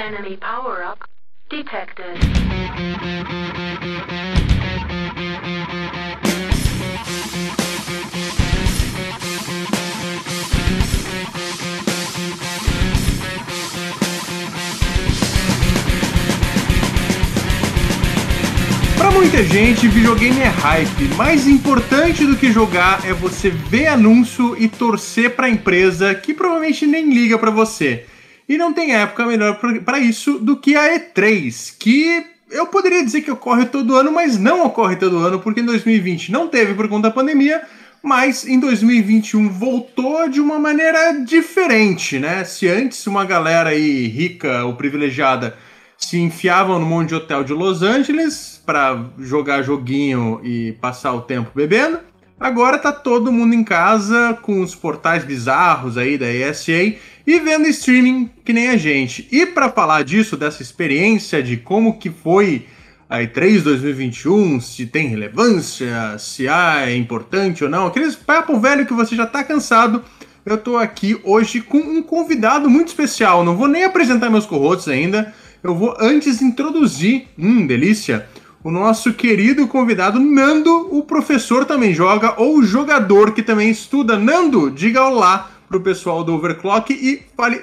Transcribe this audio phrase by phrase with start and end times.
[0.00, 1.04] Enemy power-up
[1.50, 2.18] detected.
[18.96, 21.08] Pra muita gente, videogame é hype.
[21.14, 26.86] Mais importante do que jogar é você ver anúncio e torcer pra empresa que provavelmente
[26.86, 28.06] nem liga pra você.
[28.50, 33.20] E não tem época melhor pra isso do que a E3, que eu poderia dizer
[33.20, 36.88] que ocorre todo ano, mas não ocorre todo ano, porque em 2020 não teve por
[36.88, 37.62] conta da pandemia,
[38.02, 42.42] mas em 2021 voltou de uma maneira diferente, né?
[42.42, 45.56] Se antes uma galera aí rica ou privilegiada
[45.96, 51.20] se enfiavam no monte de hotel de Los Angeles para jogar joguinho e passar o
[51.20, 52.00] tempo bebendo.
[52.40, 56.96] Agora tá todo mundo em casa com os portais bizarros aí da ESA
[57.30, 59.28] e vendo streaming que nem a gente.
[59.30, 62.66] E para falar disso, dessa experiência de como que foi
[63.08, 68.84] a E3 2021, se tem relevância, se ah, é importante ou não, aqueles papo velho
[68.84, 70.02] que você já tá cansado,
[70.44, 73.44] eu tô aqui hoje com um convidado muito especial.
[73.44, 75.32] Não vou nem apresentar meus co-hosts ainda.
[75.62, 78.26] Eu vou antes introduzir, hum, delícia,
[78.64, 84.18] o nosso querido convidado Nando, o professor também joga, ou jogador que também estuda.
[84.18, 87.62] Nando, diga olá pro pessoal do Overclock e fale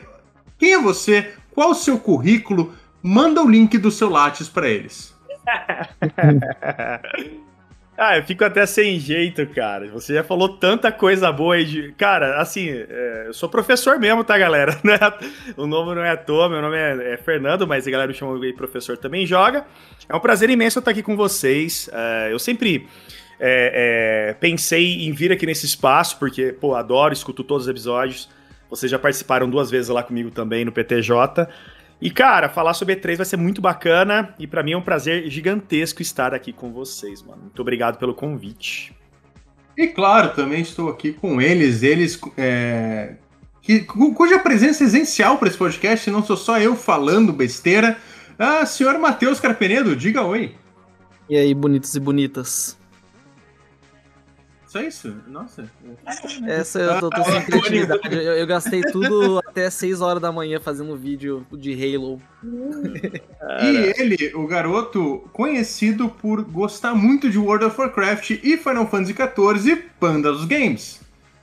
[0.57, 5.13] quem é você, qual o seu currículo, manda o link do seu Lattes para eles.
[7.97, 9.87] ah, eu fico até sem jeito, cara.
[9.91, 11.91] Você já falou tanta coisa boa aí de.
[11.97, 14.79] Cara, assim, é, eu sou professor mesmo, tá, galera?
[14.85, 14.97] Né?
[15.57, 18.13] O nome não é à toa, meu nome é, é Fernando, mas a galera me
[18.13, 19.65] chama de professor também joga.
[20.07, 21.89] É um prazer imenso estar aqui com vocês.
[21.91, 22.87] É, eu sempre.
[23.39, 28.29] É, é, pensei em vir aqui nesse espaço, porque, pô, adoro, escuto todos os episódios.
[28.69, 31.47] Vocês já participaram duas vezes lá comigo também no PTJ.
[32.01, 35.29] E, cara, falar sobre E3 vai ser muito bacana e para mim é um prazer
[35.29, 37.43] gigantesco estar aqui com vocês, mano.
[37.43, 38.93] Muito obrigado pelo convite.
[39.75, 43.15] E claro, também estou aqui com eles, eles é,
[43.61, 47.97] que, cu- cuja presença é essencial para esse podcast, não sou só eu falando besteira.
[48.37, 50.55] Ah, senhor Matheus Carpenedo, diga oi.
[51.29, 52.77] E aí, bonitos e bonitas?
[54.67, 55.15] Só isso?
[55.27, 55.63] Nossa.
[56.45, 58.13] Essa eu tô, tô sem criatividade.
[58.13, 62.21] Eu, eu gastei tudo até 6 horas da manhã fazendo vídeo de Halo.
[62.43, 69.13] E ele, o garoto conhecido por gostar muito de World of Warcraft e Final Fantasy
[69.15, 70.99] XIV, Panda dos Games.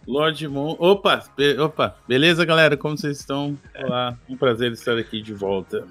[0.06, 0.76] Lord Moon.
[0.78, 2.76] Opa, be- opa, beleza, galera?
[2.76, 3.58] Como vocês estão?
[3.74, 5.86] Olá, um prazer estar aqui de volta.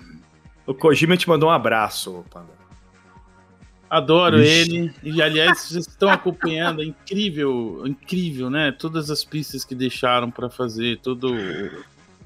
[0.67, 2.62] O Kojima te mandou um abraço, Panda.
[3.95, 4.71] Adoro Vixe.
[4.71, 4.93] ele.
[5.03, 8.71] E aliás, vocês estão acompanhando, é incrível, incrível, né?
[8.71, 11.33] Todas as pistas que deixaram pra fazer, todo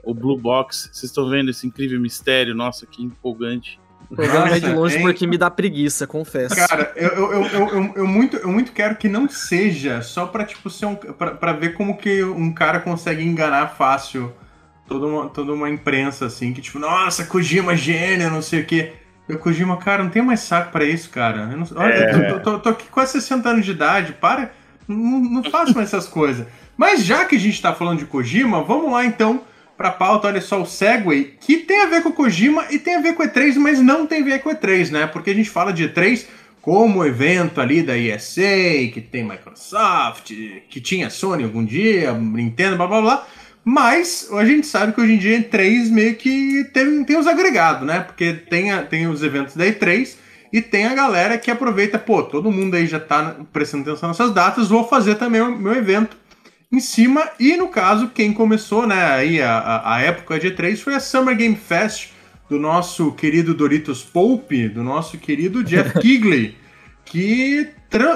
[0.03, 0.89] o, o Blue Box.
[0.93, 2.55] Vocês estão vendo esse incrível mistério?
[2.55, 3.79] Nossa, que empolgante.
[4.09, 5.01] O programa é de longe hein?
[5.01, 6.55] porque me dá preguiça, confesso.
[6.55, 10.25] Cara, eu, eu, eu, eu, eu- eu muito, eu muito quero que não seja só
[10.25, 10.95] pra, tipo, ser um.
[10.95, 14.31] Pra, pra ver como que um cara consegue enganar fácil
[14.87, 18.93] toda uma, toda uma imprensa, assim, que tipo, nossa, Kojima gênio, não sei o quê.
[19.27, 21.49] Eu, Kojima, cara, não tem mais saco pra isso, cara.
[21.51, 22.31] Eu não- olha, É.
[22.31, 24.51] eu tô, tô- tô aqui quase 60 anos de idade, para.
[24.87, 26.47] Não, não faço mais essas coisas.
[26.77, 29.41] Mas já que a gente tá falando de Kojima, vamos lá então
[29.75, 32.95] pra pauta, olha só, o Segway, que tem a ver com o Kojima e tem
[32.95, 35.05] a ver com o E3, mas não tem a ver com o E3, né?
[35.07, 36.25] Porque a gente fala de E3
[36.61, 38.41] como evento ali da ESA,
[38.93, 40.31] que tem Microsoft,
[40.69, 43.27] que tinha Sony algum dia, Nintendo, blá blá blá.
[43.69, 47.85] Mas a gente sabe que hoje em dia E3 meio que tem, tem os agregados,
[47.85, 47.99] né?
[47.99, 50.15] Porque tem, a- tem os eventos da E3
[50.53, 54.33] e tem a galera que aproveita, pô, todo mundo aí já tá prestando atenção nessas
[54.33, 56.15] datas, vou fazer também o meu evento
[56.71, 57.29] em cima.
[57.37, 61.35] E no caso, quem começou, né, aí a, a, época de E3 foi a Summer
[61.35, 62.11] Game Fest
[62.49, 66.55] do nosso querido Doritos Pope, do nosso querido Jeff Kigley,
[67.03, 67.67] que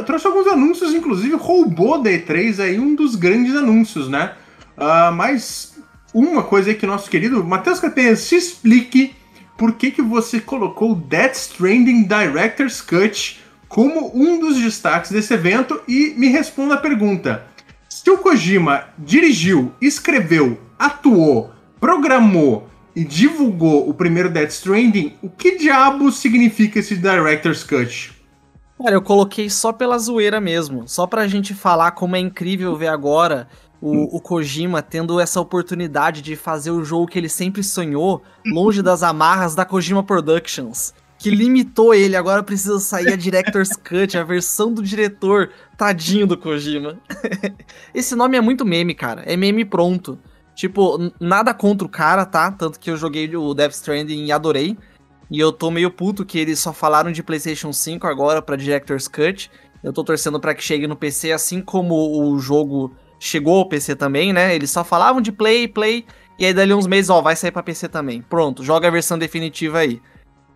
[0.06, 4.32] trouxe alguns anúncios, inclusive roubou da E3 aí um dos grandes anúncios, né?
[4.78, 5.78] Ah, mas
[6.14, 9.16] uma coisa aí que nosso querido Matheus Capenha se explique
[9.58, 15.80] por que, que você colocou Death Stranding Director's Cut como um dos destaques desse evento
[15.88, 17.46] e me responda a pergunta.
[17.88, 25.58] Se o Kojima dirigiu, escreveu, atuou, programou e divulgou o primeiro Death Stranding, o que
[25.58, 28.12] diabo significa esse Director's Cut?
[28.82, 30.88] Cara, eu coloquei só pela zoeira mesmo.
[30.88, 33.48] Só pra gente falar como é incrível ver agora
[33.82, 38.82] o, o Kojima tendo essa oportunidade de fazer o jogo que ele sempre sonhou, longe
[38.82, 40.94] das amarras da Kojima Productions.
[41.18, 45.52] Que limitou ele, agora precisa sair a Director's Cut, a versão do diretor.
[45.78, 47.00] Tadinho do Kojima.
[47.94, 49.22] Esse nome é muito meme, cara.
[49.26, 50.18] É meme pronto.
[50.56, 52.52] Tipo, nada contra o cara, tá?
[52.52, 54.78] Tanto que eu joguei o Death Stranding e adorei.
[55.30, 59.08] E eu tô meio puto que eles só falaram de PlayStation 5 agora pra Director's
[59.08, 59.50] Cut.
[59.84, 63.96] Eu tô torcendo pra que chegue no PC, assim como o jogo chegou ao PC
[63.96, 64.56] também, né?
[64.56, 66.06] Eles só falavam de Play, Play,
[66.40, 68.22] e aí dali uns meses, ó, vai sair pra PC também.
[68.22, 70.02] Pronto, joga a versão definitiva aí.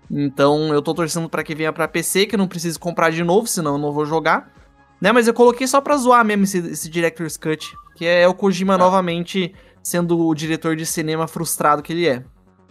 [0.10, 3.24] Então eu tô torcendo pra que venha pra PC, que eu não preciso comprar de
[3.24, 4.52] novo, senão eu não vou jogar.
[5.00, 8.34] Né, mas eu coloquei só pra zoar mesmo esse, esse Director's Cut, que é o
[8.34, 9.54] Kojima novamente
[9.84, 12.24] sendo o diretor de cinema frustrado que ele é.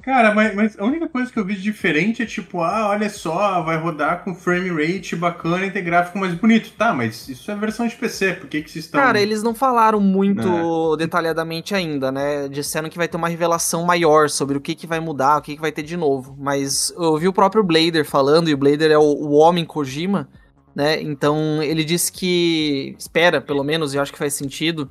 [0.05, 3.09] Cara, mas, mas a única coisa que eu vi de diferente é tipo, ah, olha
[3.09, 6.73] só, vai rodar com frame rate bacana e ter gráfico mais bonito.
[6.73, 9.01] Tá, mas isso é versão de PC, por que, que vocês estão.
[9.01, 12.49] Cara, eles não falaram muito detalhadamente ainda, né?
[12.49, 15.55] Disseram que vai ter uma revelação maior sobre o que, que vai mudar, o que,
[15.55, 16.37] que vai ter de novo.
[16.39, 20.29] Mas eu vi o próprio Blader falando, e o Blader é o, o homem Kojima,
[20.75, 21.01] né?
[21.01, 24.91] Então ele disse que espera, pelo menos, e eu acho que faz sentido,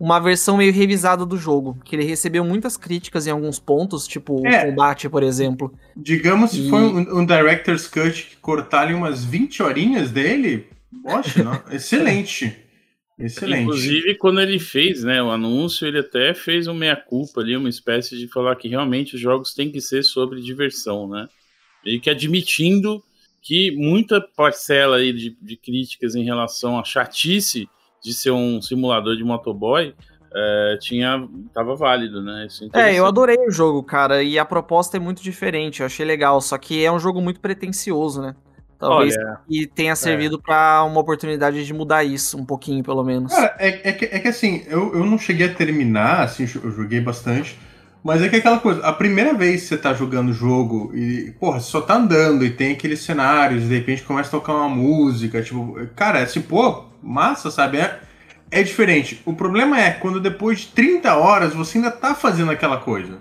[0.00, 1.78] uma versão meio revisada do jogo.
[1.84, 4.62] Que ele recebeu muitas críticas em alguns pontos, tipo É.
[4.64, 5.72] o combate, por exemplo.
[5.96, 10.66] Digamos se E- foi um, um Director's Cut que cortar ali umas 20 horinhas dele,
[11.02, 12.56] poxa, não, excelente.
[13.18, 13.62] Excelente.
[13.62, 18.16] Inclusive, quando ele fez né, o anúncio, ele até fez um meia-culpa ali, uma espécie
[18.16, 21.28] de falar que realmente os jogos têm que ser sobre diversão, né?
[21.84, 23.02] Meio que admitindo
[23.42, 27.68] que muita parcela aí de, de críticas em relação à chatice
[28.02, 29.94] de ser um simulador de motoboy
[30.34, 32.46] é, tinha, tava válido, né?
[32.46, 36.04] Isso É, eu adorei o jogo, cara, e a proposta é muito diferente, eu achei
[36.04, 38.34] legal, só que é um jogo muito pretencioso, né?
[38.78, 43.34] Talvez Olha, que tenha servido pra uma oportunidade de mudar isso, um pouquinho pelo menos.
[43.34, 46.70] Cara, é, é, que, é que assim, eu, eu não cheguei a terminar, assim, eu
[46.70, 47.58] joguei bastante.
[48.02, 50.92] Mas é que é aquela coisa, a primeira vez que você tá jogando o jogo
[50.94, 54.54] e, porra, você só tá andando e tem aqueles cenários, de repente começa a tocar
[54.54, 57.78] uma música, tipo, cara, é assim, pô, massa, sabe?
[57.78, 58.00] É,
[58.50, 59.20] é diferente.
[59.26, 63.18] O problema é quando depois de 30 horas você ainda tá fazendo aquela coisa,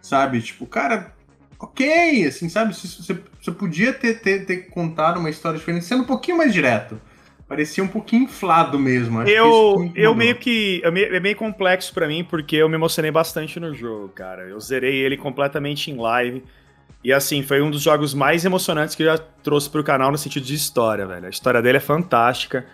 [0.00, 0.40] sabe?
[0.40, 1.12] Tipo, cara,
[1.58, 2.74] ok, assim, sabe?
[2.74, 7.00] Você, você, podia ter, ter, ter contado uma história diferente, sendo um pouquinho mais direto.
[7.46, 9.22] Parecia um pouquinho inflado mesmo.
[9.22, 10.80] Eu, eu meio que.
[10.82, 14.42] eu É meio complexo pra mim, porque eu me emocionei bastante no jogo, cara.
[14.42, 16.42] Eu zerei ele completamente em live.
[17.02, 20.16] E assim, foi um dos jogos mais emocionantes que eu já trouxe pro canal no
[20.16, 21.26] sentido de história, velho.
[21.26, 22.64] A história dele é fantástica.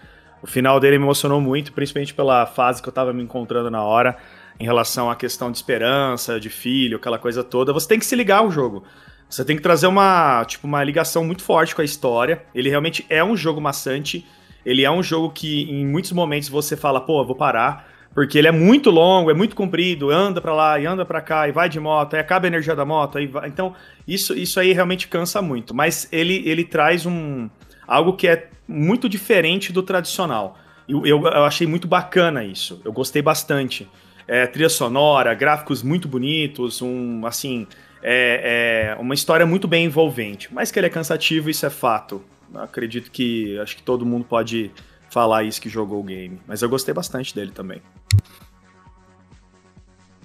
[0.41, 3.83] O final dele me emocionou muito, principalmente pela fase que eu tava me encontrando na
[3.83, 4.17] hora,
[4.59, 7.73] em relação à questão de esperança, de filho, aquela coisa toda.
[7.73, 8.85] Você tem que se ligar ao jogo.
[9.29, 12.43] Você tem que trazer uma, tipo, uma ligação muito forte com a história.
[12.55, 14.27] Ele realmente é um jogo maçante.
[14.65, 18.49] Ele é um jogo que em muitos momentos você fala, pô, vou parar, porque ele
[18.49, 21.69] é muito longo, é muito comprido, anda pra lá e anda pra cá e vai
[21.69, 23.49] de moto, aí acaba a energia da moto, aí vai.
[23.49, 23.75] Então,
[24.07, 27.49] isso, isso aí realmente cansa muito, mas ele, ele traz um
[27.87, 30.57] algo que é muito diferente do tradicional.
[30.89, 32.81] Eu, eu, eu achei muito bacana isso.
[32.85, 33.89] Eu gostei bastante.
[34.27, 37.67] É, trilha sonora, gráficos muito bonitos, um assim,
[38.03, 40.53] é, é uma história muito bem envolvente.
[40.53, 42.23] Mas que ele é cansativo, isso é fato.
[42.55, 44.71] Acredito que acho que todo mundo pode
[45.11, 46.41] falar isso que jogou o game.
[46.47, 47.83] Mas eu gostei bastante dele também.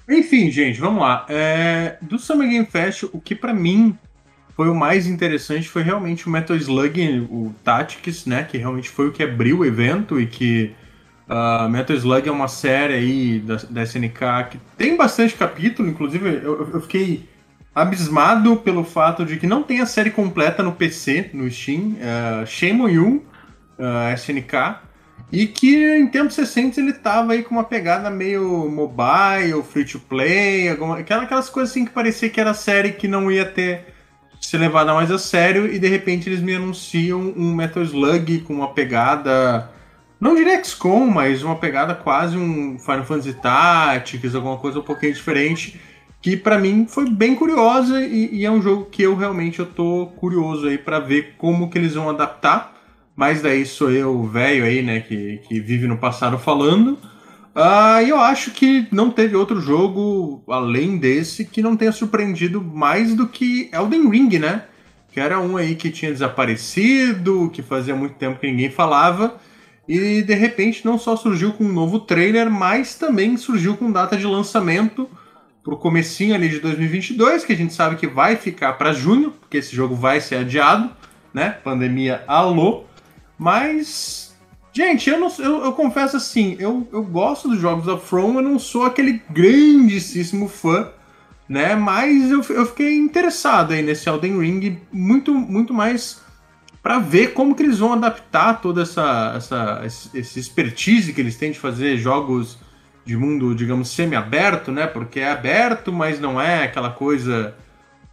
[0.08, 1.26] Enfim, gente, vamos lá.
[1.28, 3.98] É, do Summer Game Fest, o que pra mim
[4.56, 8.44] foi o mais interessante foi realmente o Metal Slug, o Tactics, né?
[8.44, 10.74] Que realmente foi o que abriu o evento e que
[11.28, 16.42] uh, Metal Slug é uma série aí da, da SNK que tem bastante capítulo, inclusive
[16.42, 17.28] eu, eu fiquei
[17.76, 21.98] abismado pelo fato de que não tem a série completa no PC, no Steam.
[22.00, 23.26] Uh, shame on you,
[23.78, 24.78] uh, SNK.
[25.32, 30.00] E que em tempos recentes ele tava aí com uma pegada meio mobile, free to
[30.00, 33.94] play, alguma, aquelas coisas assim que parecia que era série que não ia ter
[34.40, 38.54] ser levada mais a sério e de repente eles me anunciam um Metal Slug com
[38.54, 39.72] uma pegada
[40.20, 45.14] não diria XCOM, mas uma pegada quase um Final Fantasy Tactics, alguma coisa um pouquinho
[45.14, 45.80] diferente,
[46.26, 49.66] que para mim foi bem curiosa e, e, é um jogo que eu realmente eu
[49.68, 52.74] tô curioso aí para ver como que eles vão adaptar.
[53.16, 56.98] Mas daí sou eu, velho aí, né, que, que vive no passado falando.
[57.56, 63.14] Uh, eu acho que não teve outro jogo além desse que não tenha surpreendido mais
[63.14, 64.64] do que Elden Ring, né?
[65.12, 69.36] Que era um aí que tinha desaparecido, que fazia muito tempo que ninguém falava.
[69.88, 74.18] E de repente não só surgiu com um novo trailer, mas também surgiu com data
[74.18, 75.08] de lançamento
[75.66, 79.58] pro comecinho ali de 2022, que a gente sabe que vai ficar para junho, porque
[79.58, 80.92] esse jogo vai ser adiado,
[81.34, 81.50] né?
[81.50, 82.84] Pandemia alô.
[83.36, 84.38] Mas,
[84.72, 88.44] gente, eu, não, eu, eu confesso assim, eu, eu gosto dos jogos da From, eu
[88.44, 90.92] não sou aquele grandíssimo fã,
[91.50, 91.76] né?
[91.76, 96.22] Mas eu, eu fiquei interessado aí nesse Elden Ring, muito, muito mais
[96.84, 99.82] para ver como que eles vão adaptar toda essa, essa
[100.14, 102.60] esse expertise que eles têm de fazer jogos
[103.06, 104.88] de mundo, digamos, semi-aberto, né?
[104.88, 107.56] Porque é aberto, mas não é aquela coisa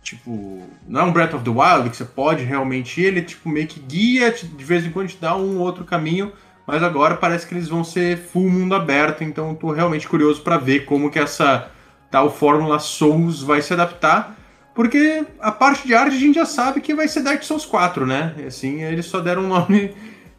[0.02, 3.48] tipo, não é um Breath of the Wild que você pode realmente ir, ele tipo
[3.48, 6.32] meio que guia, de vez em quando te dá um outro caminho,
[6.66, 10.58] mas agora parece que eles vão ser full mundo aberto, então tô realmente curioso para
[10.58, 11.70] ver como que essa
[12.10, 14.36] tal fórmula Souls vai se adaptar,
[14.74, 18.06] porque a parte de arte a gente já sabe que vai ser Dark Souls 4,
[18.06, 18.34] né?
[18.46, 19.94] Assim, eles só deram um nome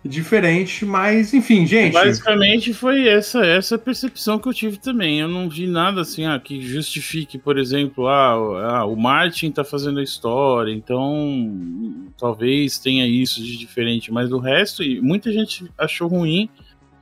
[0.06, 1.94] diferente, mas enfim, gente.
[1.94, 5.20] Basicamente foi essa essa percepção que eu tive também.
[5.20, 9.64] Eu não vi nada assim ah, que justifique, por exemplo, ah, ah, o Martin tá
[9.64, 15.66] fazendo a história, então talvez tenha isso de diferente, mas o resto, e muita gente
[15.78, 16.50] achou ruim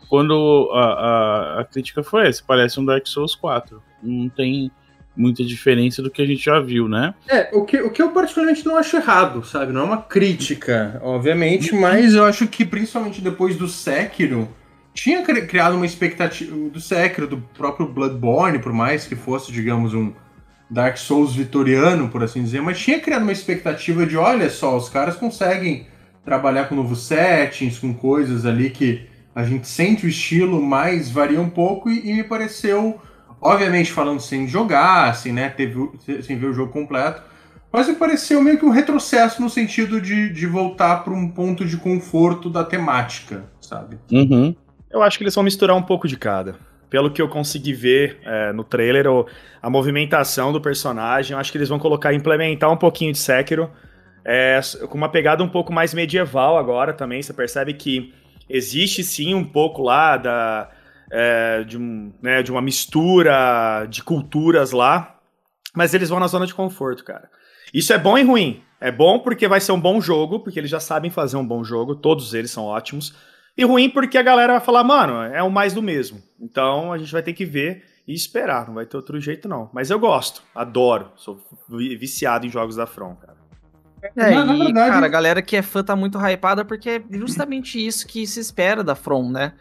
[0.08, 3.82] quando a, a, a crítica foi essa, parece um Dark Souls 4.
[4.04, 4.70] Não tem
[5.16, 7.14] muita diferença do que a gente já viu, né?
[7.28, 9.74] É, o que, o que eu particularmente não acho errado, sabe?
[9.74, 14.48] Não é uma crítica, obviamente, mas eu acho que principalmente depois do Sekiro,
[14.94, 20.14] tinha criado uma expectativa do Sekiro, do próprio Bloodborne, por mais que fosse, digamos, um
[20.70, 24.88] Dark Souls vitoriano, por assim dizer, mas tinha criado uma expectativa de, olha só, os
[24.88, 25.88] caras conseguem
[26.24, 29.02] trabalhar com novos settings, com coisas ali que
[29.36, 33.02] a gente sente o estilo, mas varia um pouco e, e me pareceu
[33.42, 35.50] Obviamente falando sem jogar, assim, né?
[35.50, 35.90] Teve,
[36.22, 37.24] sem ver o jogo completo.
[37.72, 41.66] Mas me pareceu meio que um retrocesso no sentido de, de voltar para um ponto
[41.66, 43.98] de conforto da temática, sabe?
[44.12, 44.54] Uhum.
[44.92, 46.56] Eu acho que eles vão misturar um pouco de cada.
[46.90, 49.06] Pelo que eu consegui ver é, no trailer,
[49.62, 53.72] a movimentação do personagem, eu acho que eles vão colocar, implementar um pouquinho de Sekiro,
[54.26, 57.22] é, com uma pegada um pouco mais medieval agora também.
[57.22, 58.14] Você percebe que
[58.50, 60.70] existe sim um pouco lá da,
[61.12, 65.20] é, de, um, né, de uma mistura de culturas lá,
[65.76, 67.30] mas eles vão na zona de conforto, cara.
[67.74, 68.64] Isso é bom e ruim.
[68.80, 71.64] É bom porque vai ser um bom jogo, porque eles já sabem fazer um bom
[71.64, 73.14] jogo, todos eles são ótimos.
[73.56, 76.22] E ruim porque a galera vai falar, mano, é o mais do mesmo.
[76.40, 79.70] Então a gente vai ter que ver e esperar, não vai ter outro jeito não.
[79.74, 81.40] Mas eu gosto, adoro, sou
[81.70, 83.42] viciado em jogos da From, cara.
[84.16, 84.90] É, na, na verdade...
[84.90, 88.40] cara, a galera que é fã tá muito hypada porque é justamente isso que se
[88.40, 89.54] espera da From, né?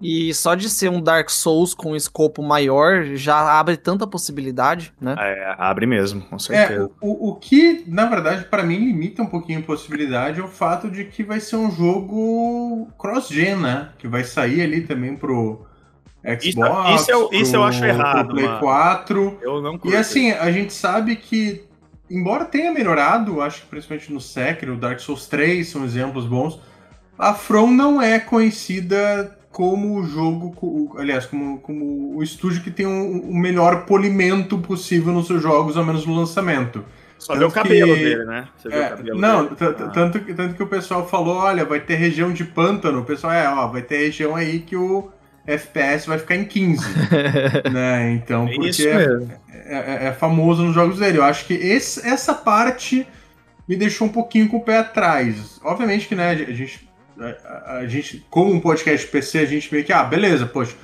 [0.00, 4.92] E só de ser um Dark Souls com um escopo maior já abre tanta possibilidade,
[5.00, 5.14] né?
[5.18, 6.84] É, abre mesmo, com certeza.
[6.84, 10.48] É, o, o que, na verdade, para mim limita um pouquinho a possibilidade é o
[10.48, 13.90] fato de que vai ser um jogo cross-gen, né?
[13.98, 15.64] Que vai sair ali também pro
[16.24, 16.90] Xbox.
[16.90, 18.26] Isso, isso, eu, isso pro, eu acho errado.
[18.26, 18.60] Pro Play mano.
[18.60, 19.38] 4.
[19.42, 19.94] Eu não curto.
[19.94, 21.64] E assim, a gente sabe que,
[22.10, 26.58] embora tenha melhorado, acho que principalmente no Sekiro, o Dark Souls 3 são exemplos bons,
[27.18, 32.84] a From não é conhecida como o jogo, aliás, como, como o estúdio que tem
[32.86, 36.84] o um, um melhor polimento possível nos seus jogos, ao menos no lançamento.
[37.16, 38.48] Só vê o cabelo que, dele, né?
[38.68, 39.56] É, cabelo não, dele.
[39.60, 39.90] Ah.
[39.90, 43.02] Tanto, tanto que o pessoal falou, olha, vai ter região de pântano.
[43.02, 45.08] O pessoal, é, ó, vai ter região aí que o
[45.46, 46.84] FPS vai ficar em 15.
[47.72, 48.10] né?
[48.10, 49.06] Então, é porque é,
[49.66, 51.18] é, é, famoso nos jogos dele.
[51.18, 53.06] Eu acho que esse, essa parte
[53.68, 55.60] me deixou um pouquinho com o pé atrás.
[55.62, 59.84] Obviamente que, né, a gente a, a, gente, como um podcast PC, a gente meio
[59.84, 60.76] que, ah, beleza, poxa,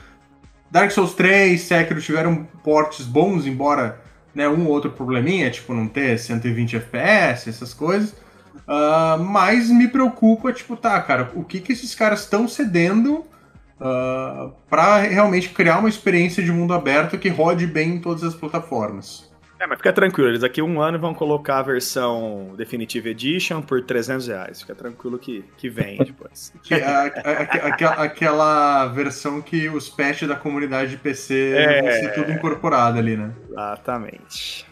[0.71, 4.01] Dark Souls 3, Sekiro tiveram portes bons, embora
[4.35, 8.15] né, um ou outro probleminha, tipo não ter 120 FPS, essas coisas.
[8.69, 13.27] Uh, mas me preocupa, tipo, tá, cara, o que que esses caras estão cedendo uh,
[13.81, 18.35] ah, para realmente criar uma experiência de mundo aberto que rode bem em todas as
[18.35, 19.30] plataformas?
[19.61, 23.61] É, mas fica tranquilo, eles daqui a um ano vão colocar a versão Definitive Edition
[23.61, 24.63] por 300 reais.
[24.63, 26.51] Fica tranquilo que, que vem depois.
[26.65, 31.83] que, a, a, a, aquela versão que os patches da comunidade de PC é...
[31.83, 33.33] vão ser tudo incorporado ali, né?
[33.51, 34.67] Exatamente.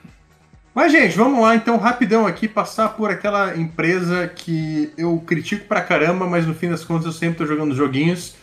[0.74, 5.82] Mas, gente, vamos lá então, rapidão aqui, passar por aquela empresa que eu critico pra
[5.82, 8.37] caramba, mas no fim das contas eu sempre tô jogando joguinhos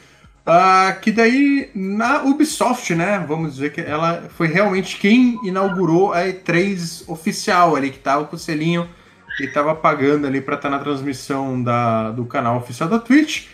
[0.45, 3.23] Uh, que daí, na Ubisoft, né?
[3.27, 8.35] Vamos dizer que ela foi realmente quem inaugurou a E3 oficial ali, que tava com
[8.35, 8.87] o selinho
[9.41, 13.47] e tava pagando ali pra estar tá na transmissão da, do canal oficial da Twitch.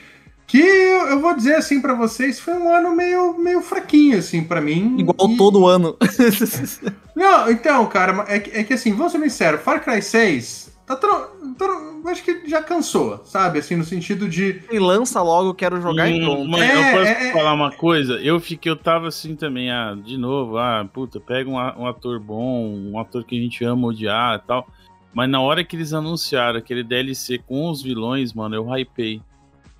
[0.46, 4.60] Que eu vou dizer assim para vocês, foi um ano meio, meio fraquinho, assim, para
[4.60, 4.98] mim.
[5.00, 5.38] Igual e...
[5.38, 5.96] todo ano.
[7.16, 11.34] Não, então, cara, é que, é que assim, vamos ser sinceros, Far Cry 6 Tá
[11.58, 12.10] tro...
[12.10, 13.60] acho que já cansou, sabe?
[13.60, 14.62] Assim, no sentido de.
[14.70, 16.50] E lança logo, quero jogar hum, e pronto.
[16.50, 18.14] Mas é, eu posso é, é, falar uma coisa?
[18.16, 22.20] Eu fiquei, eu tava assim também, ah, de novo, ah, puta, pega um, um ator
[22.20, 24.68] bom, um ator que a gente ama odiar e tal.
[25.14, 29.22] Mas na hora que eles anunciaram aquele DLC com os vilões, mano, eu hypei.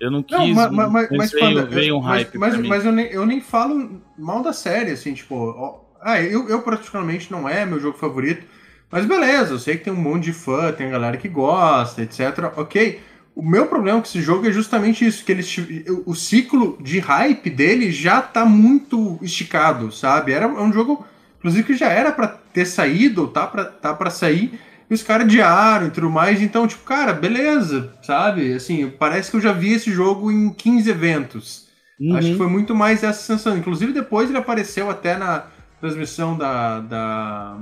[0.00, 0.36] Eu não quis.
[0.36, 2.38] Não, mas, mas, mas veio, veio um hype.
[2.38, 5.34] Mas, mas, mas eu, nem, eu nem falo mal da série, assim, tipo.
[5.36, 8.46] Ó, ah, eu, eu particularmente não é meu jogo favorito.
[8.92, 12.02] Mas beleza, eu sei que tem um monte de fã, tem a galera que gosta,
[12.02, 12.52] etc.
[12.56, 13.00] Ok.
[13.34, 15.56] o meu problema com esse jogo é justamente isso, que eles,
[16.04, 20.32] o ciclo de hype dele já tá muito esticado, sabe?
[20.32, 21.06] Era é um jogo,
[21.38, 25.02] inclusive, que já era para ter saído, ou tá pra, tá pra sair, e os
[25.02, 28.52] caras adiaram e tudo mais, então, tipo, cara, beleza, sabe?
[28.52, 31.66] Assim, parece que eu já vi esse jogo em 15 eventos.
[31.98, 32.14] Uhum.
[32.14, 33.56] Acho que foi muito mais essa sensação.
[33.56, 35.46] Inclusive, depois ele apareceu até na
[35.82, 37.56] transmissão da, da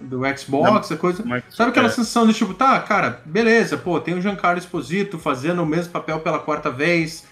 [0.00, 1.24] do Xbox, a coisa.
[1.50, 1.90] Sabe aquela é.
[1.90, 6.20] sensação de tipo, tá, cara, beleza, pô, tem o Giancarlo Esposito fazendo o mesmo papel
[6.20, 7.26] pela quarta vez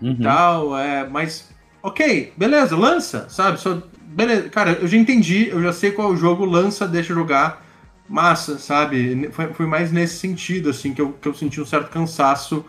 [0.00, 0.12] uhum.
[0.12, 1.50] e tal, é, mas
[1.82, 3.58] ok, beleza, lança, sabe?
[3.58, 7.12] Só, beleza, cara, eu já entendi, eu já sei qual é o jogo, lança, deixa
[7.12, 7.66] jogar,
[8.08, 9.28] massa, sabe?
[9.32, 12.64] Foi, foi mais nesse sentido, assim, que eu, que eu senti um certo cansaço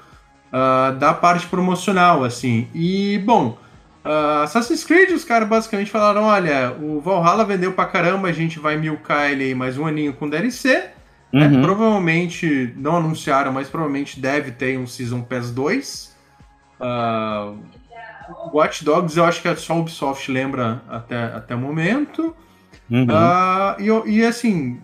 [0.47, 2.67] uh, da parte promocional, assim.
[2.73, 3.55] E, bom,
[4.09, 8.57] Uh, Assassin's Creed, os caras basicamente falaram: olha, o Valhalla vendeu pra caramba, a gente
[8.57, 10.89] vai milcar ele aí mais um aninho com DLC.
[11.31, 11.45] Né?
[11.45, 11.61] Uhum.
[11.61, 16.17] Provavelmente, não anunciaram, mas provavelmente deve ter um Season Pass 2.
[16.79, 17.59] Uh,
[18.51, 22.35] Watch Dogs eu acho que é só Ubisoft lembra até, até o momento.
[22.89, 23.05] Uhum.
[23.05, 24.81] Uh, e, e, assim,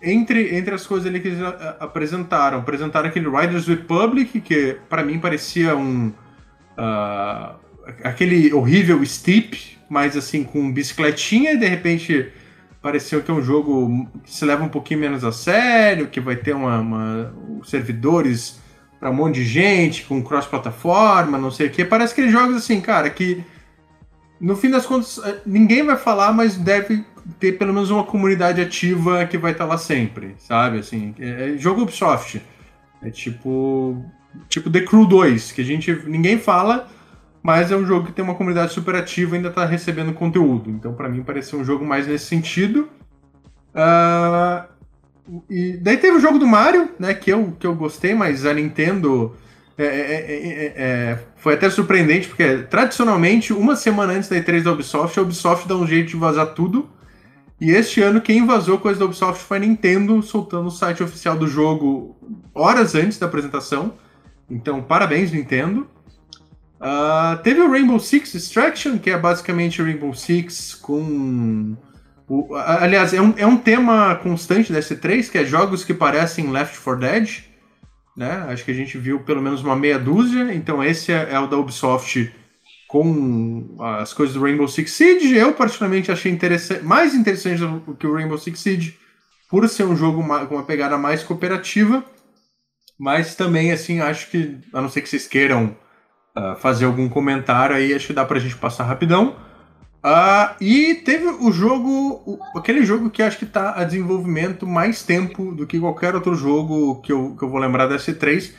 [0.00, 1.42] entre, entre as coisas ali que eles
[1.80, 6.12] apresentaram, apresentaram aquele Riders Republic, que para mim parecia um.
[6.78, 7.69] Uh,
[8.02, 12.32] aquele horrível Steep, mas assim, com bicicletinha, e de repente
[12.80, 16.36] pareceu que é um jogo que se leva um pouquinho menos a sério, que vai
[16.36, 17.34] ter uma, uma
[17.64, 18.58] servidores
[18.98, 21.84] para um monte de gente, com cross-plataforma, não sei o que.
[21.84, 23.42] Parece aqueles jogos assim, cara, que
[24.40, 27.04] no fim das contas eh, ninguém vai falar, mas deve
[27.38, 30.78] ter pelo menos uma comunidade ativa que vai estar lá sempre, sabe?
[30.78, 32.42] Assim, é, é jogo Ubisoft.
[33.02, 34.04] É tipo
[34.48, 36.88] tipo The Crew 2, que a gente ninguém fala,
[37.42, 40.70] mas é um jogo que tem uma comunidade super ativa e ainda está recebendo conteúdo.
[40.70, 42.88] Então, para mim, pareceu um jogo mais nesse sentido.
[43.74, 44.64] Uh,
[45.48, 48.52] e daí teve o jogo do Mario, né, que eu, que eu gostei, mas a
[48.52, 49.34] Nintendo
[49.78, 54.72] é, é, é, é foi até surpreendente, porque tradicionalmente, uma semana antes da E3 da
[54.72, 56.90] Ubisoft, a Ubisoft dá um jeito de vazar tudo.
[57.58, 61.36] E este ano, quem vazou coisa da Ubisoft foi a Nintendo, soltando o site oficial
[61.36, 62.16] do jogo
[62.54, 63.94] horas antes da apresentação.
[64.50, 65.86] Então, parabéns, Nintendo.
[66.80, 71.76] Uh, teve o Rainbow Six Extraction, que é basicamente o Rainbow Six com.
[72.26, 76.50] O, aliás, é um, é um tema constante da S3, que é jogos que parecem
[76.50, 77.44] Left 4 Dead.
[78.16, 78.46] Né?
[78.48, 80.54] Acho que a gente viu pelo menos uma meia dúzia.
[80.54, 82.32] Então, esse é, é o da Ubisoft
[82.88, 85.36] com as coisas do Rainbow Six Siege.
[85.36, 88.98] Eu, particularmente, achei interessante, mais interessante do que o Rainbow Six Siege,
[89.50, 92.02] por ser um jogo com uma pegada mais cooperativa.
[92.98, 95.76] Mas também, assim, acho que, a não ser que vocês queiram
[96.40, 99.36] uh, fazer algum comentário aí, acho que dá pra gente passar rapidão.
[100.02, 105.02] Uh, e teve o jogo, o, aquele jogo que acho que tá a desenvolvimento mais
[105.02, 108.52] tempo do que qualquer outro jogo que eu, que eu vou lembrar da S3,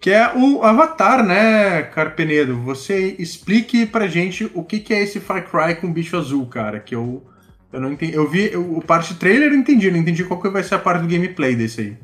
[0.00, 2.60] que é o Avatar, né, Carpenedo?
[2.60, 6.78] Você explique pra gente o que, que é esse Far Cry com bicho azul, cara,
[6.78, 7.24] que eu,
[7.72, 8.14] eu não entendi.
[8.14, 11.02] Eu vi o parte trailer, eu entendi, não entendi qual que vai ser a parte
[11.02, 11.96] do gameplay desse aí.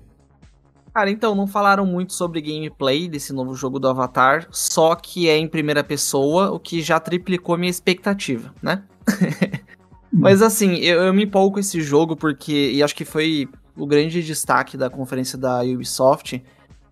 [0.93, 5.37] Cara, então, não falaram muito sobre gameplay desse novo jogo do Avatar, só que é
[5.37, 8.83] em primeira pessoa, o que já triplicou minha expectativa, né?
[10.13, 13.87] Mas assim, eu, eu, me empolgo com esse jogo porque, e acho que foi o
[13.87, 16.43] grande destaque da conferência da Ubisoft,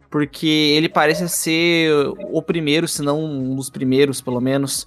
[0.08, 1.90] porque ele parece ser
[2.30, 4.86] o primeiro, se não um dos primeiros, pelo menos,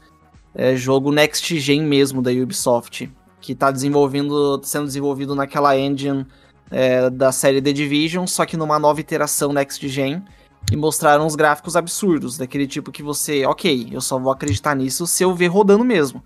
[0.55, 6.25] é, jogo next gen mesmo da Ubisoft, que está desenvolvendo, sendo desenvolvido naquela engine
[6.71, 10.23] é, da série The Division, só que numa nova iteração Next Gen.
[10.71, 15.07] E mostraram uns gráficos absurdos, daquele tipo que você, ok, eu só vou acreditar nisso
[15.07, 16.23] se eu ver rodando mesmo.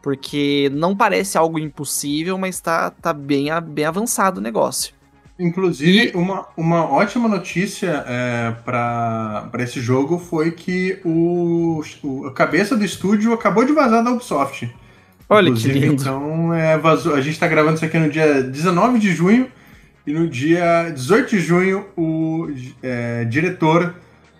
[0.00, 4.94] Porque não parece algo impossível, mas tá, tá bem, bem avançado o negócio.
[5.38, 12.76] Inclusive, uma, uma ótima notícia é, para esse jogo foi que o, o, a cabeça
[12.76, 14.72] do estúdio acabou de vazar da Ubisoft.
[15.28, 16.02] Olha Inclusive, que lindo.
[16.02, 19.48] Então, é, vazou, a gente está gravando isso aqui no dia 19 de junho.
[20.06, 22.48] E no dia 18 de junho, o
[22.82, 23.94] é, diretor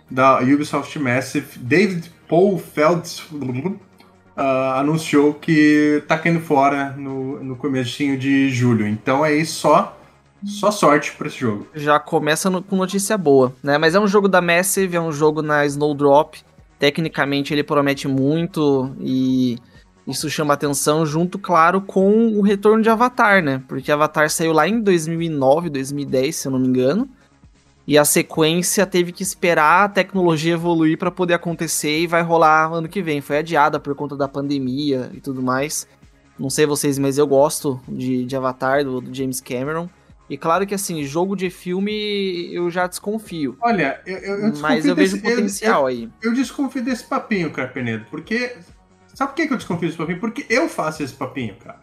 [0.09, 8.17] da Ubisoft Massive, David Paul Feltz, uh, anunciou que tá caindo fora no, no comecinho
[8.17, 8.87] de julho.
[8.87, 9.97] Então é isso só.
[10.45, 11.65] Só sorte para esse jogo.
[11.73, 13.77] Já começa no, com notícia boa, né?
[13.77, 16.35] Mas é um jogo da Massive, é um jogo na Snowdrop.
[16.77, 19.57] Tecnicamente ele promete muito e
[20.07, 23.61] isso chama atenção junto, claro, com o retorno de Avatar, né?
[23.67, 27.07] Porque Avatar saiu lá em 2009, 2010, se eu não me engano.
[27.85, 32.71] E a sequência teve que esperar a tecnologia evoluir para poder acontecer e vai rolar
[32.71, 33.19] ano que vem.
[33.21, 35.85] Foi adiada por conta da pandemia e tudo mais.
[36.39, 39.89] Não sei vocês, mas eu gosto de, de Avatar, do, do James Cameron.
[40.29, 43.57] E claro que assim, jogo de filme eu já desconfio.
[43.61, 46.09] Olha, eu, eu, eu Mas eu vejo desse- eu- potencial aí.
[46.21, 48.55] Eu, eu desconfio desse papinho, Carpenedo, porque.
[49.13, 50.19] Sabe por que que eu desconfio desse papinho?
[50.19, 51.81] Porque eu faço esse papinho, cara.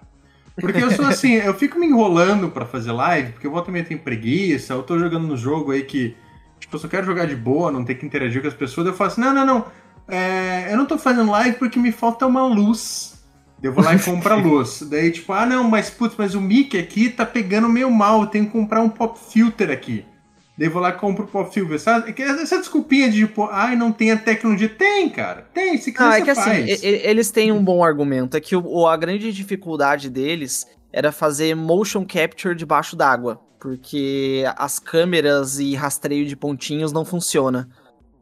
[0.61, 3.85] Porque eu sou assim, eu fico me enrolando pra fazer live, porque eu volta meia
[3.85, 6.17] tenho preguiça, eu tô jogando no jogo aí que,
[6.59, 9.07] tipo, eu só quero jogar de boa, não ter que interagir com as pessoas, eu
[9.07, 9.65] assim, não, não, não,
[10.09, 13.25] é, eu não tô fazendo live porque me falta uma luz.
[13.63, 14.83] Eu vou lá e compro a luz.
[14.83, 18.27] Daí, tipo, ah, não, mas putz, mas o mic aqui tá pegando meio mal, eu
[18.27, 20.05] tenho que comprar um pop filter aqui.
[20.61, 22.13] Daí vou lá e compro o pop filter, sabe?
[22.13, 24.69] Que Essa desculpinha de, tipo, ai, não tem a tecnologia.
[24.69, 26.83] Tem, cara, tem, se quiser Ah, é que assim, faz.
[26.83, 28.37] e- eles têm um bom argumento.
[28.37, 33.41] É que o- a grande dificuldade deles era fazer motion capture debaixo d'água.
[33.59, 37.67] Porque as câmeras e rastreio de pontinhos não funciona.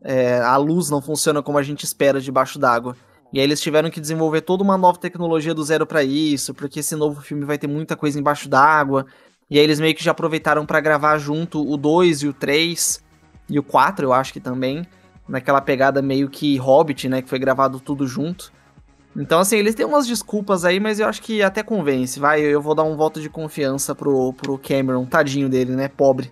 [0.01, 2.97] É, a luz não funciona como a gente espera debaixo d'água.
[3.33, 6.79] E aí eles tiveram que desenvolver toda uma nova tecnologia do zero pra isso, porque
[6.81, 9.07] esse novo filme vai ter muita coisa embaixo d'água.
[9.51, 13.03] E aí eles meio que já aproveitaram pra gravar junto o 2 e o 3
[13.49, 14.87] e o 4, eu acho que também
[15.29, 17.23] naquela pegada meio que Hobbit, né?
[17.23, 18.53] Que foi gravado tudo junto.
[19.17, 22.21] Então, assim, eles têm umas desculpas aí, mas eu acho que até convence.
[22.21, 25.89] Vai, eu vou dar um voto de confiança pro, pro Cameron, tadinho dele, né?
[25.89, 26.31] Pobre.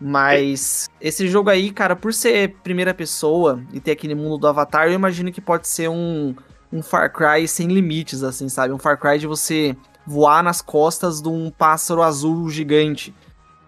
[0.00, 4.86] Mas esse jogo aí, cara, por ser primeira pessoa e ter aquele mundo do Avatar,
[4.86, 6.36] eu imagino que pode ser um,
[6.72, 8.72] um Far Cry sem limites, assim, sabe?
[8.72, 9.76] Um Far Cry de você
[10.08, 13.14] voar nas costas de um pássaro azul gigante.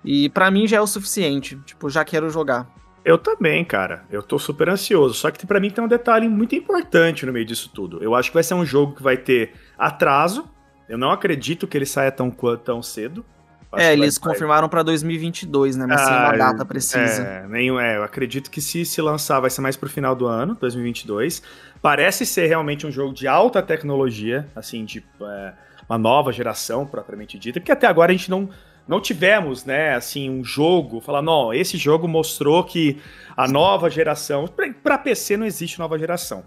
[0.04, 1.58] E pra mim já é o suficiente.
[1.66, 2.66] Tipo, já quero jogar.
[3.04, 4.04] Eu também, cara.
[4.10, 5.14] Eu tô super ansioso.
[5.14, 8.02] Só que pra mim tem um detalhe muito importante no meio disso tudo.
[8.02, 10.48] Eu acho que vai ser um jogo que vai ter atraso.
[10.88, 12.30] Eu não acredito que ele saia tão,
[12.64, 13.24] tão cedo.
[13.72, 15.86] Acho é, eles vai- confirmaram pra 2022, né?
[15.86, 17.22] Mas sem Ah, uma data precisa.
[17.22, 20.26] É, nenhum, é, eu acredito que se se lançar vai ser mais pro final do
[20.26, 21.40] ano, 2022.
[21.80, 25.52] Parece ser realmente um jogo de alta tecnologia, assim, de é,
[25.90, 28.48] uma nova geração, propriamente dita, porque até agora a gente não,
[28.86, 33.00] não tivemos, né, assim, um jogo, falar, não, esse jogo mostrou que
[33.36, 34.48] a nova geração,
[34.84, 36.44] pra PC não existe nova geração.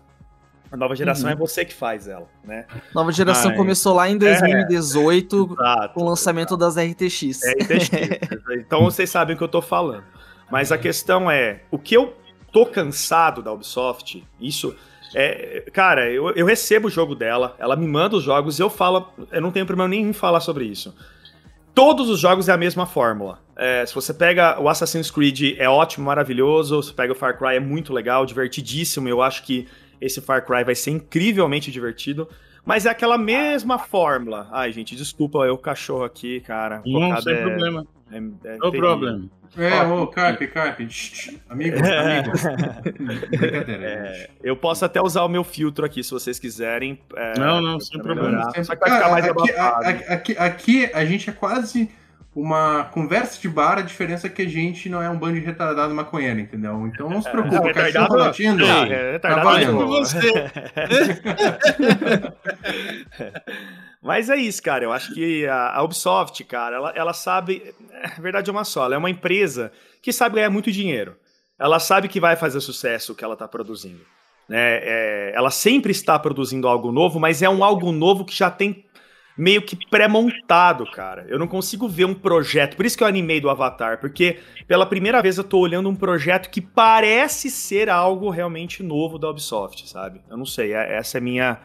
[0.72, 1.34] A nova geração Uhum.
[1.34, 2.66] é você que faz ela, né?
[2.96, 3.58] Nova geração Ai.
[3.58, 5.94] começou lá em 2018 Exato.
[5.94, 7.44] com o lançamento das RTX.
[7.44, 8.40] É RTX.
[8.58, 10.04] então vocês sabem o que eu tô falando.
[10.50, 12.16] Mas a questão é, o que eu
[12.52, 14.76] tô cansado da Ubisoft, isso
[15.14, 18.70] é, cara, eu, eu recebo o jogo dela, ela me manda os jogos e eu
[18.70, 20.94] falo, eu não tenho problema nenhum em falar sobre isso.
[21.74, 23.40] Todos os jogos é a mesma fórmula.
[23.56, 26.82] É, se você pega o Assassin's Creed, é ótimo, maravilhoso.
[26.84, 29.10] Se pega o Far Cry, é muito legal, divertidíssimo.
[29.10, 29.68] Eu acho que
[30.00, 32.28] esse Far Cry vai ser incrivelmente divertido.
[32.66, 34.48] Mas é aquela mesma fórmula.
[34.52, 36.82] Ai, gente, desculpa, eu cachorro aqui, cara.
[36.86, 37.86] Não, sem é- problema.
[38.14, 39.30] É- é No problema.
[39.56, 40.90] É, ô, Carpe, Carpe.
[40.90, 42.32] shh, Amigo, amigo.
[43.38, 44.14] Brincadeira.
[44.16, 44.30] gente.
[44.44, 47.00] Eu posso até usar o meu filtro aqui, se vocês quiserem.
[47.16, 48.30] é, Não, não, sem problema.
[48.30, 48.64] melhorar.
[48.64, 49.86] Só que vai ficar mais Cara, aqui, abafado.
[49.86, 51.90] a- a- aqui, aqui a gente é quase
[52.36, 55.46] uma conversa de bar, a diferença é que a gente não é um bando de
[55.46, 56.86] retardado maconheiro, entendeu?
[56.88, 58.66] Então não se preocupe, Não, o cachorro retardado- latindo.
[58.66, 59.88] Ah, é, retardado Tá é valendo.
[59.88, 60.20] você.
[64.02, 64.84] Mas é isso, cara.
[64.84, 67.74] Eu acho que a, a Ubisoft, cara, ela, ela sabe.
[68.18, 68.86] A verdade é uma só.
[68.86, 71.16] Ela é uma empresa que sabe ganhar muito dinheiro.
[71.58, 74.02] Ela sabe que vai fazer sucesso o que ela está produzindo.
[74.50, 74.80] Né?
[74.82, 78.86] É, ela sempre está produzindo algo novo, mas é um algo novo que já tem
[79.38, 81.26] meio que pré-montado, cara.
[81.28, 82.76] Eu não consigo ver um projeto.
[82.76, 85.96] Por isso que eu animei do Avatar, porque pela primeira vez eu tô olhando um
[85.96, 90.22] projeto que parece ser algo realmente novo da Ubisoft, sabe?
[90.30, 91.60] Eu não sei, é- essa é a minha,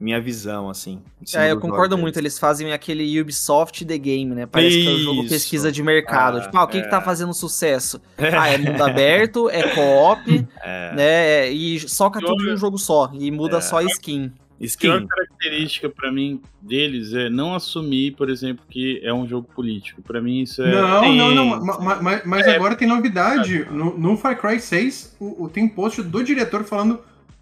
[0.00, 1.02] minha visão, assim.
[1.20, 2.32] em É, eu do concordo muito, deles.
[2.32, 4.46] eles fazem aquele Ubisoft The Game, né?
[4.46, 5.28] Parece que é um jogo Isso.
[5.34, 6.38] pesquisa de mercado.
[6.38, 6.82] Ah, tipo, ah, o que é.
[6.82, 8.00] que tá fazendo sucesso?
[8.16, 10.22] Ah, é mundo aberto, é co-op,
[10.64, 10.94] É.
[10.94, 11.50] né?
[11.50, 13.10] E soca E tudo olha- num jogo só.
[13.12, 13.60] E muda É.
[13.60, 14.32] só a skin.
[14.62, 15.06] A pior Skin.
[15.08, 20.02] característica pra mim deles é não assumir, por exemplo, que é um jogo político.
[20.02, 20.70] Pra mim isso é.
[20.70, 22.56] Não, não, não, ma- ma- ma- mas É.
[22.56, 23.64] agora tem novidade.
[23.70, 27.00] No, no Far Cry 6, o, o- tem um post do diretor falando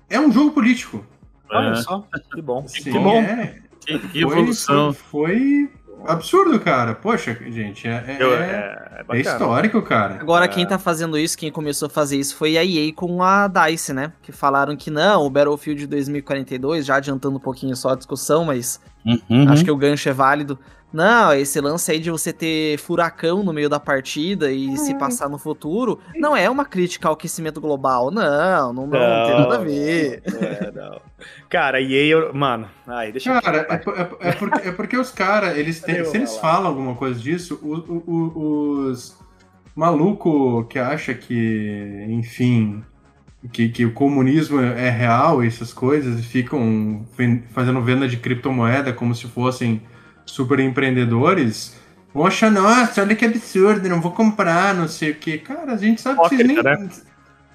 [0.09, 1.05] é um jogo político.
[1.51, 1.75] Olha É.
[1.77, 2.67] só, que bom.
[2.69, 3.17] Sim, que bom.
[3.21, 4.93] É, Que, que evolução.
[4.93, 5.33] foi,
[5.65, 5.71] foi
[6.07, 6.95] absurdo, cara.
[6.95, 10.19] Poxa, gente, é, é- Eu- é- é, é é histórico, cara.
[10.21, 10.49] Agora, É.
[10.49, 13.93] quem tá fazendo isso, quem começou a fazer isso foi a EA com a DICE,
[13.93, 14.13] né?
[14.23, 18.81] Que falaram que não, o Battlefield 2042, já adiantando um pouquinho só a discussão, mas
[19.05, 19.49] Uhum.
[19.51, 20.59] acho que o gancho é válido.
[20.93, 25.29] Não, esse lance aí de você ter furacão no meio da partida e se passar
[25.29, 28.11] no futuro, não é uma crítica ao aquecimento global.
[28.11, 30.23] Não, não, não, não tem nada a ver.
[30.25, 31.01] É, não.
[31.51, 34.73] Cara, e aí, eu- mano, ai, deixa eu Cara, é, por- é- é porque, é
[34.73, 38.91] porque os caras, eles têm, Eu se eles falam alguma coisa disso, o- o- o-
[38.91, 39.17] os
[39.77, 42.83] maluco que acha que, enfim,
[43.53, 47.05] que, que o comunismo é real, essas coisas, e ficam
[47.51, 49.81] fazendo venda de criptomoeda como se fossem
[50.31, 51.77] super empreendedores,
[52.11, 55.39] Poxa, nossa, olha que absurdo, não vou comprar, não sei o que.
[55.39, 56.63] Cara, a gente sabe que vocês nem.
[56.63, 56.89] Né?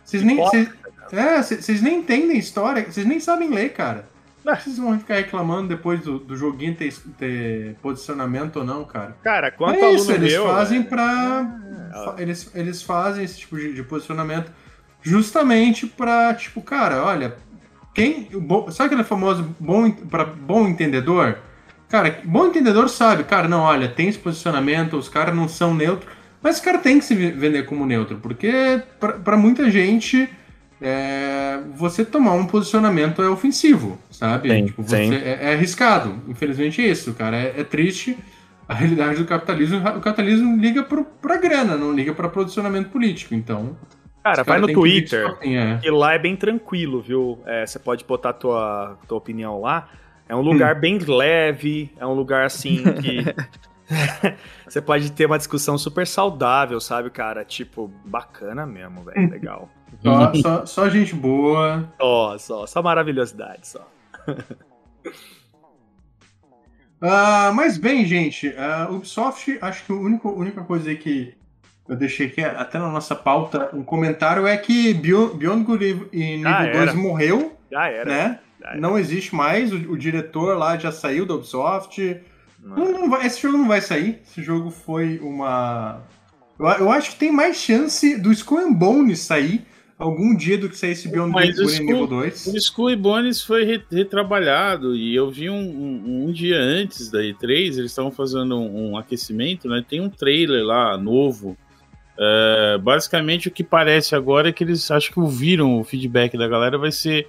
[0.05, 0.37] Vocês nem.
[0.37, 0.69] Vocês,
[1.13, 4.05] Hipócrita, é, vocês nem entendem história, vocês nem sabem ler, cara.
[4.43, 9.15] Vocês vão ficar reclamando depois do, do joguinho ter, ter posicionamento ou não, cara.
[9.23, 10.47] Cara, quanto é isso, eles meu...
[10.47, 11.59] fazem é, pra.
[12.17, 14.51] é, eles, eles fazem esse tipo de, de posicionamento
[15.01, 17.35] justamente pra, tipo, cara, olha,
[17.93, 18.27] quem.
[18.33, 21.37] bom- sabe aquele famoso bom, pra bom entendedor?
[21.93, 26.11] Cara, bom entendedor sabe, cara, não, olha, tem esse posicionamento, os caras não são neutros,
[26.41, 30.27] mas o cara tem que se ve- vender como neutro, porque pra, pra muita gente.
[30.81, 34.49] é, você tomar um posicionamento é ofensivo, sabe?
[34.49, 35.13] Sim, Tipo, sim.
[35.13, 36.15] é, é arriscado.
[36.27, 37.37] Infelizmente é isso, cara.
[37.37, 38.17] É, é triste
[38.67, 39.77] a realidade do capitalismo.
[39.77, 43.35] O capitalismo liga pro, pra grana, não liga pra posicionamento político.
[43.35, 43.77] Então.
[44.23, 45.37] Cara, vai no que que Twitter.
[45.41, 45.79] é.
[45.83, 47.39] E lá é bem tranquilo, viu?
[47.45, 49.87] É, você pode botar tua, tua opinião lá.
[50.27, 50.43] É um Hum.
[50.43, 53.23] lugar bem leve, é um lugar assim que.
[54.67, 57.43] você pode ter uma discussão super saudável, sabe, cara?
[57.43, 59.03] Tipo, bacana mesmo, Hum.
[59.03, 59.29] velho.
[59.29, 59.69] Legal.
[60.01, 61.87] Só, só, só gente boa.
[61.99, 63.87] Só, só, só maravilhosidade, só.
[67.01, 71.33] Ah, mas bem, gente, a Ubisoft, acho que a única, única coisa aí que
[71.87, 76.37] eu deixei aqui, até na nossa pauta, um comentário é que Beyond, Beyond Good e
[76.37, 76.93] Nível Ah, 2 era.
[76.93, 78.05] morreu, Já era.
[78.09, 78.39] né?
[78.79, 82.17] Não existe mais, o, o diretor lá já saiu da Ubisoft.
[82.61, 82.75] Não.
[82.77, 84.19] Não, não vai- esse jogo não vai sair.
[84.25, 86.01] Esse jogo foi uma.
[86.59, 89.65] Eu, eu acho que tem mais chance do Skull and Bones sair
[89.99, 92.47] algum dia do que sair esse Beyond Mas Good Skull- nível 2.
[92.47, 97.09] O Skull e Bones foi re- retrabalhado e eu vi um, um- um dia antes
[97.11, 99.83] da E3, eles estavam fazendo um, um aquecimento, né?
[99.87, 101.57] Tem um trailer lá novo.
[102.17, 106.47] É, basicamente o que parece agora é que eles acho que ouviram o feedback da
[106.47, 107.27] galera, vai ser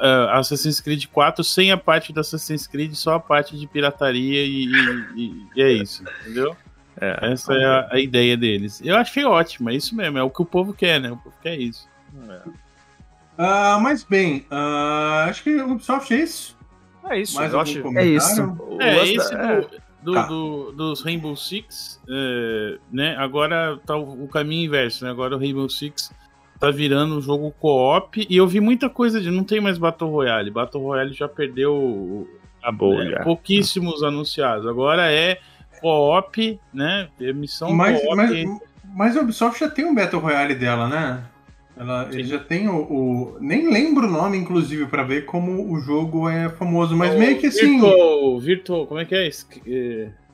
[0.00, 4.44] é, Assassin's Creed 4 sem a parte do Assassin's Creed, só a parte de pirataria
[4.44, 6.56] e, e- e- e é isso, entendeu?
[7.00, 8.80] É, Essa é a, a ideia deles.
[8.84, 11.10] Eu achei ótimo, é isso mesmo, é o que o povo quer, né?
[11.10, 11.88] O povo quer isso.
[13.38, 16.56] Ah, mas bem, ah, acho que o Ubisoft é isso.
[17.08, 17.80] É isso, Mais eu acho.
[17.80, 18.10] comentário?
[18.10, 18.40] É isso.
[18.80, 19.70] É, esse da- do,
[20.02, 20.26] do- Tá.
[20.26, 23.16] do- dos Rainbow Six, é, né?
[23.16, 25.10] Agora tá o, o caminho inverso, né?
[25.10, 26.12] Agora o Rainbow Six
[26.60, 30.10] tá virando um jogo co-op e eu vi muita coisa de não tem mais Battle
[30.10, 30.50] Royale.
[30.50, 32.28] Battle Royale já perdeu o-
[32.62, 33.20] Acabou, né, já.
[33.24, 34.66] pouquíssimos anunciados.
[34.66, 35.38] Agora é
[35.80, 37.08] co-op, né?
[37.20, 38.14] É missão Mas, co-op.
[38.16, 38.46] mas,
[38.94, 41.24] mas a Ubisoft já tem um Battle Royale dela, né?
[41.76, 45.80] Ela, ele já tem o, o- Nem lembro o nome, inclusive, pra ver como o
[45.80, 47.80] jogo é famoso, mas O meio que assim.
[47.80, 49.30] Virtual, virtual, como é que é?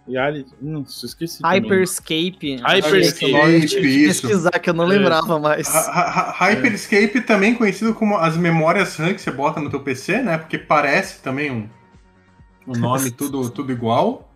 [0.08, 1.42] É, Reality, nossa, esqueci.
[1.42, 2.56] Hyperscape.
[2.62, 4.22] Hyperscape, Eu tive que isso.
[4.22, 4.88] pesquisar, que eu não É.
[4.88, 5.68] lembrava mais.
[5.68, 10.38] Hyperscape também conhecido como as memórias RAM que você bota no teu PC, né?
[10.38, 11.68] Porque parece também um,
[12.68, 14.30] um nome tudo, tudo igual.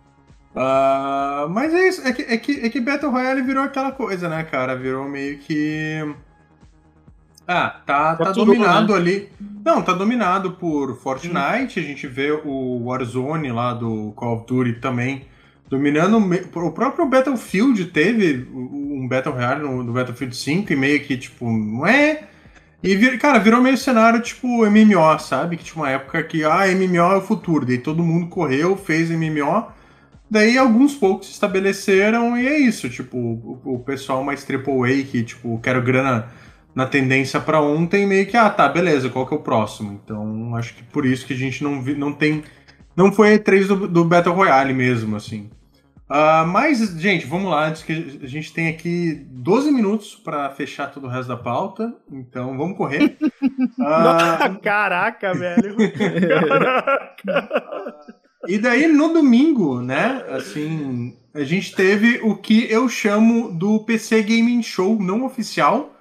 [0.57, 4.29] Ah, mas é isso, é que, é, que, é que Battle Royale virou aquela coisa,
[4.29, 4.75] né, cara?
[4.75, 6.15] Virou meio que.
[7.47, 9.29] Ah, tá, Tá tá dominado ali.
[9.65, 14.75] Não, tá dominado por Fortnite, a gente vê o Warzone lá do Call of Duty
[14.81, 15.27] também
[15.71, 16.19] dominando.
[16.19, 21.49] o próprio Battlefield teve um Battle Royale no, no Battlefield 5 e meio que, tipo,
[21.51, 22.25] não é.
[22.83, 25.57] E, cara, virou meio cenário tipo MMO, sabe?
[25.57, 27.65] Que tinha uma época que, ah, MMO é o futuro.
[27.65, 29.67] Daí todo mundo correu, fez MMO.
[30.29, 32.89] Daí alguns poucos se estabeleceram e é isso.
[32.91, 36.29] Tipo, o, o pessoal mais AAA que, tipo, quero grana
[36.75, 40.01] na tendência pra ontem, meio que, ah, tá, beleza, qual que é o próximo?
[40.05, 42.43] Então, acho que por isso que a gente não, não tem.
[42.97, 45.51] Não foi E3 do, do Battle Royale mesmo, assim.
[46.13, 50.91] Ah, mas, gente, vamos lá, antes que a gente tem aqui 12 minutos pra fechar
[50.91, 53.17] todo o resto da pauta, então vamos correr.
[53.81, 55.77] Ah, Caraca, velho.
[57.25, 57.97] Caraca.
[58.49, 64.23] e daí, no domingo, né, assim, a gente teve o que eu chamo do PC
[64.23, 65.95] Gaming Show não oficial,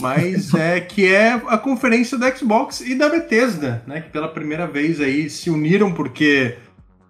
[0.00, 4.66] mas é que é a conferência da Xbox e da Bethesda, né, que pela primeira
[4.66, 6.56] vez aí se uniram porque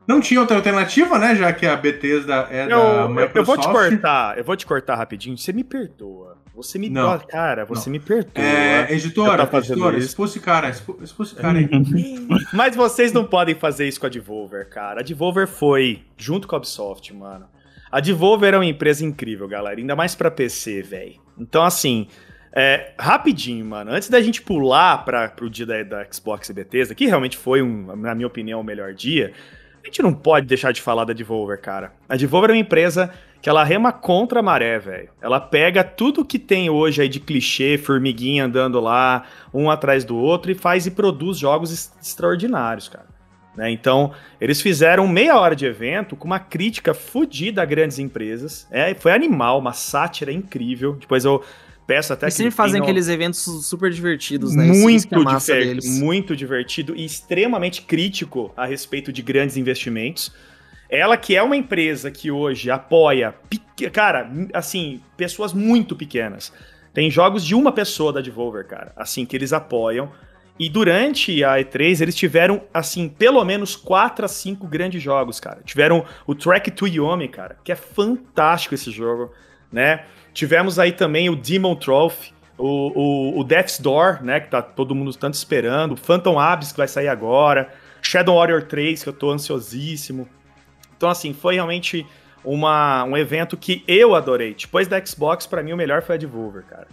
[0.06, 3.36] não tinha outra alternativa, né, já que a Bethesda é da Eu, eu- Microsoft.
[3.36, 5.36] eu vou te cortar, eu vou te cortar rapidinho.
[5.38, 6.38] Você me perdoa.
[6.54, 7.08] Você me Não.
[7.10, 8.44] Ó, Cara, você me perdoa.
[8.44, 11.68] É, editora, editora, esse cara, expu- expulsa esse cara aí.
[12.52, 15.00] Mas vocês não podem fazer isso com a Devolver, cara.
[15.00, 17.46] A Devolver foi, junto com a Ubisoft, mano.
[17.90, 19.78] A Devolver é uma empresa incrível, galera.
[19.78, 21.14] Ainda mais pra PC, velho.
[21.38, 22.08] Então, assim,
[22.52, 23.92] é, rapidinho, mano.
[23.92, 27.62] Antes da gente pular pra, pro dia da, da Xbox e Bethesda, que realmente foi,
[27.62, 29.32] um, na minha opinião, o melhor dia,
[29.82, 31.92] a gente não pode deixar de falar da Devolver, cara.
[32.08, 35.08] A Devolver é uma empresa que ela rema contra a maré, velho.
[35.20, 40.16] Ela pega tudo que tem hoje aí de clichê, formiguinha andando lá, um atrás do
[40.16, 43.06] outro, e faz e produz jogos extraordinários, cara.
[43.56, 43.70] Né?
[43.70, 48.66] Então, eles fizeram meia hora de evento com uma crítica fodida a grandes empresas.
[48.70, 50.94] É, foi animal, uma sátira incrível.
[50.94, 51.42] Depois eu
[51.94, 52.38] peço até Eles que.
[52.38, 54.64] sempre fazem aqueles eventos super divertidos, né?
[54.66, 60.32] Muito, é diver- muito divertido e extremamente crítico a respeito de grandes investimentos.
[60.88, 63.34] Ela que é uma empresa que hoje apoia,
[63.92, 66.52] cara, assim, pessoas muito pequenas.
[66.92, 70.10] Tem jogos de uma pessoa da Devolver, cara, assim, que eles apoiam.
[70.58, 75.60] E durante a E3, eles tiveram, assim, pelo menos 4 a 5 grandes jogos, cara.
[75.64, 79.32] Tiveram o Track to Yomi, cara, que é fantástico esse jogo,
[79.72, 80.04] né?
[80.32, 84.94] Tivemos aí também o Demon Trophy, o, o, o Death's Door, né, que tá todo
[84.94, 89.12] mundo tanto esperando, o Phantom Abyss, que vai sair agora, Shadow Warrior 3, que eu
[89.12, 90.28] tô ansiosíssimo.
[90.96, 92.06] Então, assim, foi realmente
[92.44, 94.54] uma, um evento que eu adorei.
[94.54, 96.86] Depois da Xbox, pra mim, o melhor foi a Devolver, cara.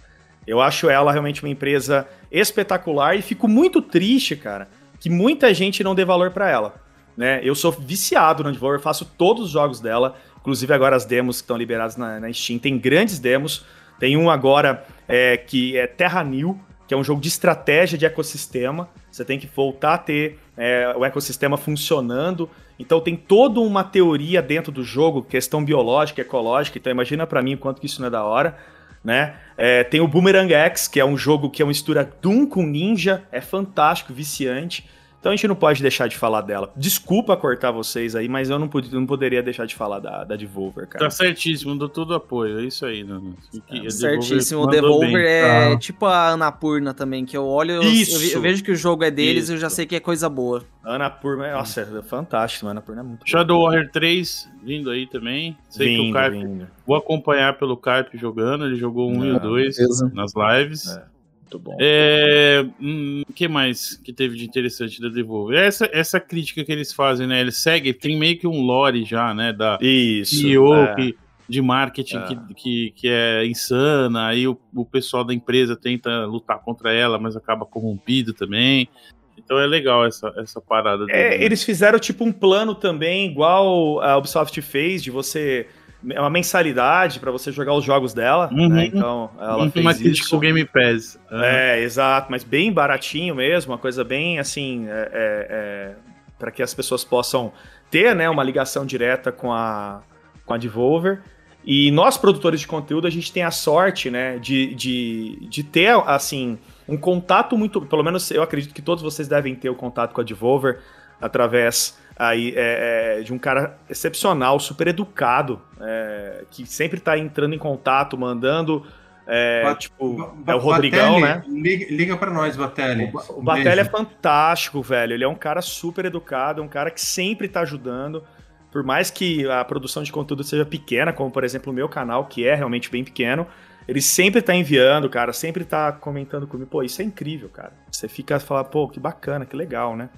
[0.46, 4.70] Eu acho ela realmente uma empresa espetacular e fico muito triste, cara,
[5.00, 6.76] que muita gente não dê valor pra ela.
[7.18, 7.42] Né?
[7.44, 10.16] Eu sou viciado na Devolver, faço todos os jogos dela,
[10.48, 12.58] inclusive agora as demos que estão liberadas na, na Steam.
[12.58, 13.66] Tem grandes demos,
[14.00, 16.58] tem um agora é, que é Terra New,
[16.88, 18.88] que é um jogo de estratégia de ecossistema.
[19.12, 22.50] Você tem que voltar a ter é, o ecossistema funcionando.
[22.80, 26.78] Então tem toda uma teoria dentro do jogo, questão biológica, ecológica.
[26.78, 28.58] Então imagina pra mim o quanto que isso não é da hora.
[29.04, 29.36] Né?
[29.58, 32.66] É, tem o Boomerang X, que é um jogo que é uma mistura Doom com
[32.66, 34.90] Ninja, é fantástico, viciante.
[35.20, 36.72] Então a gente não pode deixar de falar dela.
[36.76, 40.36] Desculpa cortar vocês aí, mas eu não, pod- não poderia deixar de falar da, da
[40.36, 41.04] Devolver, cara.
[41.06, 42.60] Tá certíssimo, dou todo apoio.
[42.60, 43.36] É isso aí, Nuno.
[43.70, 44.62] Devolver Certíssimo.
[44.62, 45.26] O Devolver bem.
[45.26, 45.78] é Tá.
[45.80, 48.16] tipo a Anapurna também, que eu olho, eu, Isso.
[48.32, 49.76] eu eu vejo que o jogo é deles e eu já Isso.
[49.78, 50.64] sei que é coisa boa.
[50.86, 55.58] Ana Purma, nossa, é fantástico, Ana Purma é muito Shadow Warrior 3 vindo aí também.
[55.68, 56.68] Sei que o Vindo, Carpe, vindo.
[56.86, 58.66] vou acompanhar pelo Carpe jogando.
[58.66, 60.10] Ele jogou um e o Não, dois beleza.
[60.14, 60.88] nas lives.
[60.96, 61.04] É.
[61.48, 61.78] Muito bom.
[61.80, 65.58] É, hum, o que mais que teve de interessante da Devolver?
[65.58, 67.40] Essa, essa crítica que eles fazem, né?
[67.40, 69.54] Eles seguem, tem meio que um lore já, né?
[69.54, 70.36] Da Isso.
[70.36, 70.96] CEO é.
[70.96, 72.22] que, de marketing É.
[72.28, 77.18] que, que, que é insana, aí o, o pessoal da empresa tenta lutar contra ela,
[77.18, 78.90] mas acaba corrompido também.
[79.38, 81.46] Então é legal essa, essa parada É, deles.
[81.46, 85.68] eles fizeram tipo um plano também, igual a Ubisoft fez, de você.
[86.12, 88.70] É uma mensalidade pra você jogar os jogos dela, Uhum.
[88.70, 88.86] né?
[88.86, 90.30] Então ela Uma fez crítica isso.
[90.30, 91.20] com Game Pass.
[91.32, 95.96] É, exato, mas bem baratinho mesmo, uma coisa bem assim, é, é, é,
[96.40, 97.52] para que as pessoas possam
[97.90, 100.02] ter, né, uma ligação direta com a,
[100.46, 101.22] com a Devolver.
[101.66, 105.90] E nós, produtores de conteúdo, a gente tem a sorte, né, de, de, de ter,
[106.06, 110.14] assim, um contato muito, pelo menos eu acredito que todos vocês devem ter o contato
[110.14, 110.80] com a Devolver
[111.20, 117.54] através aí é, é, de um cara excepcional, super educado, é, que sempre tá entrando
[117.54, 118.86] em contato, mandando,
[119.26, 121.36] é, tipo, Ba- é o Rodrigão, né?
[121.36, 123.12] Batelli, Liga, liga pra nós, Batelli.
[123.30, 125.14] O Um Batelli é fantástico, velho.
[125.14, 128.24] Ele é um cara super educado, é um cara que sempre tá ajudando.
[128.72, 132.26] Por mais que a produção de conteúdo seja pequena, como por exemplo o meu canal,
[132.26, 133.48] que é realmente bem pequeno,
[133.88, 136.70] ele sempre tá enviando, cara, sempre tá comentando comigo.
[136.70, 137.74] Pô, isso é incrível, cara.
[137.92, 140.10] Você fica a falar, pô, que bacana, que legal, né?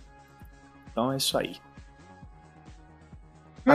[0.91, 1.55] Então é isso aí.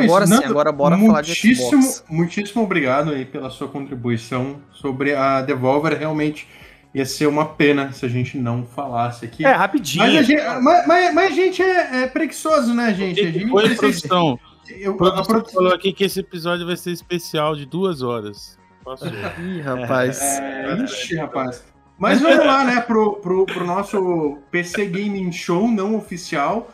[0.01, 2.05] É Agora sim, Nando, agora bora falar de muitíssimo, Xbox.
[2.09, 5.97] Muitíssimo obrigado aí pela sua contribuição sobre a Devolver.
[5.99, 6.47] Realmente
[6.95, 9.45] ia ser uma pena se a gente não falasse aqui.
[9.45, 10.05] É, rapidinho.
[10.05, 13.21] mas, a gente, mas, mas- mas a gente é, é preguiçoso, né, gente?
[13.21, 14.39] A gente Foi, produção.
[14.69, 18.57] eu- A produção produ- falou aqui que esse episódio vai ser especial de duas horas.
[18.85, 19.09] Passou.
[19.43, 20.21] Ih, rapaz.
[20.41, 21.65] É, ixi, rapaz.
[21.99, 26.69] Mas vamos lá, né, pro, pro, pro nosso PC Gaming Show não oficial,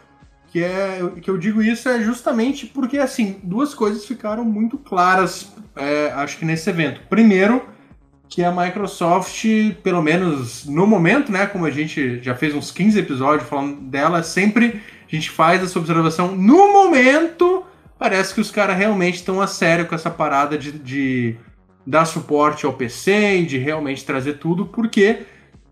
[0.51, 5.53] que é que eu digo isso é justamente porque, assim, duas coisas ficaram muito claras,
[5.77, 7.01] é, acho que nesse evento.
[7.09, 7.63] Primeiro,
[8.29, 9.45] que a Microsoft,
[9.83, 14.23] pelo menos no momento, né, como a gente já fez uns 15 episódios falando dela,
[14.23, 17.65] sempre a gente faz essa observação, no momento,
[17.99, 21.37] parece que os caras realmente estão a sério com essa parada de- de
[21.85, 25.21] dar suporte ao PC e de realmente trazer tudo, porque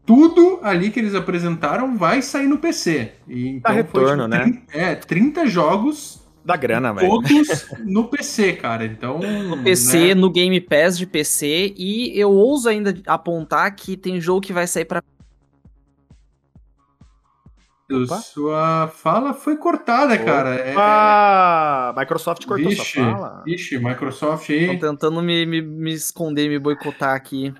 [0.08, 3.12] tudo ali que eles apresentaram vai sair no PC.
[3.28, 4.38] E, então, Dá retorno, né?
[4.42, 7.06] 30, É, 30 jogos, Da grana, velho.
[7.08, 8.86] todos no PC, cara.
[8.86, 9.18] Então.
[9.20, 14.40] No PC, no Game Pass de PC, e eu ouso ainda apontar que tem jogo
[14.40, 15.02] que vai sair pra.
[17.90, 18.16] Opa.
[18.16, 20.54] Sua fala foi cortada, cara.
[20.56, 23.42] É- Ah, Microsoft cortou Vixe, sua fala.
[23.46, 24.78] vixe, Microsoft Estão aí.
[24.78, 27.52] tentando me, me, me esconder, me boicotar aqui.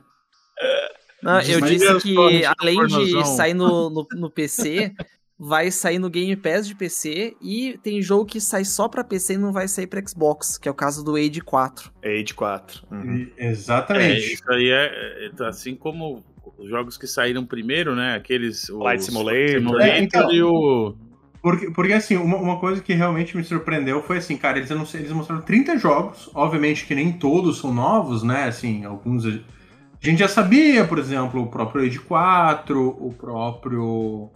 [1.22, 2.16] Não, eu disse que
[2.58, 4.92] além de sair no, no, no PC,
[5.38, 9.34] vai sair no Game Pass de PC e tem jogo que sai só pra PC
[9.34, 11.92] e não vai sair pra Xbox, que é o caso do Age 4.
[12.04, 12.82] Age 4.
[12.90, 13.16] Uhum.
[13.16, 14.32] E- É, Exatamente.
[14.34, 16.24] isso aí é, é, assim como
[16.58, 18.16] os jogos que saíram primeiro, né?
[18.16, 18.68] Aqueles.
[18.68, 19.48] o Flight Simulator.
[19.50, 20.32] Simulator É, então.
[20.32, 20.94] e o.
[21.40, 25.12] Porque, porque assim, uma, uma coisa que realmente me surpreendeu foi assim, cara, eles, eles
[25.12, 28.44] mostraram 30 jogos, obviamente que nem todos são novos, né?
[28.44, 29.24] Assim, alguns
[30.02, 34.30] a gente já sabia, por exemplo, o próprio Age 4, o próprio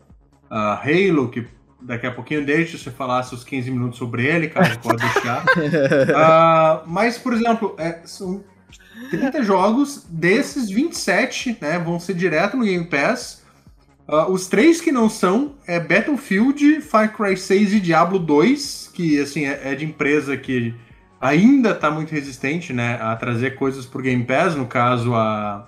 [0.50, 1.46] uh, Halo, que
[1.80, 5.44] daqui a pouquinho deixa você falasse os 15 minutos sobre ele, cara, pode deixar.
[5.44, 8.42] uh, mas, por exemplo, é, são
[9.10, 13.42] 30 jogos, desses 27 né, vão ser direto no Game Pass.
[14.08, 19.20] Uh, os três que não são é Battlefield, Far Cry 6 e Diablo 2, que
[19.20, 20.74] assim é, é de empresa que
[21.22, 25.64] ainda está muito resistente né, a trazer coisas para o Game Pass, no caso a,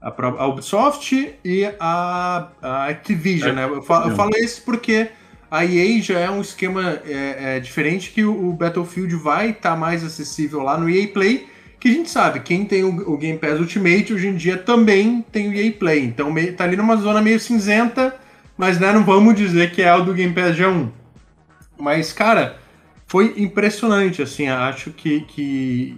[0.00, 3.50] a, a Ubisoft e a, a Activision.
[3.50, 3.64] É, né?
[3.64, 5.10] eu, falo, eu falo isso porque
[5.50, 9.72] a EA já é um esquema é, é diferente que o, o, Battlefield vai estar
[9.72, 11.46] tá mais acessível lá no EA Play,
[11.78, 15.22] que a gente sabe, quem tem o, o, Game Pass Ultimate hoje em dia também
[15.30, 16.04] tem o EA Play.
[16.04, 18.16] Então meio, tá ali numa zona meio cinzenta,
[18.56, 20.88] mas né, não vamos dizer que é o do Game Pass G1.
[21.78, 22.59] Mas, cara,
[23.10, 25.96] foi impressionante, assim, acho que, que...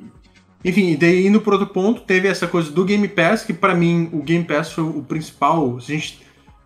[0.64, 4.08] Enfim, daí indo para outro ponto, teve essa coisa do Game Pass, que para mim
[4.14, 6.22] o Game Pass foi o principal, se a gente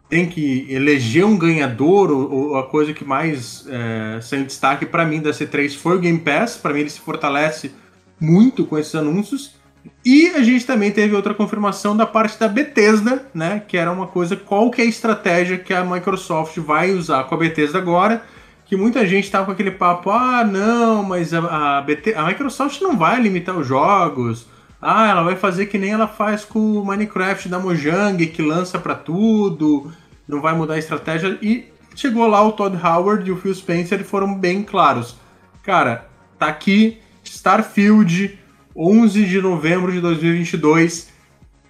[0.09, 4.87] tem que eleger um ganhador, ou, ou a coisa que mais é, saiu em destaque
[4.87, 6.57] para mim da C3 foi o Game Pass.
[6.57, 7.73] Para mim, ele se fortalece
[8.21, 9.57] muito com esses anúncios.
[10.05, 13.61] E a gente também teve outra confirmação da parte da Bethesda, né?
[13.67, 17.35] Que era uma coisa, qual que é a estratégia que a Microsoft vai usar com
[17.35, 18.23] a Bethesda agora.
[18.67, 22.97] Que muita gente tava com aquele papo, ah, não, mas a, a, a Microsoft não
[22.97, 24.47] vai limitar os jogos.
[24.83, 28.79] Ah, ela vai fazer que nem ela faz com o Minecraft da Mojang, que lança
[28.79, 29.93] para tudo,
[30.29, 31.39] não vai mudar a estratégia.
[31.41, 35.17] E chegou lá o Todd Howard e o Phil Spencer e foram bem claros.
[35.63, 36.09] Cara,
[36.39, 38.39] tá aqui Starfield,
[38.77, 41.09] 11 de novembro de 2022,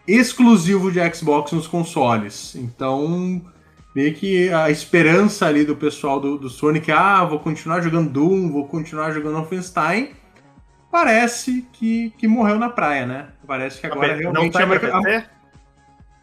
[0.06, 2.54] exclusivo de Xbox nos consoles.
[2.56, 3.42] Então,
[3.96, 8.52] meio que a esperança ali do pessoal do, do Sonic, ah, vou continuar jogando Doom,
[8.52, 10.14] vou continuar jogando Wolfenstein
[10.96, 13.28] parece que, que morreu na praia, né?
[13.46, 14.46] Parece que agora realmente...
[14.46, 15.26] Não sai pra PC?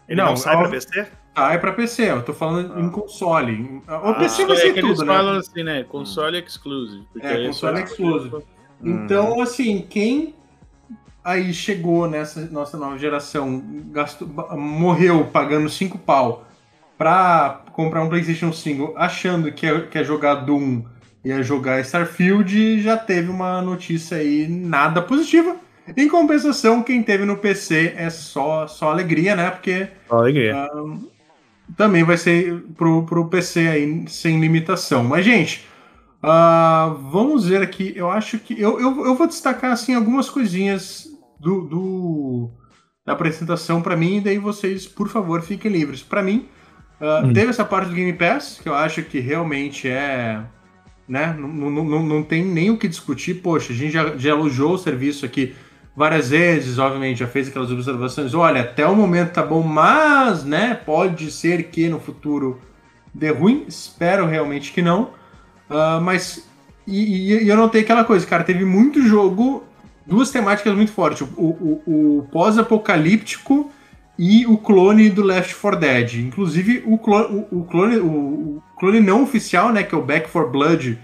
[0.07, 1.07] Ele não, não sai pra PC?
[1.35, 2.79] Ah, é pra PC, eu tô falando ah.
[2.79, 3.81] em console.
[3.87, 5.05] O ah, PC vai ser é que tudo, eles né?
[5.05, 5.83] falam assim, né?
[5.83, 6.43] Console hum.
[6.43, 7.05] exclusive.
[7.21, 8.35] É, console exclusive.
[8.35, 8.43] Hum.
[8.81, 10.33] Então, assim, quem
[11.23, 16.45] aí chegou nessa nossa nova geração, gastou, morreu pagando 5 pau
[16.97, 20.83] pra comprar um PlayStation 5 achando que é, que é jogar Doom
[21.23, 25.55] ia jogar Starfield já teve uma notícia aí nada positiva.
[25.95, 29.49] Em compensação, quem teve no PC é só, só alegria, né?
[29.49, 29.87] Porque.
[30.07, 30.67] Só alegria.
[30.73, 31.11] Uh,
[31.75, 35.03] também vai ser pro, pro PC aí sem limitação.
[35.03, 35.67] Mas, gente,
[36.23, 37.93] uh, vamos ver aqui.
[37.95, 38.59] Eu acho que.
[38.59, 41.07] Eu, eu, eu vou destacar assim, algumas coisinhas
[41.39, 42.49] do, do
[43.05, 46.01] da apresentação para mim, e daí vocês, por favor, fiquem livres.
[46.01, 46.47] Para mim,
[47.01, 47.33] uh, hum.
[47.33, 50.41] teve essa parte do Game Pass, que eu acho que realmente é
[51.07, 51.35] né?
[51.37, 53.35] Não, não, não, não tem nem o que discutir.
[53.35, 55.55] Poxa, a gente já, já elogiou o serviço aqui
[55.95, 58.33] várias vezes, obviamente, já fez aquelas observações.
[58.33, 60.73] Olha, até o momento tá bom, mas, né?
[60.73, 62.59] Pode ser que no futuro
[63.13, 63.65] dê ruim.
[63.67, 65.11] Espero realmente que não.
[65.69, 66.47] Uh, mas
[66.87, 69.63] e, e, eu notei aquela coisa, cara, teve muito jogo,
[70.05, 71.21] duas temáticas muito fortes.
[71.21, 73.71] O, o, o pós-apocalíptico
[74.17, 76.13] e o clone do Left 4 Dead.
[76.15, 80.01] Inclusive, o clone, o, o clone, o, o, clone não oficial, né, que é o
[80.01, 80.99] Back 4 Blood,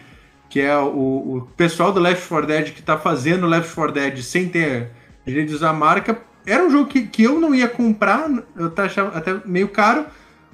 [0.49, 4.49] que é o, pessoal do Left 4 Dead que tá fazendo Left 4 Dead sem
[4.49, 4.91] ter
[5.26, 8.74] direito de usar a marca, era um jogo que, que eu não ia comprar, eu
[8.78, 10.05] achava até meio caro,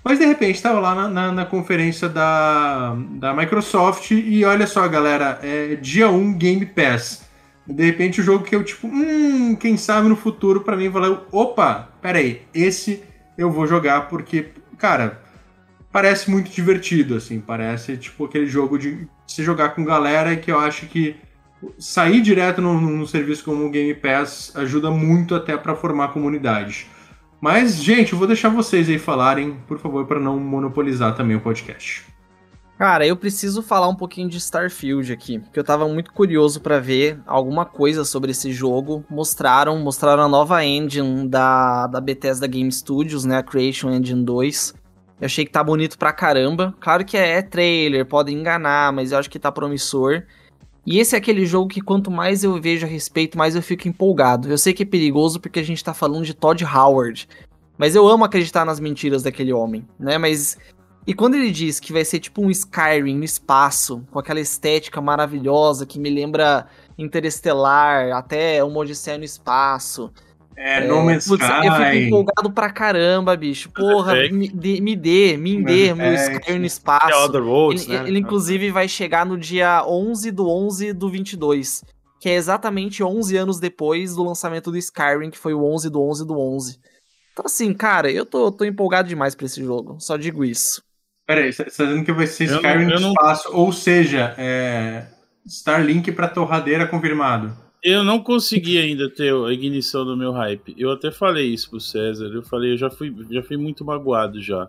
[0.04, 4.88] mas de repente estava lá na, na, na, conferência da, da Microsoft e olha só,
[4.88, 7.25] galera, é dia 1 Game Pass.
[7.68, 11.26] De repente o jogo que eu, tipo, hum, quem sabe no futuro para mim valeu,
[11.32, 13.04] opa, peraí, esse
[13.38, 15.22] eu vou jogar porque, cara,
[15.92, 20.60] parece muito divertido, assim, parece tipo aquele jogo de se jogar com galera que eu
[20.60, 21.16] acho que
[21.80, 26.88] sair direto num, serviço como o Game Pass ajuda muito até para formar comunidade.
[27.42, 31.42] Mas, gente, eu vou deixar vocês aí falarem, por favor, para não monopolizar também o
[31.42, 32.04] podcast.
[32.78, 36.78] Cara, eu preciso falar um pouquinho de Starfield aqui, porque eu tava muito curioso para
[36.78, 39.06] ver alguma coisa sobre esse jogo.
[39.10, 44.74] Mostraram, mostraram a nova engine da, da Bethesda Game Studios, né, a Creation Engine 2.
[45.22, 46.76] Eu achei que tá bonito pra caramba.
[46.82, 50.24] Claro que é, é trailer, pode enganar, mas eu acho que tá promissor.
[50.86, 53.88] E esse é aquele jogo que quanto mais eu vejo a respeito, mais eu fico
[53.88, 54.52] empolgado.
[54.52, 57.28] Eu sei que é perigoso porque a gente tá falando de Todd Howard,
[57.78, 60.18] mas eu amo acreditar nas mentiras daquele homem, né?
[60.18, 60.58] Mas
[61.08, 65.00] e quando ele diz que vai ser tipo um Skyrim no espaço, com aquela estética
[65.02, 66.66] maravilhosa que me lembra
[66.98, 70.12] Interestelar, até uma Odisseia no espaço,
[70.58, 71.68] É, No Man's Putz, Sky.
[71.68, 73.70] eu fico empolgado pra caramba, bicho.
[73.72, 75.98] Porra, me, dê- me dê, me dê Mass
[76.30, 76.38] meu.
[76.40, 77.18] Skyrim no É espaço.
[77.26, 78.08] Other Worlds, Ele, né?
[78.08, 81.84] ele, inclusive, vai chegar no dia 11 do 11 do 22.
[82.22, 86.02] Que é exatamente 11 anos depois do lançamento do Skyrim, que foi o 11 do
[86.02, 86.80] 11 do 11.
[87.34, 89.98] Então, assim, cara, eu tô, tô empolgado demais pra esse jogo.
[90.00, 90.82] Só digo isso.
[91.26, 94.36] Peraí, você tá dizendo que vai ser Eu não- Skyrim no não- espaço, ou seja,
[94.38, 95.08] é,
[95.46, 97.52] Starlink pra torradeira confirmado.
[97.84, 100.76] Eu não consegui ainda ter a ignição do meu hype.
[100.78, 102.26] Eu até falei isso pro César.
[102.34, 104.68] Eu falei, eu já fui, já fui muito magoado já.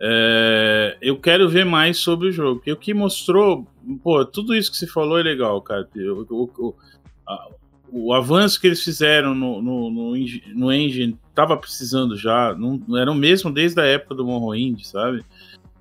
[0.00, 2.56] É, eu quero ver mais sobre o jogo.
[2.56, 3.66] Porque o que mostrou,
[4.02, 5.88] pô, tudo isso que você falou é legal, cara.
[5.94, 6.74] O, o- o-
[7.28, 7.48] a-
[7.92, 10.14] o avanço que eles fizeram no, no, no,
[10.54, 12.54] no engine tava precisando já.
[12.54, 15.22] Não, não era o mesmo desde a época do Morrowind, sabe?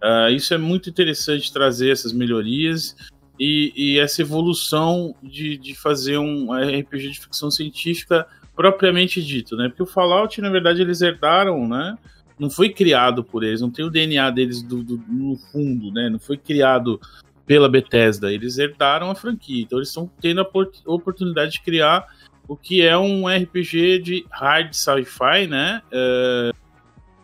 [0.02, 2.95] Ah, isso é muito interessante trazer essas melhorias
[3.39, 9.70] e, e essa evolução de, de fazer um RPG de ficção científica propriamente dito, né?
[9.70, 11.97] Porque o Fallout, na verdade, eles herdaram, né?
[12.38, 16.10] Não foi criado por eles, não tem o DNA deles do, do- no fundo, né?
[16.10, 17.00] Não foi criado
[17.45, 22.06] pela Bethesda, eles herdaram a franquia, então eles estão tendo a por- oportunidade de criar
[22.47, 25.82] o que é um RPG de hard sci-fi, né?
[25.91, 26.52] É,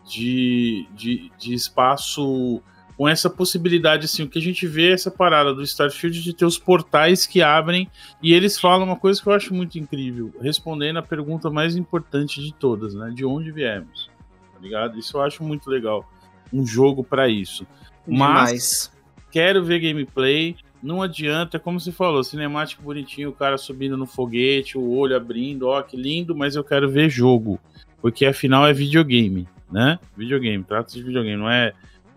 [0.05, 2.61] de, de, de espaço
[2.97, 6.33] com essa possibilidade, assim, o que a gente vê é essa parada do Starfield de
[6.33, 7.89] ter os portais que abrem
[8.21, 12.41] e eles falam uma coisa que eu acho muito incrível, respondendo a pergunta mais importante
[12.41, 13.11] de todas, né?
[13.13, 14.09] De onde viemos,
[14.53, 14.97] tá ligado?
[14.97, 16.09] Isso eu acho muito legal.
[16.53, 17.67] Um jogo pra isso.
[18.07, 18.91] Mas Demais.
[19.29, 20.55] quero ver gameplay.
[20.81, 25.67] Não adianta, como você falou, cinemático bonitinho, o cara subindo no foguete, o olho abrindo,
[25.67, 27.59] ó, que lindo, mas eu quero ver jogo.
[27.99, 29.99] Porque afinal é videogame, né?
[30.15, 31.73] Videogame, trata-se de videogame, não é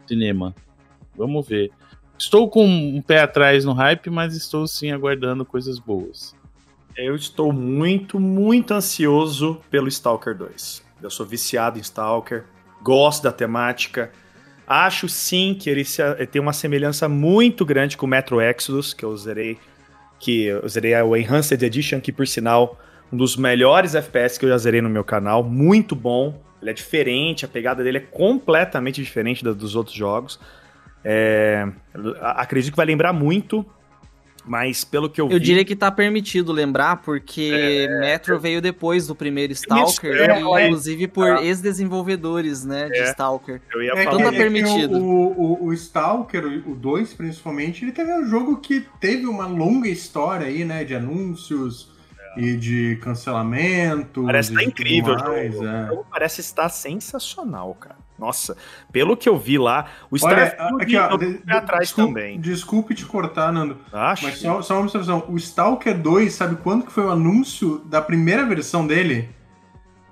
[0.06, 0.54] cinema.
[1.16, 1.70] Vamos ver.
[2.18, 6.34] Estou com um pé atrás no hype, mas estou sim aguardando coisas boas.
[6.96, 10.84] Eu estou muito, muito ansioso pelo Stalker 2.
[11.00, 12.44] Eu sou viciado em Stalker,
[12.82, 14.10] gosto da temática.
[14.66, 15.84] Acho sim que ele
[16.30, 19.58] tem uma semelhança muito grande com o Metro Exodus, que eu zerei,
[20.18, 22.76] que eu zerei o Enhanced Edition, que por sinal,
[23.12, 26.42] um dos melhores FPS que eu já zerei no meu canal, muito bom.
[26.60, 30.38] Ele é diferente, a pegada dele é completamente diferente da dos outros jogos.
[31.04, 31.66] É,
[32.20, 33.64] acredito que vai lembrar muito,
[34.44, 39.06] mas pelo que eu, Eu vi, diria que tá permitido lembrar, porque Metro veio depois
[39.06, 40.66] do primeiro Stalker, é, e, é.
[40.66, 43.10] inclusive por ex-desenvolvedores, né, de É.
[43.10, 43.60] Stalker.
[43.72, 44.16] eu ia É falar.
[44.16, 44.98] que, tá é permitido.
[44.98, 49.88] O, o, o Stalker, o 2 principalmente, ele teve um jogo que teve uma longa
[49.88, 50.82] história aí, né?
[50.82, 51.96] De anúncios
[52.38, 54.24] e de cancelamento.
[54.24, 55.66] Parece e tá incrível o mais, jogo.
[55.66, 55.84] é.
[55.84, 57.96] O jogo parece estar sensacional, cara.
[58.18, 58.56] Nossa,
[58.90, 62.40] pelo que eu vi lá, o Starfield aqui, ó, de- atrás desculpe, também.
[62.40, 63.78] Desculpe te cortar, Nando.
[63.92, 64.24] Acho.
[64.24, 65.24] Mas só, só uma observação.
[65.28, 69.28] O Stalker 2, sabe quando que foi o anúncio da primeira versão dele?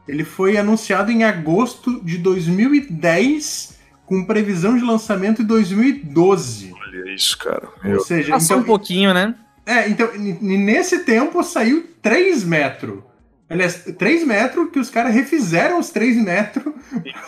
[0.07, 6.73] Ele foi anunciado em agosto de 2010, com previsão de lançamento em 2012.
[6.81, 7.69] Olha isso, cara.
[7.85, 9.35] Ou seja, Passou um então, pouquinho, né?
[9.67, 13.01] é, então nesse tempo saiu 3 metros.
[13.49, 16.75] Aliás, 3 metros que os caras refizeram os 3 metros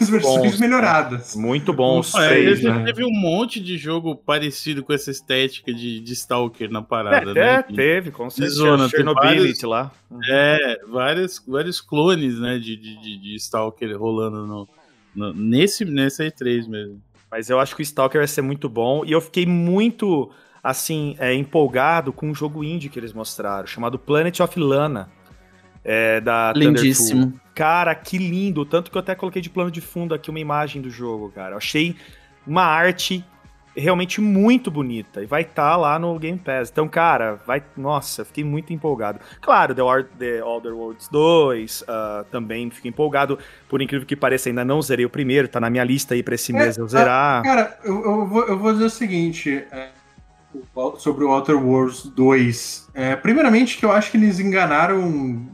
[0.00, 1.36] as versões bons, melhoradas.
[1.36, 2.82] Muito bom os Olha, É, três, né?
[2.86, 7.34] teve um monte de jogo parecido com essa estética de, de Stalker na parada, É,
[7.34, 7.54] né?
[7.54, 8.56] é, teve, com certeza.
[8.56, 9.92] zona, Chernobyl vários- lá.
[10.28, 14.68] É, vários, vários clones, né, de, de, de, de Stalker rolando no,
[15.14, 17.00] no- nesse, nessa E3 mesmo.
[17.30, 19.04] Mas eu acho que o Stalker vai ser muito bom.
[19.04, 20.30] E eu fiquei muito,
[20.68, 25.10] assim, é, empolgado com um jogo indie que eles mostraram, chamado Planet of Lana.
[25.84, 26.74] É, da Thunderful.
[26.82, 27.40] Lindíssimo.
[27.54, 28.64] Cara, que lindo.
[28.64, 31.52] Tanto que eu até coloquei de plano de fundo aqui uma imagem do jogo, cara.
[31.54, 31.96] Eu achei
[32.46, 33.24] uma arte
[33.74, 35.22] realmente muito bonita.
[35.22, 36.68] E vai estar lá no Game Pass.
[36.70, 37.62] Então, cara, vai.
[37.76, 39.20] Nossa, eu fiquei muito empolgado.
[39.40, 43.38] Claro, The, Or- The Other Worlds 2 ah, também fiquei empolgado.
[43.68, 45.48] Por incrível que pareça, ainda não zerei o primeiro.
[45.48, 47.42] Tá na minha lista aí pra esse É, mês eu zerar.
[47.44, 49.88] Cara, eu, eu vou, eu vou dizer o seguinte é,
[50.98, 52.88] sobre o Outer Worlds 2.
[52.94, 55.46] É, primeiramente, que eu acho que eles enganaram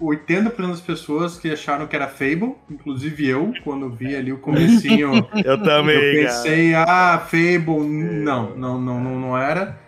[0.00, 5.28] 80% das pessoas que acharam que era Fable, inclusive eu, quando vi ali o comecinho,
[5.44, 6.42] Eu também, eu cara.
[6.42, 9.78] pensei, ah, Fable, não, não, não, não, não era.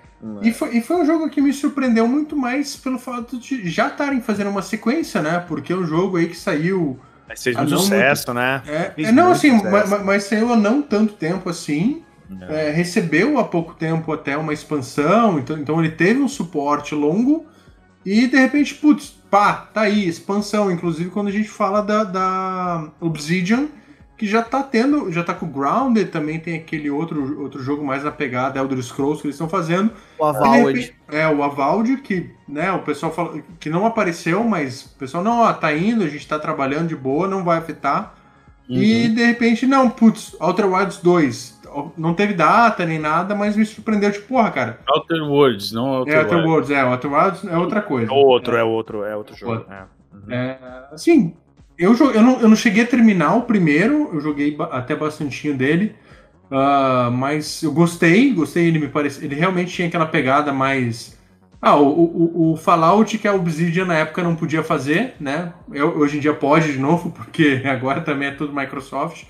[0.41, 3.89] E foi, e foi um jogo que me surpreendeu muito mais pelo fato de já
[3.89, 5.45] estarem fazendo uma sequência, né?
[5.49, 6.97] Porque é um jogo aí que saiu
[7.29, 8.63] Mas fez um não, sucesso, né?
[8.65, 12.05] é, é, não, muito assim, mas, mas saiu há não tanto tempo assim.
[12.49, 17.47] É, recebeu há pouco tempo até uma expansão, então, então ele teve um suporte longo.
[18.05, 20.71] E de repente, putz, pá, tá aí, expansão.
[20.71, 23.69] Inclusive quando a gente fala da, da Obsidian
[24.19, 27.85] que já tá tendo, já tá com o Grounded, também tem aquele outro, outro jogo
[27.85, 29.91] mais na pegada, Elder Scrolls, que eles estão fazendo.
[30.17, 34.83] O E, repente- É, o Avald, que né, o pessoal fala que não apareceu, mas
[34.85, 38.15] o pessoal, não, ó, tá indo, a gente tá trabalhando de boa, não vai afetar.
[38.69, 39.15] E Uhum.
[39.15, 41.61] de repente, não, putz, Outer Wilds 2.
[41.97, 44.81] Não teve data nem nada, mas me surpreendeu, tipo, porra, cara.
[44.89, 46.39] Outer Worlds, não Outer É Outer.
[46.39, 48.11] Worlds, é, Outer Wilds é outra coisa.
[48.11, 49.53] É outro, é outro, é outro jogo.
[49.53, 49.73] Outro.
[49.73, 50.03] é.
[50.13, 50.33] Uhum.
[50.33, 50.59] É,
[50.93, 51.35] assim,
[51.79, 55.95] eu, eu, não, eu não cheguei a terminar o primeiro, eu joguei até bastantinho dele,
[56.51, 61.19] ah, mas eu gostei, gostei, ele me parece, ele realmente tinha aquela pegada mais...
[61.61, 65.53] Ah, o, o, o Fallout que a Obsidian na época não podia fazer, né?
[65.73, 69.25] Eu, hoje em dia pode de novo, porque agora também é tudo Microsoft.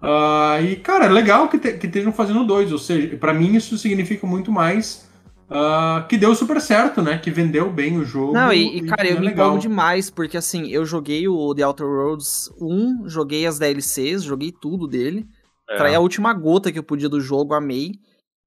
[0.00, 3.54] Ah, e, cara, é legal que, te- que estejam fazendo dois, ou seja, pra mim
[3.56, 5.08] isso significa muito mais
[5.50, 7.18] ah, que deu super certo, né?
[7.18, 8.32] Que vendeu bem o jogo.
[8.32, 9.46] Não, e, e, cara, que eu é me legal.
[9.48, 14.52] empolgo demais, porque assim, eu joguei o The Outer Worlds 1, joguei as DLCs, joguei
[14.52, 15.26] tudo dele.
[15.68, 15.76] É.
[15.76, 17.92] Traí a última gota que eu podia do jogo, amei.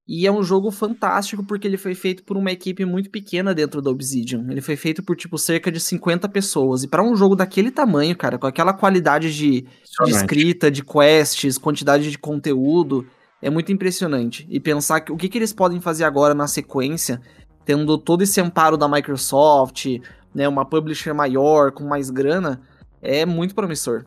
[0.06, 3.80] E é um jogo fantástico porque ele foi feito por uma equipe muito pequena dentro
[3.80, 4.44] da Obsidian.
[4.50, 6.82] Ele foi feito por, tipo, cerca de 50 pessoas.
[6.82, 11.56] E pra um jogo daquele tamanho, cara, com aquela qualidade de, de escrita, de quests,
[11.56, 13.06] quantidade de conteúdo,
[13.40, 14.46] é muito impressionante.
[14.50, 17.20] E pensar que o que, que eles podem fazer agora na sequência,
[17.64, 19.86] tendo todo esse amparo da Microsoft,
[20.34, 22.60] né, uma publisher maior, com mais grana,
[23.00, 24.04] é muito promissor.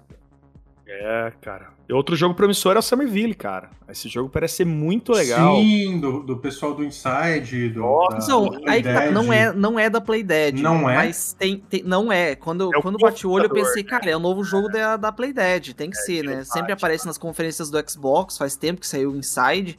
[0.85, 1.74] É, cara.
[1.87, 3.69] E outro jogo promissor é o Somerville, cara.
[3.87, 5.55] Esse jogo parece ser muito legal.
[5.57, 7.81] Sim, do, do pessoal do Inside, do.
[7.81, 9.13] Nossa, da- Não, aí tá, Dead.
[9.13, 10.61] não é, não é da Playdead.
[10.63, 10.95] Não é?
[10.95, 12.35] Mas tem, tem- não é.
[12.35, 13.89] Quando, É o quando bati o olho, eu pensei, né?
[13.89, 15.75] cara, é o novo jogo da, da Playdead.
[15.75, 16.27] Tem que ser, de né?
[16.37, 19.77] verdade, Sempre aparece nas conferências do Xbox, faz tempo que saiu o Inside.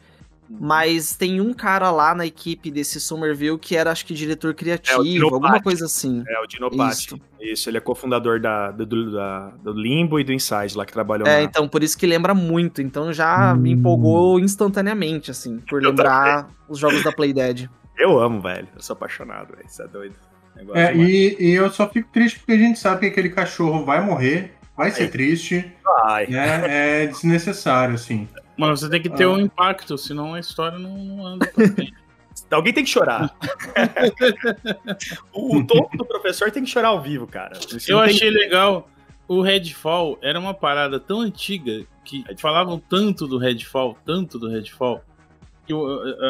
[0.48, 0.58] Uhum.
[0.60, 5.02] Mas tem um cara lá na equipe desse Somerville que era, acho que, diretor criativo,
[5.02, 5.34] Dinopati.
[5.34, 6.22] alguma coisa assim.
[6.28, 7.20] É, o Dinopati.
[7.40, 7.68] Isso.
[7.68, 11.38] ele é cofundador da, do, da- do Limbo e do Inside, lá que trabalhou É,
[11.38, 11.42] na...
[11.42, 12.80] então, por isso que lembra muito.
[12.80, 17.68] Então já me empolgou instantaneamente, assim, por Eu lembrar os jogos da Playdead.
[17.98, 18.68] Eu amo, velho.
[18.74, 19.66] Eu sou apaixonado, velho.
[19.66, 20.14] Isso é doido.
[20.74, 21.08] É, demais.
[21.10, 24.54] e, e eu só fico triste porque a gente sabe que aquele cachorro vai morrer,
[24.76, 25.08] vai ser É.
[25.08, 25.70] triste,
[26.04, 27.02] Ai, né?
[27.02, 28.28] É desnecessário, assim.
[28.56, 29.30] Mas você tem que ter Ah.
[29.30, 31.94] um impacto, senão a história não, não anda pra frente.
[32.50, 33.34] Alguém tem que chorar.
[35.32, 37.58] o, o tonto do professor tem que chorar ao vivo, cara.
[37.58, 38.88] Você Eu achei legal.
[39.28, 45.02] O Redfall era uma parada tão antiga que falavam tanto do Redfall, tanto do Redfall,
[45.66, 45.72] que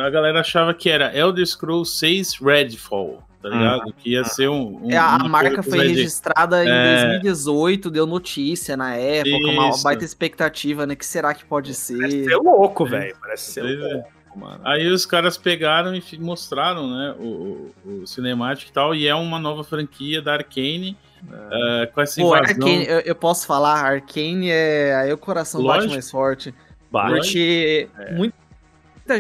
[0.03, 3.93] a galera achava que era Elder Scrolls 6 Redfall, tá ligado?
[3.95, 4.85] Que ia ser um.
[4.85, 7.01] um É, a uma marca coisa foi de- registrada em É.
[7.03, 9.83] 2018, deu notícia na época, uma Isso.
[9.83, 10.95] baita expectativa, né?
[10.95, 12.25] que será que pode Parece ser?
[12.25, 13.17] ser louco, velho.
[13.21, 13.95] Parece ser é.
[13.95, 14.61] louco, mano.
[14.65, 19.15] Aí os caras pegaram e mostraram, né, o, o, o cinemático e tal, e é
[19.15, 20.97] uma nova franquia da Arkane,
[21.33, 22.55] eh, com essa Pô, invasão.
[22.57, 24.95] Arcane, eu, eu posso falar, Arcane é.
[24.97, 25.93] Aí o coração bate Lógico.
[25.95, 26.55] mais forte.
[26.91, 27.11] Vai.
[27.13, 28.13] Porque É.
[28.15, 28.35] muita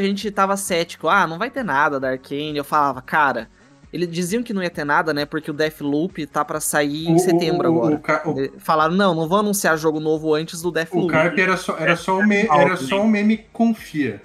[0.01, 2.57] gente tava cético, ah, não vai ter nada da Arcane.
[2.57, 3.49] Eu falava, cara,
[3.97, 5.25] eles diziam que não ia ter nada, né?
[5.25, 8.23] Porque o Deathloop tá pra sair em O- setembro o- o- agora.
[8.27, 11.11] o o- Falaram, não, não vão anunciar jogo novo antes do O Deathloop.
[11.11, 14.21] Carp era só, era só, o, me, era só um meme confia.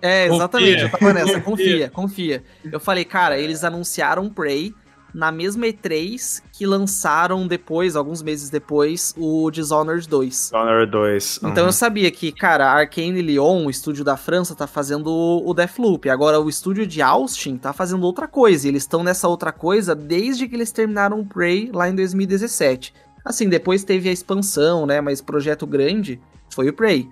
[0.00, 0.84] É, exatamente, Confia.
[0.86, 1.40] eu tava nessa, Confia.
[1.90, 2.44] confia, confia.
[2.70, 4.74] Eu falei, cara, eles anunciaram Prey
[5.14, 10.28] na mesma E3 que lançaram depois, alguns meses depois, o Dishonored 2.
[10.28, 11.40] Dishonored 2.
[11.44, 11.68] Então uhum.
[11.68, 16.10] eu sabia que, cara, a Arkane Lyon, o estúdio da França, tá fazendo o Deathloop.
[16.10, 18.66] Agora o estúdio de Austin tá fazendo outra coisa.
[18.66, 22.92] E eles estão nessa outra coisa desde que eles terminaram o Prey lá em 2017.
[23.24, 25.00] Assim, depois teve a expansão, né?
[25.00, 27.08] Mas projeto grande foi o Prey.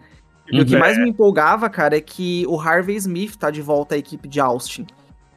[0.50, 0.80] E o que Uhum.
[0.80, 4.40] mais me empolgava, cara, é que o Harvey Smith tá de volta à equipe de
[4.40, 4.86] Austin.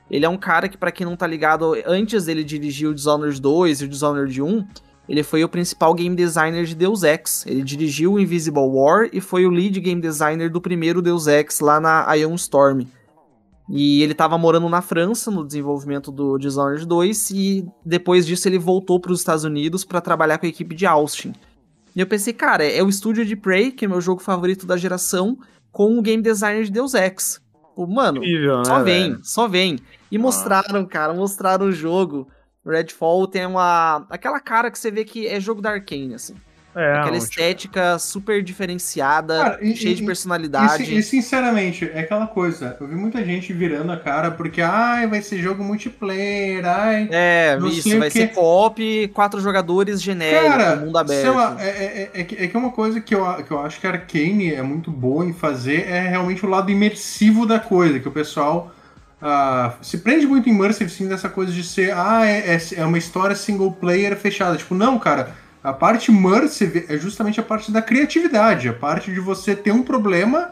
[0.09, 3.41] Ele é um cara que, pra quem não tá ligado, antes dele dirigir o Dishonored
[3.41, 4.67] 2 e o Dishonored 1,
[5.07, 7.45] ele foi o principal game designer de Deus Ex.
[7.45, 11.59] Ele dirigiu o Invisible War e foi o lead game designer do primeiro Deus Ex
[11.59, 12.85] lá na Ion Storm.
[13.67, 18.59] E ele tava morando na França no desenvolvimento do Dishonored 2 e depois disso ele
[18.59, 21.33] voltou para os Estados Unidos para trabalhar com a equipe de Austin.
[21.95, 24.77] E eu pensei, cara, é o estúdio de Prey, que é meu jogo favorito da
[24.77, 25.37] geração,
[25.71, 27.41] com o game designer de Deus Ex.
[27.75, 29.19] Pô, mano, Incrível, né, só vem, velho?
[29.23, 29.79] só vem.
[30.09, 32.27] E mostraram, cara, mostraram o jogo.
[32.65, 34.07] Redfall tem uma.
[34.09, 36.35] aquela cara que você vê que é jogo da Arkane, assim.
[36.75, 40.83] É, aquela um- estética super diferenciada, Cara, e- cheia e- de personalidade.
[40.83, 42.75] E, e, sinceramente, é aquela coisa.
[42.81, 47.07] Eu vi muita gente virando a cara porque, ai, vai ser jogo multiplayer, ai.
[47.11, 48.19] É, isso, vai quê.
[48.19, 51.21] ser co-op, quatro jogadores genérico, Cara, mundo aberto.
[51.21, 53.79] sei lá, é, é, é, que, é que uma coisa que eu, que eu acho
[53.79, 57.99] que a Arkane é muito boa em fazer é realmente o lado imersivo da coisa,
[57.99, 58.73] que o pessoal
[59.21, 62.85] ah, se prende muito em immersive, sim, dessa coisa de ser, ah, é, é, é
[62.85, 64.57] uma história single player fechada.
[64.57, 65.29] Tipo, não, cara,
[65.65, 69.81] A parte Mercy é justamente a parte da criatividade, a parte de você ter um
[69.81, 70.51] problema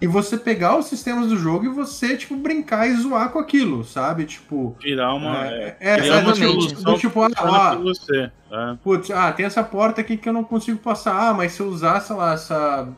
[0.00, 3.84] e você pegar os sistemas do jogo e você, tipo, brincar e zoar com aquilo,
[3.84, 4.24] sabe?
[4.24, 4.76] Tipo.
[4.80, 5.46] Tirar uma.
[5.46, 8.30] É, É, é, uma solução tipo, ah, ah, você.
[8.50, 8.76] é.
[8.82, 11.30] Putz, ah, tem essa porta aqui que eu não consigo passar.
[11.30, 12.88] Ah, mas se eu usar, sei lá, essa.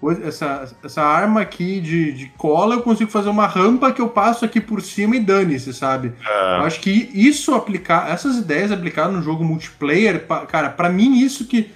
[0.00, 4.08] Coisa, essa, essa arma aqui de, de cola, eu consigo fazer uma rampa que eu
[4.08, 6.12] passo aqui por cima e dane-se, sabe?
[6.60, 11.18] Eu acho que isso aplicar, essas ideias aplicadas no jogo multiplayer, pa- cara, pra mim
[11.22, 11.70] isso que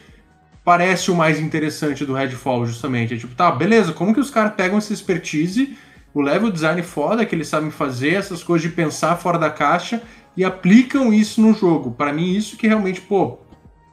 [0.64, 3.12] parece o mais interessante do Redfall, justamente.
[3.14, 5.76] É tipo, tá, beleza, como que os caras pegam essa expertise,
[6.14, 10.00] o level design foda que eles sabem fazer, essas coisas de pensar fora da caixa
[10.36, 11.90] e aplicam isso no jogo.
[11.90, 13.38] Pra mim, isso que realmente, pô,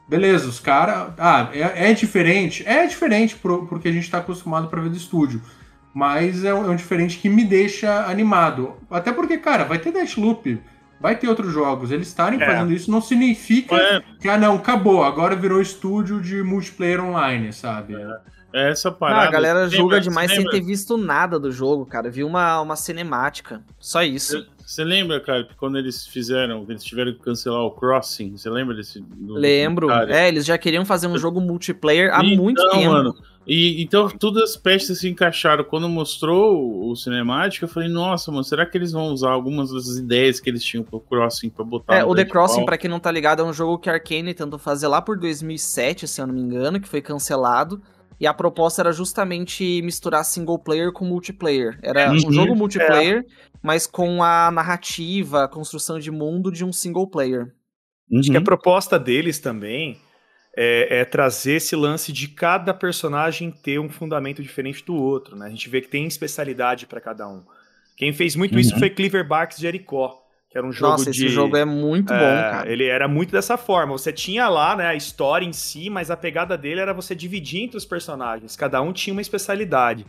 [0.08, 1.12] beleza, os caras.
[1.18, 2.62] Ah, é, é diferente.
[2.66, 5.40] É diferente pro, porque a gente tá acostumado pra ver do estúdio.
[5.94, 8.74] Mas é um, é um diferente que me deixa animado.
[8.90, 10.58] Até porque, cara, vai ter Deathloop,
[10.98, 11.90] vai ter outros jogos.
[11.90, 12.46] Eles estarem É.
[12.46, 17.52] fazendo isso não significa É, que, ah, não, acabou, agora virou estúdio de multiplayer online,
[17.52, 17.94] sabe?
[18.54, 19.28] é essa Ah, parada.
[19.28, 22.10] a galera julga demais sem ter visto nada do jogo, cara.
[22.10, 23.62] Viu uma, uma cinemática.
[23.78, 24.46] Só isso.
[24.66, 28.36] Você lembra, cara, que quando eles fizeram, eles tiveram que cancelar o Crossing?
[28.36, 29.00] Você lembra desse?
[29.00, 29.90] do- Lembro.
[29.90, 32.90] É, eles já queriam fazer um jogo multiplayer há Então, muito tempo.
[32.90, 33.14] mano.
[33.44, 35.64] E, então todas as peças se encaixaram.
[35.64, 39.88] Quando mostrou o, cinemático, eu falei, nossa, mano, será que eles vão usar algumas das
[39.96, 42.24] ideias que eles tinham pro Crossing pra botar É, o The?
[42.24, 45.02] Crossing, pra quem não tá ligado, é um jogo que a Arkane tentou fazer lá
[45.02, 47.82] por 2007, se eu não me engano, que foi cancelado.
[48.22, 51.76] E a proposta era justamente misturar single player com multiplayer.
[51.82, 53.26] Era Uhum, um jogo multiplayer,
[53.60, 57.52] mas com a narrativa, a construção de mundo de um single player.
[58.16, 58.44] Acho que a Uhum.
[58.44, 60.00] proposta deles também
[60.56, 65.46] é, é trazer esse lance de cada personagem ter um fundamento diferente do outro, né?
[65.46, 67.42] A gente vê que tem especialidade pra cada um.
[67.96, 68.78] Quem fez muito isso Uhum.
[68.78, 70.21] foi Cleaver Barks Jericó,
[70.52, 71.10] que era um jogo Nossa, de...
[71.10, 72.70] esse jogo é muito É, bom, cara.
[72.70, 73.92] Ele era muito dessa forma.
[73.92, 77.62] Você tinha lá, né, a história em si, mas a pegada dele era você dividir
[77.62, 78.54] entre os personagens.
[78.54, 80.04] Cada um tinha uma especialidade.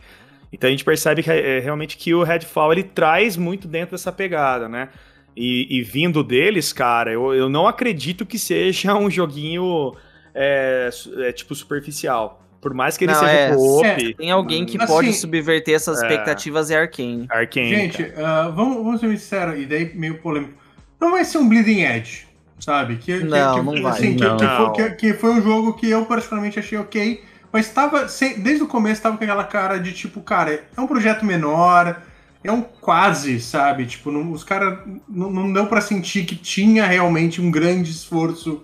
[0.52, 4.12] Então a gente percebe que, é, realmente que o Redfall ele traz muito dentro dessa
[4.12, 4.90] pegada, né?
[5.34, 9.94] E, e vindo deles, cara, eu, eu não acredito que seja um joguinho
[10.34, 10.90] é,
[11.20, 12.43] é, tipo superficial.
[12.64, 15.98] Por mais que ele Não, seja é, co-op, Tem alguém que Assim, pode subverter essas
[16.02, 16.06] é.
[16.06, 17.26] expectativas é Arkane.
[17.28, 17.68] Arkane.
[17.68, 20.54] Gente, ah, vamos, vamos ser sinceros, e daí meio polêmico.
[20.98, 22.26] Não vai ser um Bleeding Edge,
[22.58, 22.96] sabe?
[22.96, 23.92] Que, que- Não, que, não vai.
[23.92, 24.38] assim, que- Não.
[24.38, 28.40] que foi, que- que foi um jogo que eu particularmente achei ok, mas tava, sem-
[28.40, 32.00] desde o começo tava com aquela cara de tipo, cara, é um projeto menor,
[32.42, 33.84] é um quase, sabe?
[33.84, 38.62] Tipo, não- os caras não, não deu pra sentir que tinha realmente um grande esforço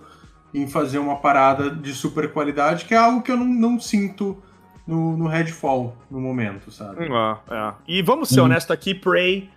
[0.53, 4.37] em fazer uma parada de super qualidade, que é algo que eu não, não sinto
[4.85, 7.07] no, no Redfall no momento, sabe?
[7.11, 7.73] Ah, é.
[7.87, 8.47] E vamos ser Uhum.
[8.47, 9.49] honestos aqui, Prey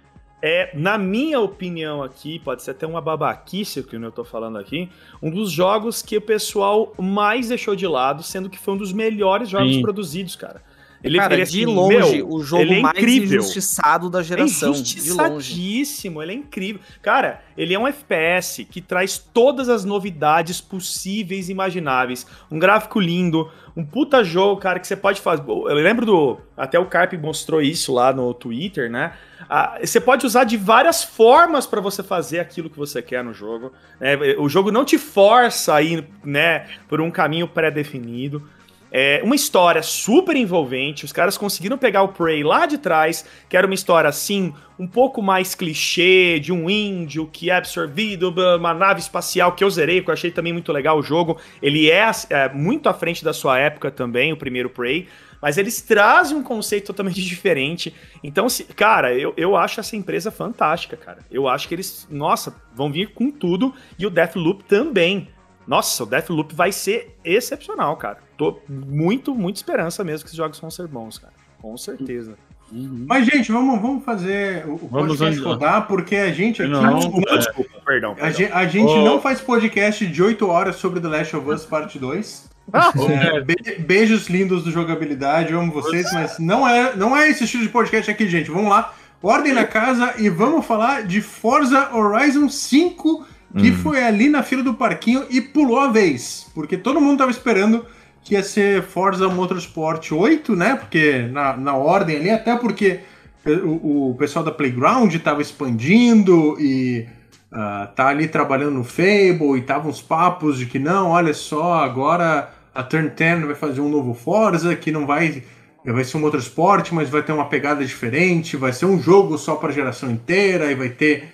[0.46, 4.58] é, na minha opinião aqui, pode ser até uma babaquice o que eu tô falando
[4.58, 4.90] aqui,
[5.22, 8.92] um dos jogos que o pessoal mais deixou de lado, sendo que foi um dos
[8.92, 9.80] melhores jogos Sim.
[9.80, 10.60] produzidos, cara.
[11.04, 13.38] Ele, cara, ele, de assim, longe, meu, o jogo é mais incrível.
[13.40, 14.70] injustiçado da É geração.
[14.70, 14.80] longe.
[14.80, 16.80] injustiçadíssimo, ele é incrível.
[17.02, 22.26] Cara, ele é um FPS que traz todas as novidades possíveis e imagináveis.
[22.50, 25.42] Um gráfico lindo, um puta jogo, cara, que você pode fazer.
[25.48, 26.38] Eu lembro do.
[26.56, 29.12] Até o Carp mostrou isso lá no Twitter, né?
[29.48, 33.34] Ah, você pode usar de várias formas para você fazer aquilo que você quer no
[33.34, 33.72] jogo.
[34.00, 34.16] né?
[34.38, 38.48] o jogo não te força a ir, né, por um caminho pré-definido.
[38.96, 41.04] É uma história super envolvente.
[41.04, 44.86] Os caras conseguiram pegar o Prey lá de trás, que era uma história assim, um
[44.86, 50.00] pouco mais clichê, de um índio que é absorvido uma nave espacial que eu zerei,
[50.00, 51.40] que eu achei também muito legal o jogo.
[51.60, 55.08] Ele é, é, muito à frente da sua época também, o primeiro Prey.
[55.42, 57.92] Mas eles trazem um conceito totalmente diferente.
[58.22, 61.18] Então, se, cara, eu, eu acho essa empresa fantástica, cara.
[61.28, 63.74] Eu acho que eles, nossa, vão vir com tudo.
[63.98, 65.33] E o Deathloop também.
[65.66, 68.18] Nossa, o Deathloop vai ser excepcional, cara.
[68.36, 71.32] Tô muito, muito esperança mesmo que esses jogos vão ser bons, cara.
[71.60, 72.36] Com certeza.
[72.72, 73.04] Uhum.
[73.06, 75.48] Mas, gente, vamos, vamos fazer o Vamos podcast andar.
[75.50, 76.70] rodar, porque a gente aqui.
[76.72, 77.38] Não, Desculpa, é.
[77.38, 78.12] desculpa, perdão.
[78.12, 78.32] a, perdão.
[78.32, 79.04] gente, a gente Ô.
[79.04, 82.50] não faz podcast de 8 horas sobre The Last of Us Parte 2.
[82.96, 87.28] Ô, É, be- beijos lindos do jogabilidade, eu amo vocês, mas não é, não é
[87.28, 88.50] esse estilo de podcast aqui, gente.
[88.50, 93.24] Vamos lá, ordem na casa e vamos falar de Forza Horizon 5,
[93.56, 93.74] que Hum.
[93.76, 97.84] foi ali na fila do parquinho e pulou a vez, porque todo mundo tava esperando
[98.22, 100.76] que ia ser Forza Motorsport 8, né?
[100.76, 103.00] Porque na, na ordem ali, até porque
[103.46, 107.06] o, o pessoal da Playground tava expandindo e
[107.52, 111.74] ah, tá ali trabalhando no Fable e tava uns papos de que não, olha só,
[111.74, 115.42] agora a Turn 10 vai fazer um novo Forza que não vai
[115.84, 119.54] vai ser um motorsport, mas vai ter uma pegada diferente, vai ser um jogo só
[119.56, 121.28] para geração inteira e vai ter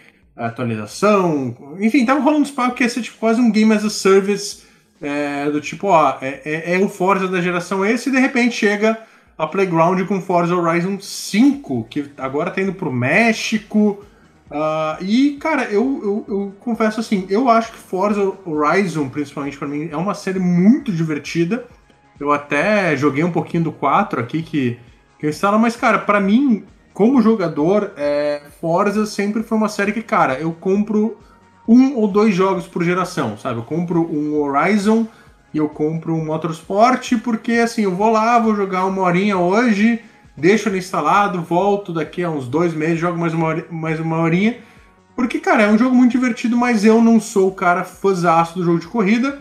[0.47, 1.77] atualização.
[1.79, 4.63] Enfim, tava rolando uns papos que ia ser tipo, quase um game as a service
[5.03, 8.55] É, do tipo, ó, é, é, é o Forza da geração esse e de repente
[8.55, 8.99] chega
[9.39, 14.05] a Playground com Forza Horizon 5, que agora tá indo pro México.
[14.51, 19.67] Uh, e, cara, eu, eu, eu, confesso assim, eu acho que Forza Horizon, principalmente para
[19.69, 21.65] mim, é uma série muito divertida.
[22.19, 24.79] Eu até joguei um pouquinho do 4 aqui que,
[25.19, 26.65] que eu instalo, mas, cara, para mim,
[27.01, 31.17] como jogador, é, Forza sempre foi uma série que, cara, eu compro
[31.67, 33.59] um ou dois jogos por geração, sabe?
[33.59, 35.07] Eu compro um Horizon
[35.55, 40.05] e eu compro um Motorsport, porque assim, eu vou lá, vou jogar uma horinha hoje,
[40.37, 44.19] deixo ele instalado, volto daqui a uns dois meses, jogo mais uma, hora, mais uma
[44.19, 44.59] horinha.
[45.17, 48.63] Porque, cara, é um jogo muito divertido, mas eu não sou o cara fãzaço do
[48.63, 49.41] jogo de corrida.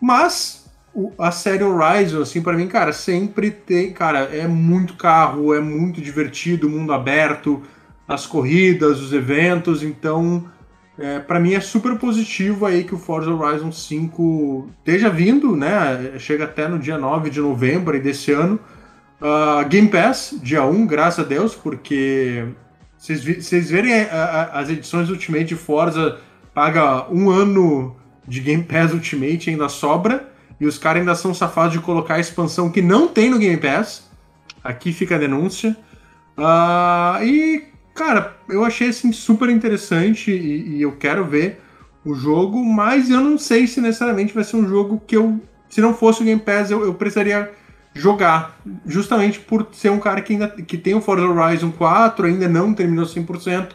[0.00, 0.61] Mas
[0.94, 3.92] o, a série Horizon, assim, para mim, cara, sempre tem.
[3.92, 7.62] Cara, é muito carro, é muito divertido, mundo aberto,
[8.06, 10.44] as corridas, os eventos, então
[10.98, 16.12] é, para mim é super positivo aí que o Forza Horizon 5 esteja vindo, né?
[16.18, 18.60] Chega até no dia 9 de novembro desse ano.
[19.20, 22.44] Uh, Game Pass, dia 1, graças a Deus, porque
[22.98, 26.18] vocês verem a, a, as edições Ultimate Forza,
[26.52, 30.31] paga um ano de Game Pass Ultimate ainda sobra,
[30.62, 33.56] e os caras ainda são safados de colocar a expansão que não tem no Game
[33.56, 34.10] Pass.
[34.62, 35.76] Aqui fica a denúncia.
[36.38, 41.60] Uh, e, Cara, eu achei assim super interessante e, e, eu quero ver
[42.04, 45.80] o jogo, mas eu não sei se necessariamente vai ser um jogo que eu, se
[45.80, 47.52] não fosse o Game Pass, eu, eu precisaria
[47.94, 52.48] jogar, justamente por ser um cara que ainda que tem o Forza Horizon 4, ainda
[52.48, 53.72] não terminou 100%.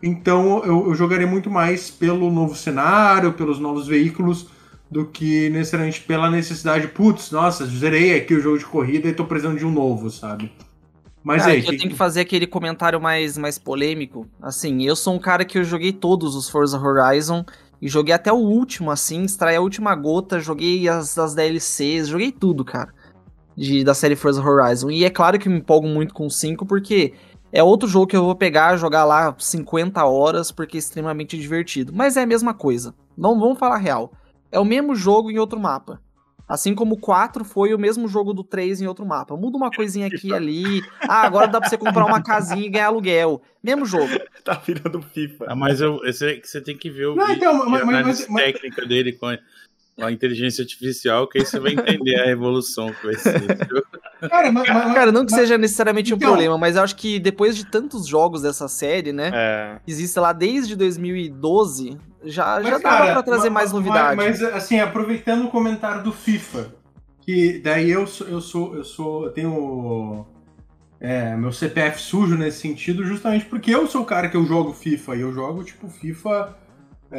[0.00, 4.48] Então eu, eu jogaria muito mais pelo novo cenário, pelos novos veículos,
[4.90, 9.24] do que necessariamente pela necessidade, putz, nossa, zerei aqui o jogo de corrida e tô
[9.24, 10.52] precisando de um novo, sabe?
[11.24, 11.74] Mas cara, aí, que...
[11.74, 14.28] eu tenho que fazer aquele comentário mais, mais polêmico.
[14.40, 17.44] Assim, eu sou um cara que eu joguei todos os Forza Horizon
[17.82, 22.30] e joguei até o último, assim, extraí a última gota, joguei as, as DLCs, joguei
[22.30, 22.94] tudo, cara,
[23.56, 24.88] de, da série Forza Horizon.
[24.88, 27.12] E é claro que me empolgo muito com o 5, porque
[27.52, 31.92] é outro jogo que eu vou pegar, jogar lá 50 horas, porque é extremamente divertido.
[31.92, 32.94] Mas é a mesma coisa.
[33.18, 34.12] Não vamos falar real.
[34.56, 36.00] É o mesmo jogo em outro mapa.
[36.48, 39.36] Assim como o 4 foi o mesmo jogo do 3 em outro mapa.
[39.36, 40.82] Muda uma coisinha aqui e ali.
[41.02, 43.42] Ah, agora dá pra você comprar uma casinha e ganhar aluguel.
[43.62, 44.08] Mesmo jogo.
[44.42, 45.44] tá virando FIFA.
[45.46, 48.86] Ah, mas eu, você, você tem que ver o Não, então, mas, mas, mas, técnica
[48.86, 49.26] dele com
[49.98, 53.40] a inteligência artificial, que aí você vai entender a revolução que vai ser.
[54.28, 57.18] Cara, mas, mas, Cara, não que seja necessariamente um então, problema, mas eu acho que
[57.18, 59.30] depois de tantos jogos dessa série, né?
[59.34, 59.80] É.
[59.86, 64.16] Existe lá desde 2012, já, já dava pra trazer mais novidade.
[64.16, 66.74] Mas, assim, aproveitando o comentário do FIFA,
[67.22, 70.26] que daí eu sou, eu sou, eu sou, eu tenho
[71.00, 74.72] é, meu CPF sujo nesse sentido, justamente porque eu sou o cara que eu jogo
[74.72, 76.54] FIFA e eu jogo tipo FIFA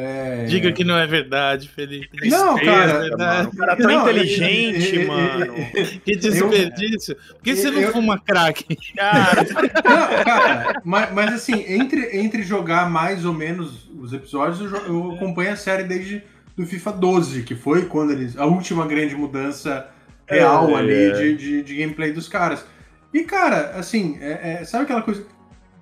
[0.00, 0.44] é...
[0.44, 2.28] Diga que não é verdade, Felipe.
[2.28, 3.08] Não, cara.
[3.08, 3.48] É mano.
[3.48, 5.54] O cara tão não, inteligente, mano.
[6.04, 7.16] que desperdício.
[7.16, 8.64] Por que você não eu, fuma crack?
[8.94, 9.42] Cara.
[9.42, 15.12] Não, cara, mas, mas, assim, entre, entre jogar mais ou menos os episódios, eu, eu
[15.12, 16.22] acompanho a série desde
[16.56, 18.36] do FIFA 12, que foi quando eles.
[18.36, 19.88] a última grande mudança
[20.28, 22.64] real é, ali de, de, de, gameplay dos caras.
[23.12, 25.26] E, cara, assim, é, é, sabe aquela coisa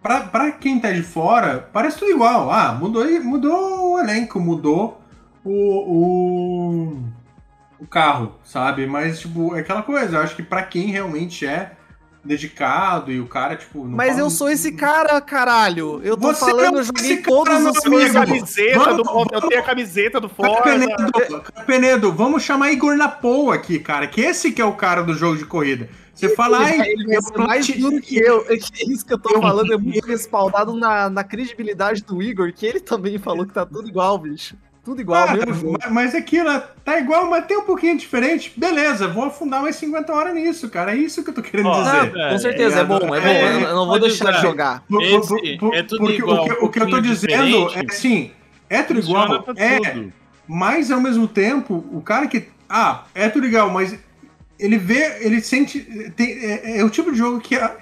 [0.06, 2.50] pra, pra quem tá de fora, parece tudo igual.
[2.50, 5.00] Ah, mudou, mudou o elenco, mudou
[5.44, 7.02] o, o,
[7.80, 8.86] o carro, sabe?
[8.86, 10.18] Mas, tipo, é aquela coisa.
[10.18, 11.72] Eu acho que pra quem realmente é
[12.26, 13.84] dedicado e o cara, tipo.
[13.84, 16.00] Mas eu sou esse cara, caralho.
[16.02, 18.12] Eu tô Você falando, eu joguei todos os filmes.
[18.12, 20.62] Camiseta do, vamos, eu tenho a camiseta do Forza.
[20.62, 24.06] Penedo, Penedo, vamos chamar Igor Napoa aqui, cara.
[24.06, 25.88] Que esse que é o cara do jogo de corrida.
[26.16, 28.46] Você fala, ai, ele é mais duro que eu.
[28.48, 32.52] É que isso que eu tô falando é muito respaldado na, na credibilidade do Igor,
[32.54, 34.56] que ele também falou que tá tudo igual, bicho.
[34.86, 35.78] Tudo igual, mesmo jogo.
[35.90, 38.52] Mas aquilo tá igual, mas tem um pouquinho diferente.
[38.56, 40.92] Beleza, vou afundar mais 50 horas nisso, cara.
[40.92, 42.12] É isso que eu tô querendo oh, dizer.
[42.12, 43.26] Não, com certeza, é, é bom, é bom.
[43.26, 44.84] É, eu não vou deixar de jogar.
[45.00, 47.68] Esse, por, por, é tudo porque igual, o, que, um o que eu tô dizendo
[47.74, 48.30] é assim,
[48.70, 50.04] é tudo igual, é,
[50.46, 52.48] mas ao mesmo tempo, o cara que.
[52.68, 53.98] Ah, é tudo igual, mas
[54.56, 55.80] ele vê, ele sente.
[56.14, 57.74] Tem, é, é, o tipo de jogo que a,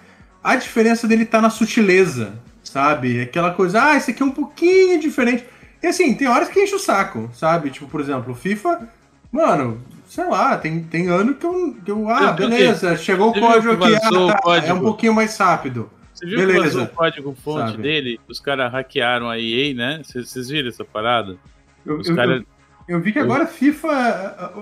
[0.42, 2.32] a diferença dele tá na sutileza,
[2.62, 3.20] sabe?
[3.20, 5.44] Aquela coisa, ah, esse aqui é um pouquinho diferente.
[5.84, 7.68] E assim, tem horas que enche o saco, sabe?
[7.68, 8.88] Tipo, por exemplo, o FIFA,
[9.30, 13.74] mano, sei lá, tem, tem ano que eu, que eu ah, beleza, chegou o código
[13.74, 14.66] aqui, ah, código.
[14.66, 15.90] é um pouquinho mais rápido.
[16.14, 16.86] Você viu beleza.
[16.86, 17.82] que o código fonte sabe?
[17.82, 18.18] dele?
[18.26, 20.00] Os caras hackearam a EA, né?
[20.02, 21.36] Vocês viram essa parada?
[21.84, 22.42] Eu, os caras
[22.88, 24.54] eu vi que agora FIFA,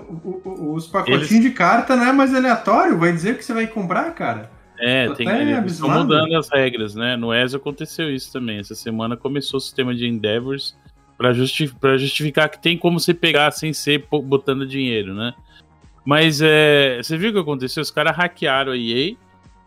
[0.43, 1.41] os pacotinhos Eles...
[1.41, 4.51] de carta não é mais aleatório, vai dizer que você vai comprar, cara.
[4.77, 7.15] É, tem, eles estão mudando as regras, né?
[7.15, 8.59] No ESO aconteceu isso também.
[8.59, 10.75] Essa semana começou o sistema de Endeavors
[11.17, 15.33] Pra, justi justificar que tem como você pegar sem ser botando dinheiro, né?
[16.05, 17.81] Mas é, você viu o que aconteceu?
[17.81, 19.15] Os caras hackearam a EA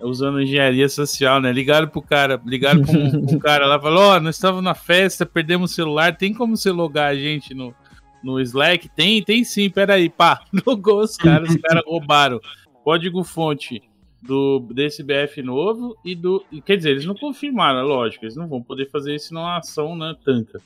[0.01, 1.53] usando engenharia social, né?
[1.53, 2.93] Ligaram pro cara, ligaram pro,
[3.27, 6.71] pro cara lá, falou: Ó, nós estávamos na festa, perdemos o celular, tem como você
[6.71, 7.75] logar a gente no,
[8.23, 8.89] no Slack?
[8.91, 12.41] Tem, tem sim, peraí, pá, logou os caras, os caras roubaram
[12.85, 13.83] código-fonte
[14.23, 16.45] do desse BF novo e do.
[16.65, 19.97] Quer dizer, eles não confirmaram, é lógico, eles não vão poder fazer isso numa ação,
[19.97, 20.15] né?
[20.25, 20.61] Tanca.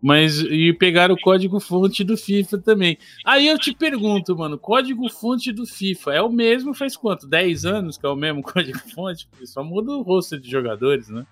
[0.00, 2.96] Mas e pegaram o código-fonte do FIFA também.
[3.24, 7.26] Aí eu te pergunto, mano, código-fonte do FIFA é o mesmo faz quanto?
[7.26, 9.26] 10 anos que é o mesmo código-fonte?
[9.28, 11.26] Porque Só muda o rosto de jogadores, né?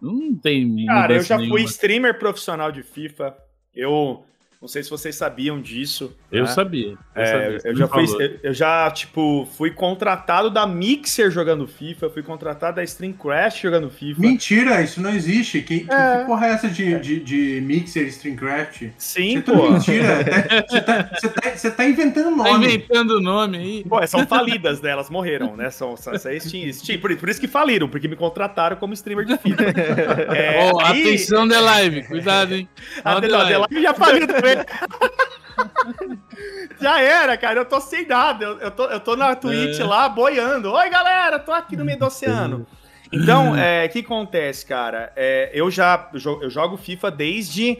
[0.00, 0.86] Não tem.
[0.86, 1.60] Cara, eu já fui nenhuma.
[1.64, 3.36] streamer profissional de FIFA.
[3.74, 4.24] Eu
[4.64, 6.16] não sei se vocês sabiam disso.
[6.32, 6.48] Eu né?
[6.48, 6.92] sabia.
[7.14, 8.04] Eu, É, sabia, eu já fui,
[8.42, 14.22] eu- já, tipo, fui contratado da Mixer jogando FIFA, fui contratado da Streamcraft jogando FIFA.
[14.22, 15.60] Mentira, isso não existe.
[15.60, 16.20] Que, que- É.
[16.20, 18.84] que porra é essa de, de, de Mixer Streamcraft?
[18.96, 19.70] Sim, Isso é pô.
[19.70, 20.24] mentira.
[20.24, 22.66] Tá- Você tá, você tá- você tá inventando Tá nome.
[22.66, 23.84] inventando o nome aí.
[23.86, 24.88] Pô, são falidas, né?
[24.92, 25.68] Elas morreram, né?
[25.68, 29.26] São, são, são extin- extin- por, por isso que faliram, porque me contrataram como streamer
[29.26, 29.62] de FIFA.
[30.34, 32.66] É, Ó, aí- atenção, The Live, cuidado, hein?
[33.04, 33.82] A Ó, The Adela- Live.
[33.82, 34.53] Já faliu também.
[36.80, 37.60] Já era, cara.
[37.60, 38.44] Eu tô sem nada.
[38.44, 39.84] Eu, eu, tô, eu tô na Twitch É.
[39.84, 40.72] lá boiando.
[40.72, 42.66] Oi, galera, tô aqui no meio do oceano.
[43.12, 45.12] Então, é, o que acontece, cara?
[45.14, 46.08] É, eu já
[46.42, 47.78] eu jogo FIFA desde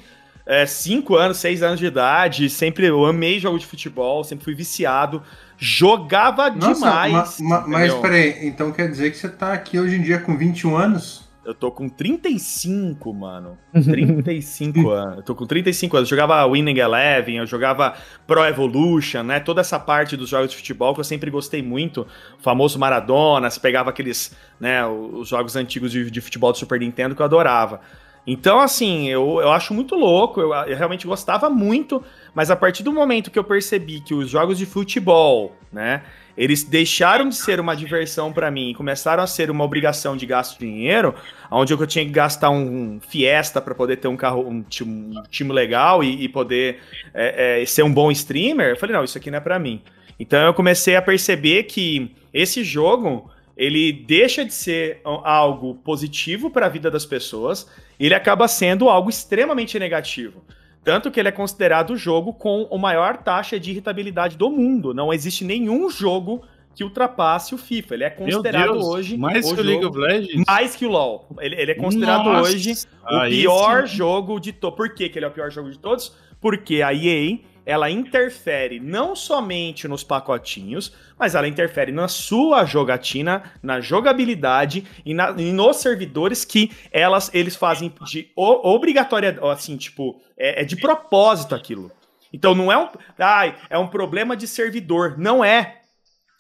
[0.67, 2.49] 5 anos, 6 anos de idade.
[2.49, 5.23] Sempre eu amei jogo de futebol, sempre fui viciado.
[5.57, 7.41] Jogava Nossa, demais.
[7.41, 10.37] ma- ma- mas peraí, então quer dizer que você tá aqui hoje em dia com
[10.37, 11.24] 21 anos?
[11.45, 13.59] Eu tô com 35, mano.
[13.73, 15.17] 35 anos.
[15.19, 16.11] Eu tô com 35 anos.
[16.11, 17.95] Eu jogava Winning Eleven, eu jogava
[18.27, 19.41] Pro Evolution, né?
[19.41, 22.07] Toda essa parte dos jogos de futebol que eu sempre gostei muito.
[22.39, 26.81] O famoso Maradona, você pegava aqueles, né, os jogos antigos de, de futebol do Super
[26.81, 27.81] Nintendo que eu adorava.
[28.27, 32.03] Então, assim, eu, eu acho muito louco, eu, eu realmente gostava muito,
[32.35, 36.03] mas a partir do momento que eu percebi que os jogos de futebol, né,
[36.37, 40.27] eles deixaram de ser uma diversão pra mim e começaram a ser uma obrigação de
[40.27, 41.15] gasto de dinheiro,
[41.51, 45.23] onde eu tinha que gastar um Fiesta pra poder ter um carro, um time, um
[45.25, 46.81] time legal e, e poder
[47.13, 49.81] é, é, ser um bom streamer, eu falei, não, isso aqui não é pra mim.
[50.19, 56.67] Então eu comecei a perceber que esse jogo, ele deixa de ser algo positivo para
[56.67, 57.69] a vida das pessoas,
[57.99, 60.43] ele acaba sendo algo extremamente negativo.
[60.85, 64.93] Tanto que ele é considerado o jogo com a maior taxa de irritabilidade do mundo.
[64.93, 66.43] Não existe nenhum jogo
[66.75, 67.95] que ultrapasse o FIFA.
[67.95, 70.45] Ele é considerado Deus, hoje mais o que o League of Legends?
[70.47, 71.27] mais que o LoL.
[71.41, 72.51] Ele, ele é considerado Nossa.
[72.53, 72.77] hoje o
[73.07, 74.77] Ah, esse- pior jogo de todos.
[74.77, 76.15] Por que, que ele é o pior jogo de todos?
[76.41, 83.43] Porque a EA ela interfere não somente nos pacotinhos, mas ela interfere na sua jogatina,
[83.63, 90.21] na jogabilidade e, na- e nos servidores que elas eles fazem de obrigatória, assim, tipo,
[90.37, 91.91] é, é de propósito aquilo.
[92.33, 92.89] Então não é um,
[93.19, 95.83] ai, é um problema de servidor, não é.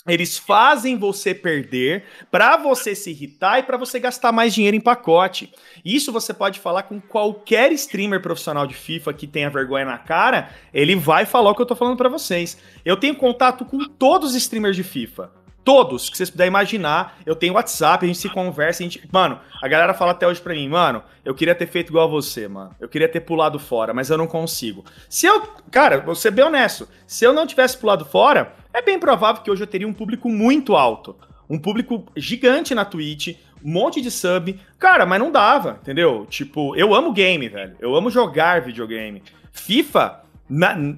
[0.07, 4.81] Eles fazem você perder pra você se irritar e pra você gastar mais dinheiro em
[4.81, 5.51] pacote.
[5.83, 10.51] Isso você pode falar com qualquer streamer profissional de FIFA que tenha vergonha na cara,
[10.75, 12.59] ele vai falar o que eu tô falando pra vocês.
[12.85, 15.44] Eu tenho contato com todos os streamers de FIFA.
[15.65, 19.03] Todos que vocês puderem imaginar, eu tenho WhatsApp, a gente se conversa, a gente.
[19.11, 22.11] Mano, a galera fala até hoje pra mim, mano, eu queria ter feito igual a
[22.11, 22.75] você, mano.
[22.79, 24.85] Eu queria ter pulado fora, mas eu não consigo.
[25.09, 25.41] Se eu.
[25.71, 26.87] Cara, vou ser bem honesto.
[27.07, 30.29] Se eu não tivesse pulado fora, é bem provável que hoje eu teria um público
[30.29, 31.17] muito alto.
[31.49, 34.61] Um público gigante na Twitch, um monte de sub.
[34.79, 36.27] Cara, mas não dava, entendeu?
[36.29, 37.75] Tipo, eu amo game, velho.
[37.81, 39.23] Eu amo jogar videogame.
[39.51, 40.95] FIFA, na-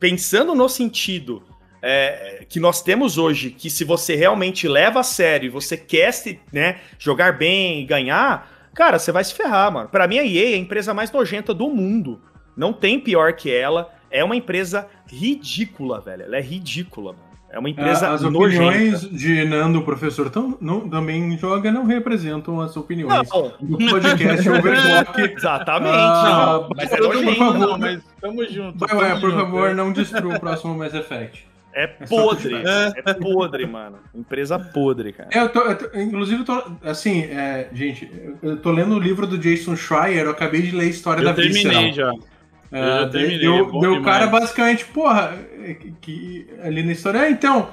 [0.00, 1.42] pensando no sentido
[1.82, 6.12] é, que nós temos hoje, que se você realmente leva a sério e você quer
[6.12, 9.88] se, né, jogar bem e ganhar, cara, você vai se ferrar, mano.
[9.88, 12.20] Pra mim, a EA é a empresa mais nojenta do mundo.
[12.56, 13.92] Não tem pior que ela.
[14.10, 16.22] É uma empresa ridícula, velho.
[16.24, 17.28] Ela é ridícula, mano.
[17.50, 18.64] É uma empresa As nojenta.
[18.64, 24.48] opiniões de Nando, professor, tão, não, também joga, não representam as opiniões Não, do podcast
[24.50, 25.20] Overclock.
[25.32, 25.94] exatamente.
[25.96, 27.34] Ah, não, mas por é nojento.
[27.36, 27.58] favor.
[27.58, 28.78] Não, mas tamo junto.
[28.78, 29.42] Vai, tamo ué, por junto.
[29.42, 31.46] favor, não destrua o próximo Mass Effect.
[31.82, 32.54] É podre.
[33.06, 33.98] É podre, mano.
[34.14, 35.28] Empresa podre, cara.
[35.32, 38.10] É, eu tô, eu tô- inclusive, eu tô, assim, é, gente,
[38.42, 41.30] eu tô lendo o livro do Jason Schreier, eu acabei de ler a história da
[41.30, 41.92] Eu terminei Visceral.
[41.92, 42.12] já.
[42.70, 44.04] É, Eu já terminei, deu- é deu o demais.
[44.04, 47.70] cara basicamente, porra, é, que, que ali na história, é, então,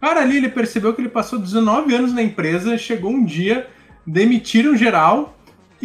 [0.00, 3.66] cara ali, ele percebeu que ele passou 19 anos na empresa, chegou um dia,
[4.06, 5.33] demitiram geral,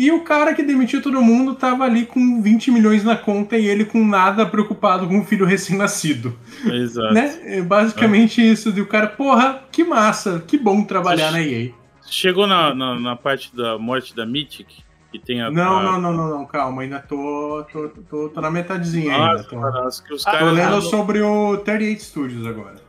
[0.06, 3.68] e o cara que demitiu todo mundo tava ali com 20 milhões na conta e
[3.68, 6.34] ele com nada preocupado com o filho recém-nascido,
[6.66, 7.14] Exato.
[7.14, 7.38] né?
[7.44, 11.72] É basicamente isso, de o cara, porra, que massa, que bom trabalhar na EA.
[12.10, 14.84] Chegou na, na, na parte da morte da Mythic?
[15.12, 18.42] Que tem a, Não, a- não, não, não, não, calma, ainda tô, tô, tô, tô
[18.42, 19.44] na metadezinha Nossa, ainda.
[19.44, 19.56] Tô,
[20.18, 22.89] tô caras, lendo sobre o 38 Studios agora.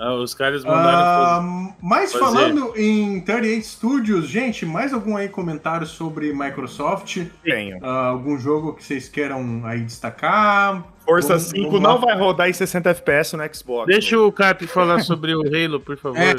[0.00, 2.24] Ah, os caras mandaram Ah, mas fazer.
[2.24, 7.18] falando em 38 Studios, gente, mais algum aí comentário sobre Microsoft?
[7.44, 7.78] Tenho.
[7.82, 10.82] Ah, algum jogo que vocês queiram aí destacar?
[11.04, 13.86] Força Vamos- 5 vamos não vai rodar em 60 FPS no Xbox.
[13.86, 16.18] Deixa o Cap falar sobre o Halo, por favor.
[16.18, 16.34] É,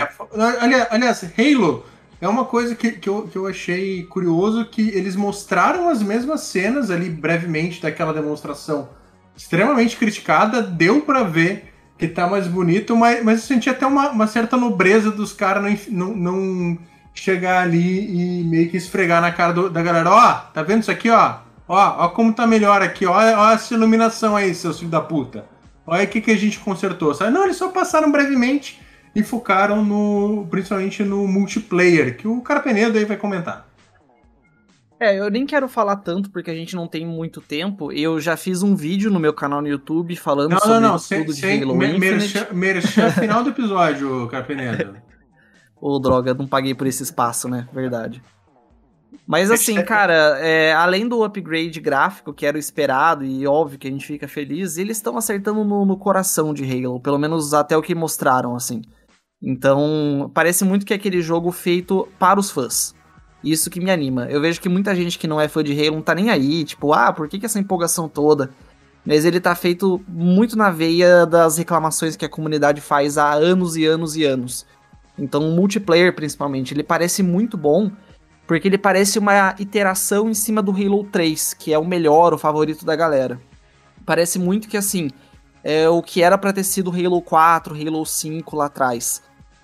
[0.60, 1.86] aliás, aliás, Halo
[2.20, 6.42] é uma coisa que, que, eu, que eu achei curioso que eles mostraram as mesmas
[6.42, 8.90] cenas ali brevemente daquela demonstração
[9.36, 11.71] extremamente criticada, deu pra ver
[12.02, 15.88] que tá mais bonito, mas, mas eu senti até uma, uma certa nobreza dos caras
[15.88, 16.78] não, não, não
[17.14, 20.90] chegar ali e meio que esfregar na cara do- da galera, ó, tá vendo isso
[20.90, 21.36] aqui, ó?
[21.68, 25.46] Ó, ó como tá melhor aqui, ó, ó essa iluminação aí, seus filhos da puta.
[25.86, 27.14] Olha o que, que a gente consertou.
[27.14, 27.32] Sabe?
[27.32, 28.82] Não, eles só passaram brevemente
[29.16, 33.68] e focaram no, principalmente no multiplayer, que o cara Penedo aí vai comentar.
[35.02, 37.92] É, eu nem quero falar tanto porque a gente não tem muito tempo.
[37.92, 40.98] Eu já fiz um vídeo no meu canal no YouTube falando Não, sobre não, não,
[41.00, 42.54] sem, tudo de sem Halo me- Infinite.
[42.54, 44.96] merchan, final do episódio, cara Penedo.
[45.82, 47.68] Ô, droga, não paguei por esse espaço, né?
[47.74, 48.22] Verdade.
[49.26, 53.88] Mas assim, cara, é, além do upgrade gráfico, que era o esperado e óbvio que
[53.88, 57.76] a gente fica feliz, eles estão acertando no, no coração de Halo, pelo menos até
[57.76, 58.84] o que mostraram, assim.
[59.42, 62.94] Então, parece muito que é aquele jogo feito para os fãs.
[63.44, 64.26] Isso que me anima.
[64.30, 66.64] Eu vejo que muita gente que não é fã de Halo não tá nem aí,
[66.64, 68.52] tipo, ah, por que, que essa empolgação toda?
[69.06, 73.76] Mas ele tá feito muito na veia das reclamações que a comunidade faz há anos
[73.76, 74.66] e anos e anos.
[75.18, 77.92] Então, o multiplayer, principalmente, ele parece muito bom,
[78.46, 82.38] porque ele parece uma iteração em cima do Halo 3, que é o melhor, o
[82.38, 83.42] favorito da galera.
[84.06, 85.10] Parece muito que, assim,
[85.64, 89.22] é o que era pra ter sido Halo 4, Halo 5 lá atrás.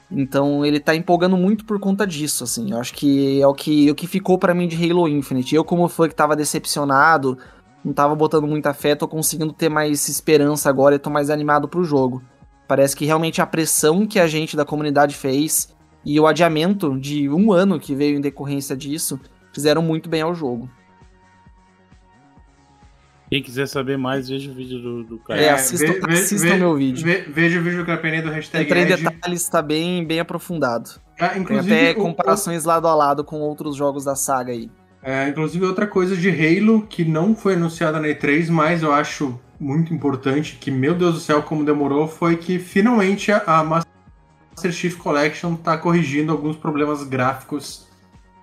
[0.10, 2.72] Então, ele tá empolgando muito por conta disso, assim.
[2.72, 5.54] Eu acho que é o que, o que ficou pra mim de Halo Infinite.
[5.54, 7.38] Eu, como fã que tava decepcionado,
[7.84, 11.68] não tava botando muita fé, tô conseguindo ter mais esperança agora e tô mais animado
[11.68, 12.22] pro jogo.
[12.68, 15.74] Parece que realmente a pressão que a gente da comunidade fez
[16.06, 19.20] e o adiamento de um ano que veio em decorrência disso
[19.54, 20.70] fizeram muito bem ao jogo.
[23.30, 25.42] Quem quiser saber mais, veja o vídeo do, do Caio.
[25.42, 27.04] É, assistam- ve- ve- assistam ve- meu vídeo.
[27.04, 30.92] ve- veja o vídeo do cara Penedo, hashtag Entrei em detalhes, tá bem, bem aprofundado.
[31.20, 34.70] Ah, Tem inclusive, até o- comparações lado a lado com outros jogos da saga aí.
[35.04, 39.38] É, inclusive, outra coisa de Halo que não foi anunciada na E3, mas eu acho
[39.60, 44.72] muito importante, que, meu Deus do céu, como demorou, foi que finalmente a, a Master
[44.72, 47.87] Chief Collection está corrigindo alguns problemas gráficos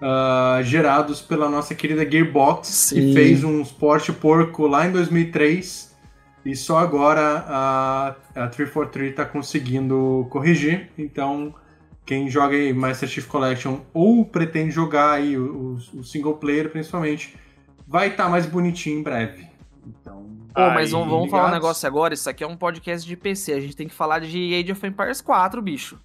[0.01, 2.97] ah, gerados pela nossa querida Gearbox, Sim.
[2.97, 5.95] que fez um esporte porco lá em 2003
[6.45, 10.91] e só agora a, a 343 está conseguindo corrigir.
[10.99, 11.55] Então,
[12.05, 16.71] quem joga aí Master Chief Collection ou pretende jogar aí o, o- o single player,
[16.71, 17.35] principalmente,
[17.89, 19.47] vai estar mais bonitinho em breve.
[19.87, 20.25] Então,
[20.55, 22.13] Pô, mas vamos, vamos falar um negócio agora.
[22.15, 23.53] Isso aqui é um podcast de PC.
[23.55, 25.99] A gente tem que falar de Age of Empires 4, bicho.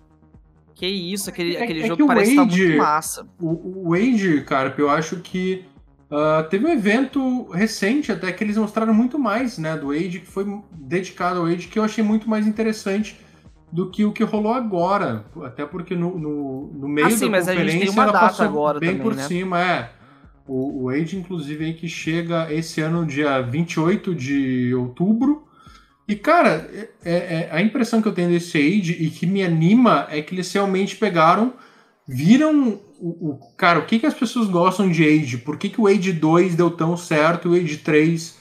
[0.80, 3.27] Que isso, aquele, É- aquele é jogo parece estar Age- muito massa.
[3.38, 5.65] O, o Age, cara, eu acho que
[6.09, 10.25] ah, teve um evento recente até que eles mostraram muito mais, né, do Age, que
[10.25, 13.19] foi dedicado ao Age, que eu achei muito mais interessante
[13.73, 15.25] do que o que rolou agora.
[15.43, 18.03] Até porque no, no, no meio Ah, sim, da mas a gente conferência tem uma
[18.03, 19.23] ela data passou agora bem também, por né?
[19.23, 19.91] cima, é.
[20.47, 25.43] O, o Age, inclusive, aí que chega esse ano, dia 28 de outubro.
[26.10, 26.68] E, cara,
[27.05, 30.34] é- é- a impressão que eu tenho desse Age e que me anima é que
[30.34, 31.53] eles realmente pegaram,
[32.07, 35.38] viram o, o- cara, o que, que as pessoas gostam de Age?
[35.38, 38.38] Por que, que o Age 2 deu tão certo o Age 3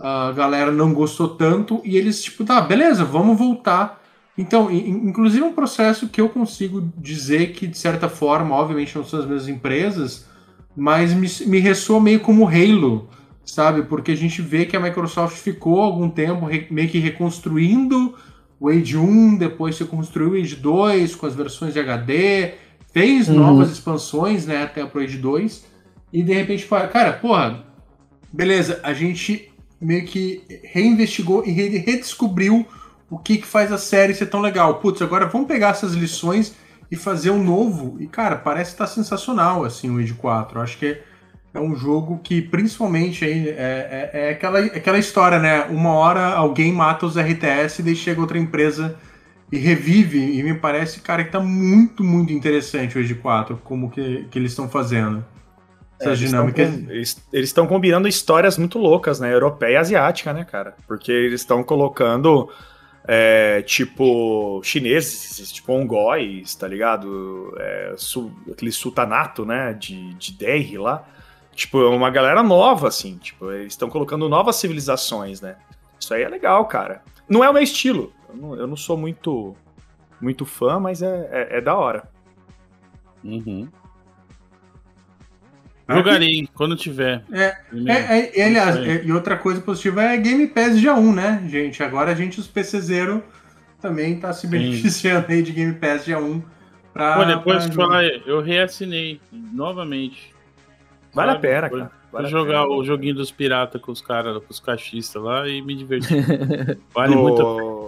[0.00, 1.80] a galera não gostou tanto?
[1.84, 4.02] E eles, tipo, tá, beleza, vamos voltar.
[4.36, 9.04] Então, in- inclusive um processo que eu consigo dizer que, de certa forma, obviamente não
[9.04, 10.26] são as mesmas empresas,
[10.76, 13.08] mas me, me ressoa meio como Halo,
[13.44, 13.82] sabe?
[13.82, 18.14] Porque a gente vê que a Microsoft ficou algum tempo meio que reconstruindo
[18.60, 22.54] o Age 1, depois se construiu o Age 2 com as versões de HD,
[22.92, 23.36] fez Uhum.
[23.36, 25.64] novas expansões, né, até pro Age 2,
[26.12, 27.64] e de repente, fala, cara, porra,
[28.32, 29.50] beleza, a gente
[29.80, 30.42] meio que
[30.72, 32.64] reinvestigou e re- redescobriu
[33.10, 34.76] o que, que faz a série ser tão legal.
[34.76, 36.54] Putz, agora vamos pegar essas lições
[36.90, 37.96] e fazer um novo.
[38.00, 40.58] E, cara, parece estar sensacional, assim, o Age 4.
[40.58, 40.98] Eu acho que
[41.54, 45.64] é um jogo que, principalmente, aí, é, é, é aquela, aquela história, né?
[45.64, 48.96] Uma hora alguém mata os RTS e daí chega outra empresa
[49.50, 50.18] e revive.
[50.38, 54.38] E me parece, cara, que tá muito, muito interessante o Age 4, como que, que
[54.38, 55.24] eles estão fazendo.
[56.00, 56.80] É, Essas eles dinâmicas.
[57.32, 59.32] eles estão combinando histórias muito loucas, né?
[59.32, 60.74] Europeia e asiática, né, cara?
[60.86, 62.50] Porque eles estão colocando,
[63.06, 67.54] é, tipo, chineses, tipo, ongóis, tá ligado?
[67.58, 69.74] É, su- aquele sultanato, né?
[69.74, 71.06] De, de Delhi lá.
[71.54, 73.18] Tipo, é uma galera nova, assim.
[73.18, 75.56] Tipo, eles estão colocando novas civilizações, né?
[76.00, 77.02] Isso aí é legal, cara.
[77.28, 78.12] Não é o meu estilo.
[78.28, 79.54] Eu não, eu não sou muito
[80.20, 82.08] muito fã, mas é, é, é da hora.
[83.24, 83.68] Uhum.
[85.88, 87.24] Jogarei quando tiver.
[87.32, 87.56] É,
[87.86, 91.44] é, é, e, aliás, é, e outra coisa positiva é Game Pass dia 1, né,
[91.48, 91.82] gente?
[91.82, 93.22] Agora a gente, os PCzeiro,
[93.80, 96.42] também tá se beneficiando aí de Game Pass dia 1.
[96.92, 100.31] Pra, Pô, depois de falar, eu reassinei novamente.
[101.14, 101.90] Vale a pena, cara.
[102.12, 105.74] Vale jogar o joguinho dos piratas com os caras, com os caixistas lá e me
[105.74, 106.24] divertir.
[106.92, 107.22] vale do...
[107.22, 107.82] muito a pena.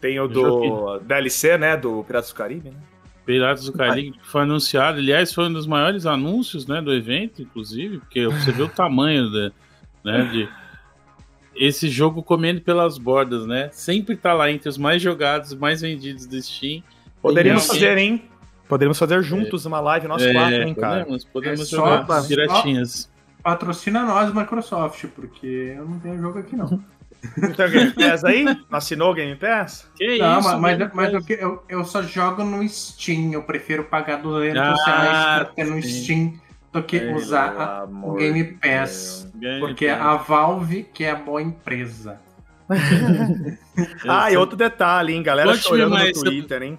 [0.00, 1.78] Tem o do DLC, né?
[1.78, 2.76] Do Piratas do Caribe, né?
[3.24, 4.98] Piratas do Caribe que foi anunciado.
[4.98, 9.30] Aliás, foi um dos maiores anúncios né, do evento, inclusive, porque você vê o tamanho
[9.30, 9.50] da,
[10.04, 10.48] né, de
[11.56, 13.70] esse jogo comendo pelas bordas, né?
[13.72, 16.82] Sempre tá lá entre os mais jogados, mais vendidos do Steam.
[17.22, 18.24] Poderíamos fazer, hein?
[18.68, 19.68] Poderíamos fazer juntos é.
[19.68, 21.00] uma live, nós é, quatro, hein, cara?
[21.00, 23.10] Podemos, podemos é jogar só, piratinhas.
[23.42, 26.82] Patrocina nós, Microsoft, porque eu não tenho jogo aqui, não.
[27.56, 28.44] Tem o Game Pass aí?
[28.70, 29.88] Assinou o Game Pass?
[29.96, 33.32] Que não, isso, mas, mas, mas eu, eu, eu, só jogo no Steam.
[33.32, 36.34] Eu prefiro pagar 200 ah, reais pra ter no Steam
[36.72, 39.30] do que usar o Game Pass.
[39.34, 40.00] Game porque Pass.
[40.00, 42.20] a Valve que é a boa empresa.
[44.08, 45.22] ah, e outro detalhe, hein?
[45.22, 46.78] Galera Conte chorando no Twitter, hein?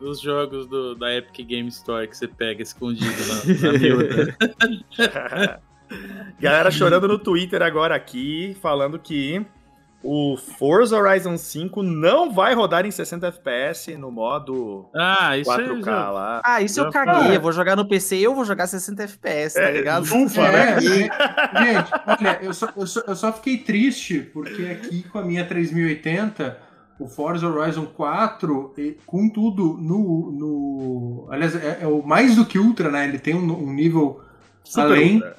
[0.00, 4.36] Os jogos do, da Epic Game Store que você pega escondido na, na miúda.
[6.40, 9.44] Galera chorando no Twitter agora aqui, falando que
[10.04, 15.84] o Forza Horizon 5 não vai rodar em 60 FPS no modo ah, isso 4K
[15.84, 16.10] já...
[16.10, 16.42] lá.
[16.44, 17.36] Ah, isso eu caguei.
[17.36, 20.02] Eu vou jogar no PC e eu vou jogar 60 FPS, tá é, ligado?
[20.04, 20.80] Ufa, é, né?
[20.80, 21.10] gente,
[22.06, 26.63] olha, eu só, eu, só, eu só fiquei triste porque aqui com a minha 3080
[26.98, 28.74] o Forza Horizon 4,
[29.06, 30.30] com tudo no.
[30.32, 33.04] no aliás, é, é, o mais do que Ultra, né?
[33.04, 34.20] Ele tem um, um nível
[34.64, 35.22] Super além.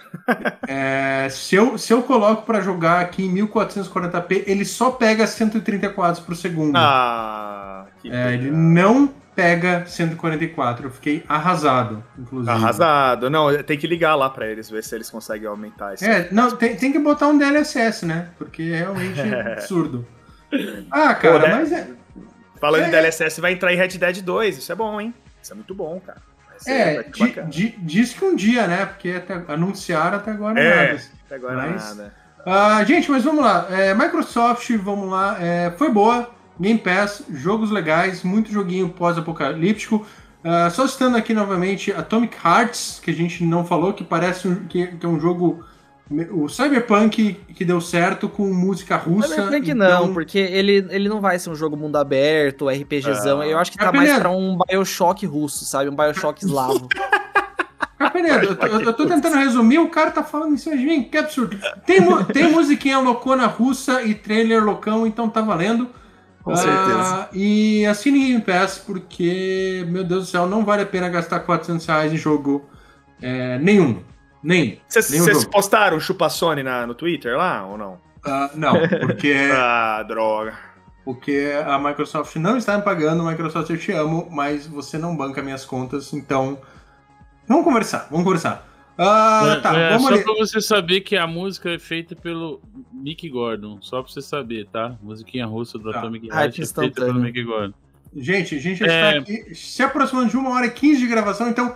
[0.68, 5.90] É, se, eu, se eu coloco para jogar aqui em 1440p, ele só pega 130
[5.90, 6.76] quadros por segundo.
[6.76, 10.88] Ah, é, ele não pega 144.
[10.88, 12.50] Eu fiquei arrasado, inclusive.
[12.50, 13.30] Arrasado.
[13.30, 16.06] Não, tem que ligar lá para eles, ver se eles conseguem aumentar isso.
[16.06, 18.30] É, não, tem, tem que botar um DLSS, né?
[18.38, 19.20] Porque é realmente
[19.52, 20.08] absurdo.
[20.92, 21.56] Ah, cara, Pô, né?
[21.56, 21.88] mas é.
[22.60, 24.58] Falando é, em DLSS, vai entrar em Red Dead 2.
[24.58, 25.14] Isso é bom, hein?
[25.42, 26.20] Isso é muito bom, cara.
[26.66, 28.86] É, di, di, diz que um dia, né?
[28.86, 31.02] Porque até, anunciaram até agora é, nada.
[31.26, 32.14] Até agora mas, nada.
[32.46, 33.68] Uh, gente, mas vamos lá.
[33.70, 35.38] É, Microsoft, vamos lá.
[35.40, 36.32] É, foi boa.
[36.60, 40.06] Game Pass, jogos legais, muito joguinho pós-apocalíptico.
[40.44, 44.66] Uh, só citando aqui novamente Atomic Hearts, que a gente não falou, que parece um,
[44.68, 45.66] que, que é um jogo
[46.32, 49.30] o Cyberpunk que deu certo com música russa.
[49.30, 49.76] Cyberpunk então...
[50.06, 53.42] não, porque ele, ele não vai ser um jogo mundo aberto, RPGzão.
[53.42, 53.48] Ah.
[53.48, 55.90] Eu acho que tá mais pra um Bioshock russo, sabe?
[55.90, 56.88] Um Bioshock eslavo.
[57.98, 61.18] Capenedo, eu, eu, tô tentando resumir, o cara tá falando em cima de mim, que
[61.18, 61.58] absurdo.
[61.86, 62.02] Tem,
[62.34, 65.90] tem musiquinha loucona russa e trailer loucão, então tá valendo.
[66.44, 67.30] Com uh, certeza.
[67.34, 71.86] E assine Game Pass, porque, meu Deus do céu, não vale a pena gastar 400
[71.86, 72.70] reais em jogo
[73.22, 74.04] é, nenhum.
[74.46, 74.80] Nem.
[74.88, 77.94] Vocês postaram o Chupa Sony na, no Twitter lá ou não?
[77.94, 79.34] Uh, não, porque.
[79.52, 80.56] ah, droga.
[81.04, 85.42] Porque a Microsoft não está me pagando, Microsoft eu te amo, mas você não banca
[85.42, 86.60] minhas contas, então.
[87.48, 88.68] Vamos conversar, vamos conversar.
[88.98, 90.24] Ah, tá, é, vamos só ali.
[90.24, 92.62] pra você saber que a música é feita pelo
[92.94, 93.80] Mick Gordon.
[93.82, 94.96] Só pra você saber, tá?
[95.02, 96.00] Musiquinha russa do tá.
[96.00, 97.74] Atomic Heart é feita pelo Mick Gordon.
[98.16, 99.18] Gente, a gente já é...
[99.18, 101.76] está aqui se aproximando de uma hora e quinze de gravação, então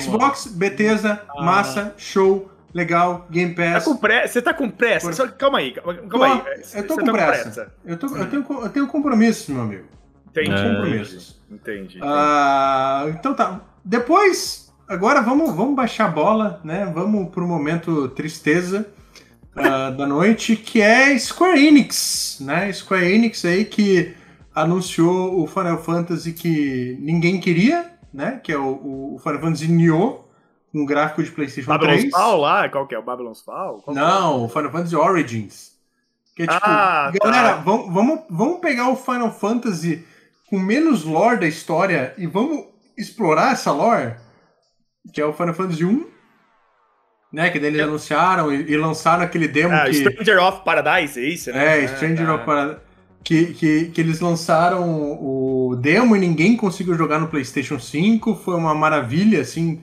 [0.00, 1.42] Xbox, Bethesda, ah.
[1.42, 3.84] massa, show, legal, Game Pass.
[3.84, 4.28] Tá com?
[4.28, 5.06] Você tá com pressa?
[5.06, 5.14] Por...
[5.14, 6.62] Só, calma aí, calma tô, aí.
[6.74, 7.42] Eu tô com, tá pressa.
[7.42, 7.74] pressa.
[7.84, 9.84] Eu, tô, eu, tenho, eu tenho compromissos, meu amigo.
[10.30, 10.52] Entendi.
[10.52, 10.74] É.
[10.74, 11.40] Compromissos.
[11.50, 11.98] Entendi.
[11.98, 12.00] entendi.
[12.02, 13.60] Ah, então tá.
[13.84, 16.90] Depois, agora vamos, vamos baixar a bola, né?
[16.94, 18.86] Vamos pro momento tristeza
[19.56, 22.72] uh, da noite, que é Square Enix, né?
[22.72, 24.14] Square Enix aí que
[24.54, 28.40] anunciou o Final Fantasy que ninguém queria, né?
[28.42, 30.24] Que é o, o Final Fantasy Nioh,
[30.74, 32.12] um gráfico de PlayStation Babylon's 3.
[32.12, 32.68] Fall lá?
[32.68, 32.98] Qual que é?
[32.98, 33.80] O Babylon's Fall?
[33.82, 34.44] Qual Não, é?
[34.44, 35.70] o Final Fantasy Origins.
[36.34, 37.56] Que é tipo, ah, galera, tá.
[37.56, 40.06] vamos, vamos, vamos pegar o Final Fantasy
[40.48, 42.66] com menos lore da história e vamos
[42.96, 44.14] explorar essa lore,
[45.12, 46.06] que é o Final Fantasy 1,
[47.32, 47.50] né?
[47.50, 47.84] Que daí eles é.
[47.84, 49.94] anunciaram e, e, lançaram aquele demo ah, que...
[49.94, 51.84] Stranger of Paradise, é isso, né?
[51.84, 52.89] É, Stranger ah, of Paradise
[53.22, 54.82] que, que, que eles lançaram
[55.20, 58.34] o demo e ninguém conseguiu jogar no PlayStation 5.
[58.36, 59.82] Foi uma maravilha, assim,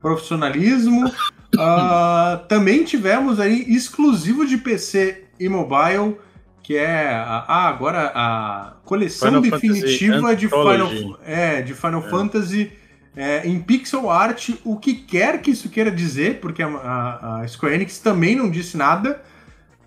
[0.00, 1.06] profissionalismo.
[1.06, 6.16] uh, também tivemos aí exclusivo de PC e mobile,
[6.62, 12.10] que é a, ah, agora a coleção Final definitiva de Final, é, de Final é.
[12.10, 12.72] Fantasy
[13.16, 17.48] é, em pixel art, o que quer que isso queira dizer, porque a, a, a
[17.48, 19.20] Square Enix também não disse nada,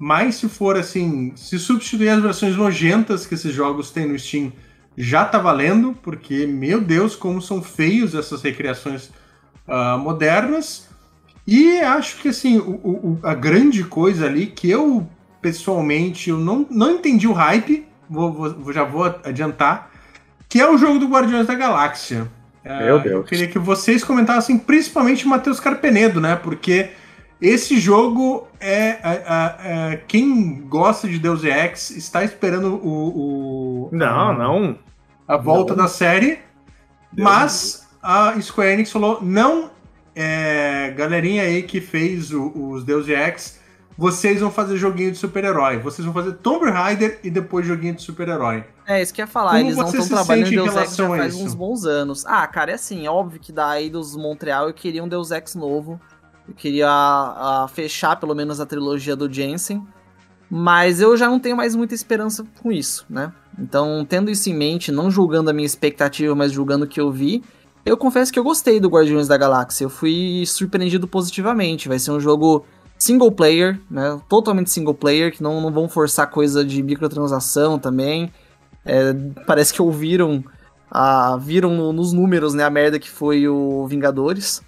[0.01, 4.51] mas se for assim, se substituir as versões nojentas que esses jogos têm no Steam,
[4.97, 9.11] já tá valendo, porque, meu Deus, como são feios essas recriações
[9.67, 10.89] uh, modernas.
[11.45, 15.07] E acho que assim, o, o, a grande coisa ali que eu
[15.39, 19.91] pessoalmente eu não, não entendi o hype, vou, vou, já vou adiantar,
[20.49, 22.27] que é o jogo do Guardiões da Galáxia.
[22.65, 23.15] Meu Deus.
[23.17, 26.35] Eu queria que vocês comentassem, principalmente o Matheus Carpenedo, né?
[26.35, 26.89] Porque
[27.41, 33.87] esse jogo é, é, é, é, Quem gosta de Deus Ex está esperando o.
[33.87, 34.79] o não, a, não.
[35.27, 35.83] A volta não.
[35.83, 36.39] da série.
[37.11, 38.03] Deus mas Deus.
[38.03, 39.71] a Square Enix falou: não,
[40.15, 43.59] é, galerinha aí que fez o, os Deus Ex
[43.97, 45.77] vocês vão fazer joguinho de super-herói.
[45.77, 48.63] Vocês vão fazer Tomb Raider e depois joguinho de super-herói.
[48.87, 49.51] É, isso que eu ia falar.
[49.51, 52.25] Como Eles não estão trabalhando em Deus Ex já faz uns bons anos.
[52.25, 55.53] Ah, cara, é assim, é óbvio que daí dos Montreal eu queria um Deus Ex
[55.53, 56.01] novo.
[56.47, 59.85] Eu queria a, a fechar pelo menos a trilogia do Jensen.
[60.53, 63.31] Mas eu já não tenho mais muita esperança com isso, né?
[63.57, 67.09] Então, tendo isso em mente, não julgando a minha expectativa, mas julgando o que eu
[67.09, 67.41] vi,
[67.85, 69.85] eu confesso que eu gostei do Guardiões da Galáxia.
[69.85, 71.87] Eu fui surpreendido positivamente.
[71.87, 72.65] Vai ser um jogo
[72.97, 74.19] single player, né?
[74.27, 78.31] Totalmente single player, que não, não vão forçar coisa de microtransação também.
[78.85, 79.13] É,
[79.47, 80.43] parece que ouviram,
[80.89, 84.61] a, viram no, nos números, né, a merda que foi o Vingadores.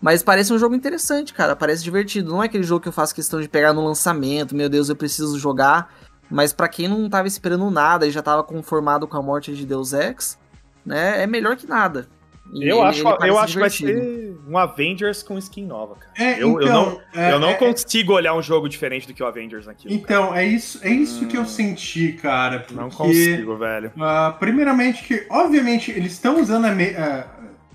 [0.00, 1.56] Mas parece um jogo interessante, cara.
[1.56, 2.30] Parece divertido.
[2.30, 4.96] Não é aquele jogo que eu faço questão de pegar no lançamento, meu Deus, eu
[4.96, 5.92] preciso jogar.
[6.30, 9.64] Mas para quem não tava esperando nada e já tava conformado com a morte de
[9.66, 10.38] Deus Ex,
[10.84, 12.06] né, é melhor que nada.
[12.52, 15.96] E eu ele, acho, ele eu acho que vai ser um Avengers com skin nova,
[15.96, 16.12] cara.
[16.16, 19.12] É, eu, então, eu não, é, eu não é, consigo olhar um jogo diferente do
[19.12, 19.92] que o Avengers naquilo.
[19.92, 20.42] Então, cara.
[20.42, 21.46] é isso, é isso hum, que eu hum.
[21.46, 22.60] senti, cara.
[22.60, 23.92] Porque, não consigo, velho.
[23.94, 26.70] Uh, primeiramente, que, obviamente, eles estão usando a.
[26.70, 27.24] Me, uh,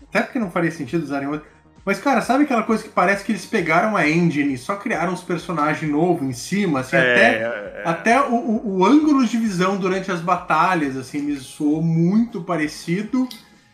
[0.10, 1.53] até porque não faria sentido usarem outra.
[1.86, 5.12] Mas, cara, sabe aquela coisa que parece que eles pegaram a engine e só criaram
[5.12, 9.38] uns personagens novos em cima, assim, é, até, é, até o, o, o, ângulo de
[9.38, 13.28] visão durante as batalhas, assim, me soou muito parecido.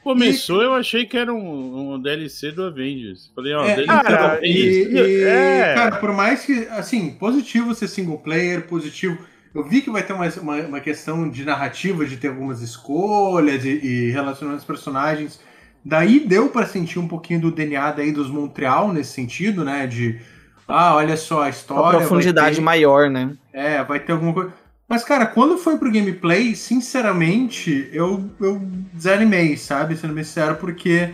[0.04, 0.66] Começou, e...
[0.66, 3.32] eu achei que era um, um, DLC do Avengers.
[3.36, 4.88] Falei, ó, é, DLC cara, do Avengers.
[4.88, 5.74] E, e, é.
[5.76, 9.20] Cara, por mais que, assim, positivo ser single player, positivo.
[9.54, 13.66] Eu vi que vai ter uma, uma, uma questão de narrativa, de ter algumas escolhas
[13.66, 15.40] e, e relacionando os personagens.
[15.84, 19.88] Daí deu para sentir um pouquinho do DNA daí dos Montreal nesse sentido, né?
[19.88, 20.20] De,
[20.68, 21.84] ah, olha só a história.
[21.84, 23.32] Uma profundidade ter, maior, né?
[23.54, 24.54] É, vai ter alguma coisa.
[24.88, 28.60] Mas, cara, quando foi pro gameplay, sinceramente, eu, eu
[28.92, 29.96] desanimei, sabe?
[29.96, 31.12] Sendo bem sincero, porque.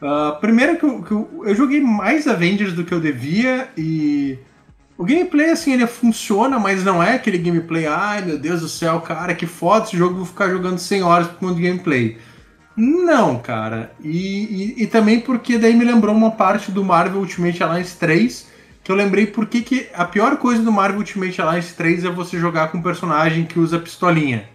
[0.00, 4.38] Uh, primeiro que, eu, que eu, eu, joguei mais Avengers do que eu devia e.
[4.98, 8.98] O gameplay, assim, ele funciona, mas não é aquele gameplay, ai meu Deus do céu,
[9.02, 12.16] cara, que foda esse jogo, vou ficar jogando 100 horas por conta do gameplay.
[12.76, 13.92] Não, cara.
[14.02, 18.54] E, e, e, também porque daí me lembrou uma parte do Marvel Ultimate Alliance 3
[18.84, 22.38] que eu lembrei porque que a pior coisa do Marvel Ultimate Alliance 3 é você
[22.38, 24.48] jogar com um personagem que usa pistolinha.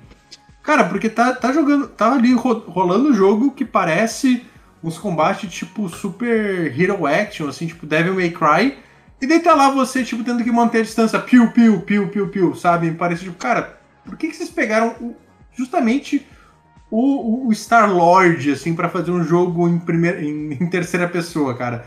[0.64, 1.88] Cara, porque tá, tá jogando.
[1.88, 4.46] Tá ali rolando um jogo que parece
[4.84, 8.78] uns combates tipo super hero action, assim, tipo Devil May Cry.
[9.22, 12.28] E daí tá lá você, tipo, tendo que manter a distância, piu, piu, piu, piu,
[12.30, 12.90] piu, sabe?
[12.92, 15.16] Parece tipo, cara, por que, que vocês pegaram o,
[15.54, 16.26] justamente
[16.92, 21.56] o, o Star Lord, assim, para fazer um jogo em, primeira, em, em terceira pessoa,
[21.56, 21.86] cara?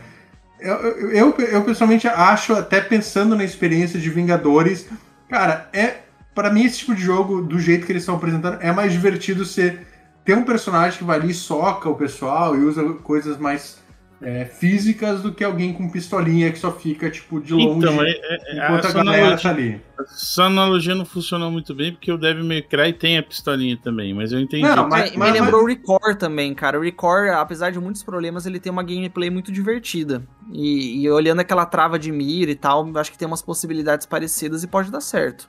[0.59, 4.87] Eu, eu, eu, pessoalmente acho, até pensando na experiência de Vingadores,
[5.29, 5.97] cara, é.
[6.33, 9.45] para mim, esse tipo de jogo, do jeito que eles estão apresentando, é mais divertido
[9.45, 9.85] ser
[10.25, 13.77] ter um personagem que vai ali soca o pessoal e usa coisas mais
[14.25, 18.09] é, físicas do que alguém com pistolinha que só fica, tipo, de longe então, é,
[18.09, 19.81] é, enquanto a galera analogia, tá ali.
[19.99, 24.15] Essa analogia não funcionou muito bem, porque o Devil May Cry tem a pistolinha também,
[24.15, 24.63] mas eu entendi.
[24.63, 26.79] Não, mas, me, mas, me lembrou o Record também, cara.
[26.79, 30.23] O Record, apesar de muitos problemas, ele tem uma gameplay muito divertida.
[30.51, 34.63] E, e olhando aquela trava de mira e tal, acho que tem umas possibilidades parecidas
[34.63, 35.47] e pode dar certo.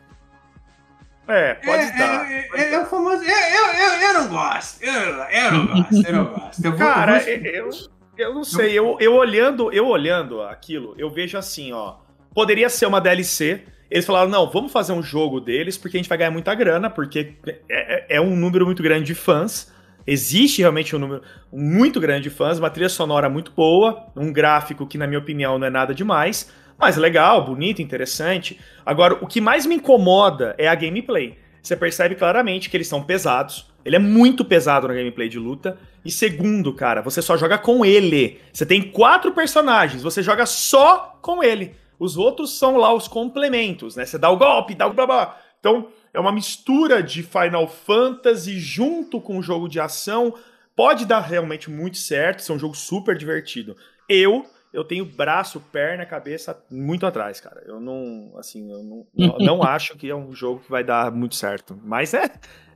[1.27, 2.31] É, pode é, dar.
[2.31, 2.77] É, pode é, dar.
[2.77, 3.23] é, o famoso.
[3.23, 4.85] Eu, eu, eu, eu não gosto.
[4.85, 6.65] Eu, eu não gosto, eu não gosto.
[6.65, 7.73] Eu vou, Cara, eu, vou...
[7.73, 8.73] eu não sei.
[8.73, 11.97] Eu, eu, olhando, eu olhando aquilo, eu vejo assim, ó.
[12.35, 13.63] Poderia ser uma DLC.
[13.91, 16.91] Eles falaram, não, vamos fazer um jogo deles, porque a gente vai ganhar muita grana,
[16.91, 19.73] porque é, é, é um número muito grande de fãs.
[20.07, 21.23] Existe realmente um número
[21.53, 25.59] muito grande de fãs, uma trilha sonora muito boa, um gráfico que, na minha opinião,
[25.59, 28.61] não é nada demais, mas legal, bonito, interessante.
[28.85, 31.37] Agora, o que mais me incomoda é a gameplay.
[31.67, 33.67] Você percebe claramente que eles são pesados.
[33.85, 35.77] Ele é muito pesado na gameplay de luta.
[36.05, 38.41] E segundo, cara, você só joga com ele.
[38.53, 41.75] Você tem quatro personagens, você joga só com ele.
[41.99, 44.07] Os outros são lá os complementos, né?
[44.07, 49.21] Você dá o golpe, dá o blá Então, é uma mistura de Final Fantasy junto
[49.21, 50.35] com o jogo de ação
[50.77, 53.77] pode dar realmente muito certo, ser um jogo super divertido.
[54.09, 57.63] Eu eu tenho braço, perna, cabeça muito atrás, cara.
[57.67, 58.83] Eu não, assim, eu
[59.15, 61.79] não, não, acho que é um jogo que vai dar muito certo.
[61.85, 62.25] Mas é,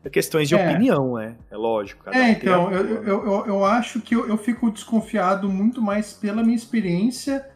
[0.05, 0.57] é questões de É.
[0.57, 2.05] opinião, é, é lógico.
[2.05, 5.49] cada É, um então, a- eu, eu, eu, eu acho que eu, eu fico desconfiado
[5.49, 7.47] muito mais pela minha experiência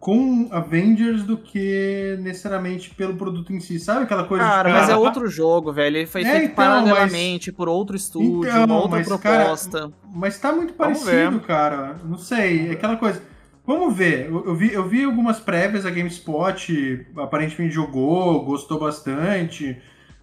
[0.00, 3.78] com Avengers do que necessariamente pelo produto em si.
[3.78, 5.96] Sabe aquela coisa Cara, de mas é outro jogo, velho.
[5.98, 9.92] Ele foi É, feito então, paralelamente por outro estúdio, Então, uma outra mas, cara, proposta.
[10.14, 11.94] Mas tá muito parecido, cara.
[12.04, 13.22] Não sei, é aquela coisa.
[13.66, 14.26] Vamos ver.
[14.26, 19.76] Eu, eu vi, eu vi algumas prévias, a GameSpot aparentemente jogou, gostou bastante.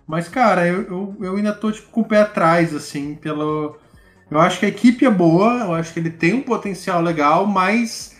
[0.05, 3.77] Mas, cara, eu, eu, eu ainda tô tipo, com o pé atrás, assim, pelo.
[4.29, 7.45] Eu acho que a equipe é boa, eu acho que ele tem um potencial legal,
[7.45, 8.17] mas.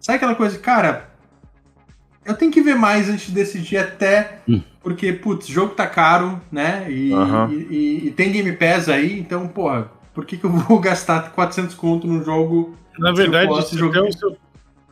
[0.00, 1.10] Sabe aquela coisa, cara?
[2.24, 4.40] Eu tenho que ver mais antes de decidir até.
[4.48, 4.62] Hum.
[4.82, 6.86] Porque, putz, o jogo tá caro, né?
[6.88, 10.78] E, e, e- e tem Game Pass aí, então, porra, por que, que eu vou
[10.80, 12.76] gastar 400 conto num jogo?
[12.98, 14.36] Na Se verdade, posso isso jogar- é o seu-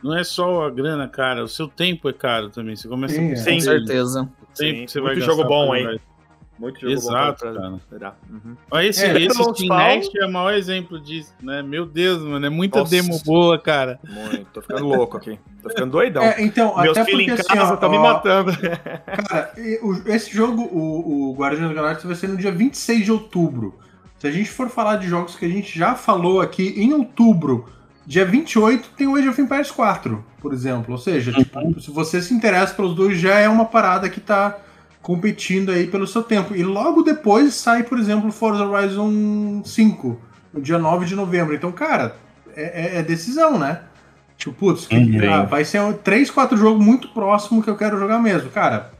[0.05, 1.43] não é só a grana, cara.
[1.43, 2.75] O seu tempo é caro também.
[2.75, 3.35] Você começa Sim, a é.
[3.35, 3.61] Com nele.
[3.61, 4.29] certeza.
[4.55, 5.95] Tempo Sim, que você vai muito jogo bom jogar.
[6.59, 8.15] Muito jogo Exato, bom cara.
[8.29, 8.55] Uhum.
[8.69, 11.63] Olha esse, É, esse Next é o maior exemplo disso, né?
[11.63, 12.91] Meu Deus, mano, é muita Nossa.
[12.91, 13.99] demo boa, cara.
[14.07, 14.45] Muito.
[14.53, 15.39] Tô ficando louco aqui.
[15.63, 16.23] Tô ficando doidão.
[16.23, 18.51] É, então, Meus até filhos porque em assim, casa estão me ó, matando.
[19.27, 19.53] Cara,
[20.05, 23.79] esse jogo, o, o Guardiões da Galáxia, vai ser no dia 26 de outubro.
[24.19, 27.67] Se a gente for falar de jogos que a gente já falou aqui em outubro,
[28.05, 30.91] dia 28 tem o Age of Empires 4, por exemplo.
[30.93, 34.57] Ou seja, tipo, se você se interessa pelos dois, já é uma parada que tá
[35.01, 36.55] competindo aí pelo seu tempo.
[36.55, 40.19] E logo depois sai, por exemplo, Forza Horizon 5,
[40.53, 41.53] no dia 9 de novembro.
[41.53, 42.15] Então, cara,
[42.55, 43.81] é, é- é decisão, né?
[44.37, 45.31] Tipo, putz, que- Uhum.
[45.33, 48.49] ah, vai ser um 3, 4 jogos muito próximo que eu quero jogar mesmo.
[48.49, 48.91] Cara,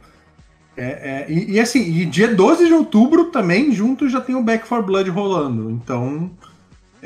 [0.76, 4.42] é, é, e, e assim, e dia 12 de outubro também, junto já tem o
[4.42, 5.70] Back 4 Blood rolando.
[5.70, 6.30] Então.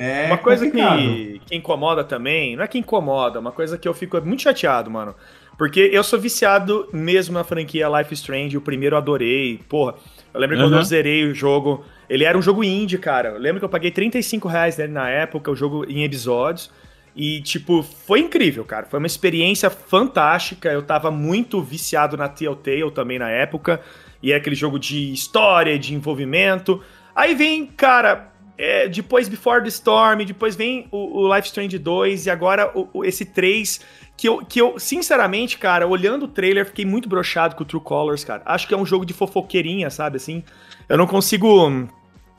[0.03, 3.93] É Uma coisa que, que incomoda também, não é que incomoda, uma coisa que eu
[3.93, 5.15] fico muito chateado, mano.
[5.59, 9.61] Porque eu sou viciado mesmo na franquia Life Strange, o primeiro eu adorei.
[9.69, 9.95] Porra,
[10.33, 10.79] eu lembro quando Uhum.
[10.79, 11.85] eu zerei o jogo.
[12.09, 13.29] Ele era um jogo indie, cara.
[13.29, 16.71] Eu lembro que eu paguei 35 reais nele na época, o jogo em episódios.
[17.15, 18.87] E, tipo, foi incrível, cara.
[18.87, 20.71] Foi uma experiência fantástica.
[20.71, 23.83] Eu tava muito viciado na Telltale também na época.
[24.23, 26.81] E é aquele jogo de história, de envolvimento.
[27.15, 28.30] Aí vem, cara,
[28.63, 32.89] é, depois Before the Storm, depois vem o, o Life Strange 2 e agora o-
[32.93, 33.81] o- esse 3,
[34.17, 37.83] que eu, que eu, sinceramente, cara, olhando o trailer, fiquei muito brochado com o True
[37.83, 38.43] Colors, cara.
[38.45, 40.45] Acho que é um jogo de fofoqueirinha, sabe, assim?
[40.89, 41.89] Eu não consigo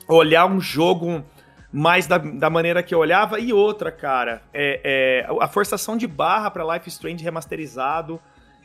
[0.08, 1.24] olhar um jogo
[1.72, 3.40] mais da, da maneira que eu olhava.
[3.40, 8.20] E outra, cara, é, é a forçação de barra pra Life Strange remasterizado.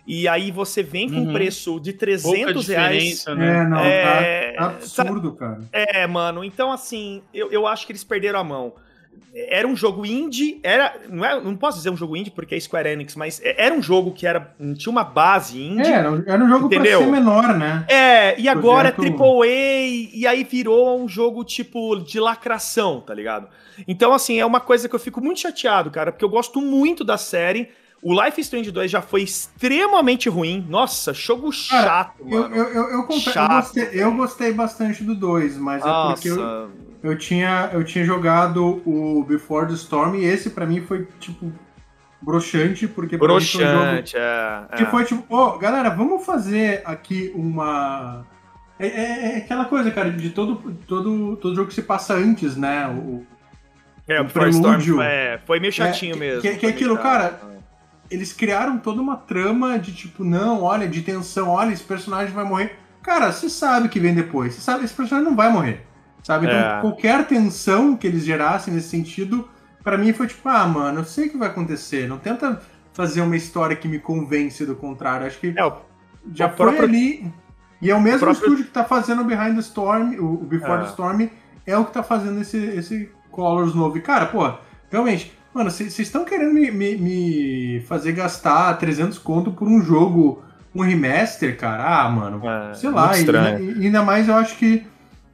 [0.08, 1.34] E aí você vem com um Uhum.
[1.34, 3.26] preço de Pouca 300 reais.
[3.36, 3.58] né?
[3.60, 5.60] É, não, É, tá, tá absurdo, cara.
[5.74, 8.74] É, mano, então assim, eu, eu acho que eles perderam a mão.
[9.34, 10.96] Era um jogo indie, era.
[11.10, 13.82] Não, é, não posso dizer um jogo indie porque é Square Enix, mas era um
[13.82, 15.90] jogo que era, tinha uma base indie.
[15.92, 17.00] É, era um- jogo Entendeu?
[17.00, 17.86] pra ser menor, né?
[17.88, 19.48] É, e agora é Projeto- AAA,
[20.14, 23.48] e aí virou um jogo tipo de lacração, tá ligado?
[23.88, 27.04] Então, assim, é uma coisa que eu fico muito chateado, cara, porque eu gosto muito
[27.04, 27.70] da série.
[28.10, 30.66] O Life Strange 2 já foi extremamente ruim.
[30.70, 32.56] Nossa, jogo chato, Eu, mano.
[32.56, 33.52] eu, eu, eu, eu Chato.
[33.52, 36.70] gostei, eu gostei bastante do 2, mas é porque eu, Nossa,
[37.04, 41.52] eu, tinha, eu tinha jogado o Before the Storm e esse pra mim foi, tipo,
[42.22, 44.78] broxante, porque mim foi um jogo broxante, é.
[44.78, 44.86] Que é.
[44.86, 48.26] foi tipo, ó, galera, vamos fazer aqui uma.
[48.80, 50.56] É, é- é aquela coisa, cara, de todo,
[50.88, 52.88] todo, todo jogo que se passa antes, né?
[52.88, 53.26] O,
[54.08, 56.42] É, o Storm é, foi meio chatinho que- mesmo.
[56.42, 57.57] que- que foi aquilo, cara, chato.
[58.10, 62.46] Eles criaram toda uma trama de tipo, não, olha, de tensão, olha, esse personagem vai
[62.46, 62.78] morrer.
[63.04, 65.86] Cara, você sabe que vem depois, você sabe, esse personagem não vai morrer.
[66.24, 66.46] Sabe?
[66.48, 66.82] Então, É.
[66.82, 69.48] qualquer tensão que eles gerassem nesse sentido,
[69.84, 72.08] pra mim foi tipo, ah, mano, eu sei o que vai acontecer.
[72.08, 72.62] Não tenta
[72.94, 75.26] fazer uma história que me convence do contrário.
[75.28, 75.74] Acho que É, o
[76.34, 77.32] já o foi próprio- ali.
[77.82, 80.44] E é o mesmo próprio- estúdio que tá fazendo o Behind the Storm, o, o
[80.46, 80.84] Before É.
[80.84, 81.30] the Storm,
[81.66, 83.98] é o que tá fazendo esse, esse Colors novo.
[83.98, 84.52] E, cara, pô,
[84.90, 90.44] realmente, mano, vocês estão querendo me, me- me fazer gastar 300 conto por um jogo,
[90.74, 91.84] um remaster, cara?
[92.04, 93.18] Ah, mano, É, sei lá.
[93.20, 93.26] E,
[93.82, 94.86] e ainda mais eu acho que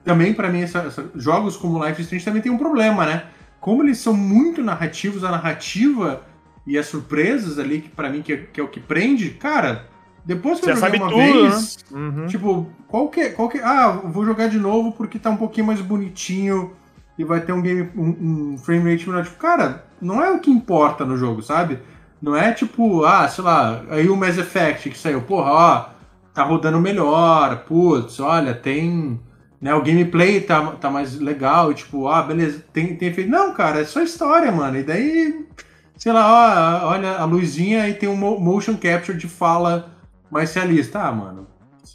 [0.04, 3.24] também, pra mim, essa- essa- jogos como Life is Strange também tem um problema, né?
[3.60, 6.22] Como eles são muito narrativos, a narrativa
[6.66, 9.86] e as surpresas ali, que para mim que é, que é o que prende, cara,
[10.26, 12.00] depois que Você eu joguei sabe uma tudo, vez, né?
[12.00, 12.28] Uhum.
[12.28, 15.68] tipo, qual que, qual que ah, eu vou jogar de novo porque tá um pouquinho
[15.68, 16.72] mais bonitinho
[17.18, 20.40] e vai ter um game um, um frame rate melhor, tipo, cara, não é o
[20.40, 21.80] que importa no jogo, sabe?
[22.22, 25.90] Não é tipo, ah, sei lá, aí o Mass Effect que saiu, porra, ó,
[26.34, 29.19] tá rodando melhor, putz, olha, tem
[29.64, 33.31] né, o gameplay tá, tá mais legal, tipo, ah, beleza, tem, tem efeito.
[33.31, 34.77] Não, cara, é só história, mano.
[34.77, 35.48] E daí,
[35.95, 39.90] sei lá, ó, olha a luzinha e tem um motion capture de fala
[40.30, 40.99] mais realista.
[40.99, 41.48] Ah, mano.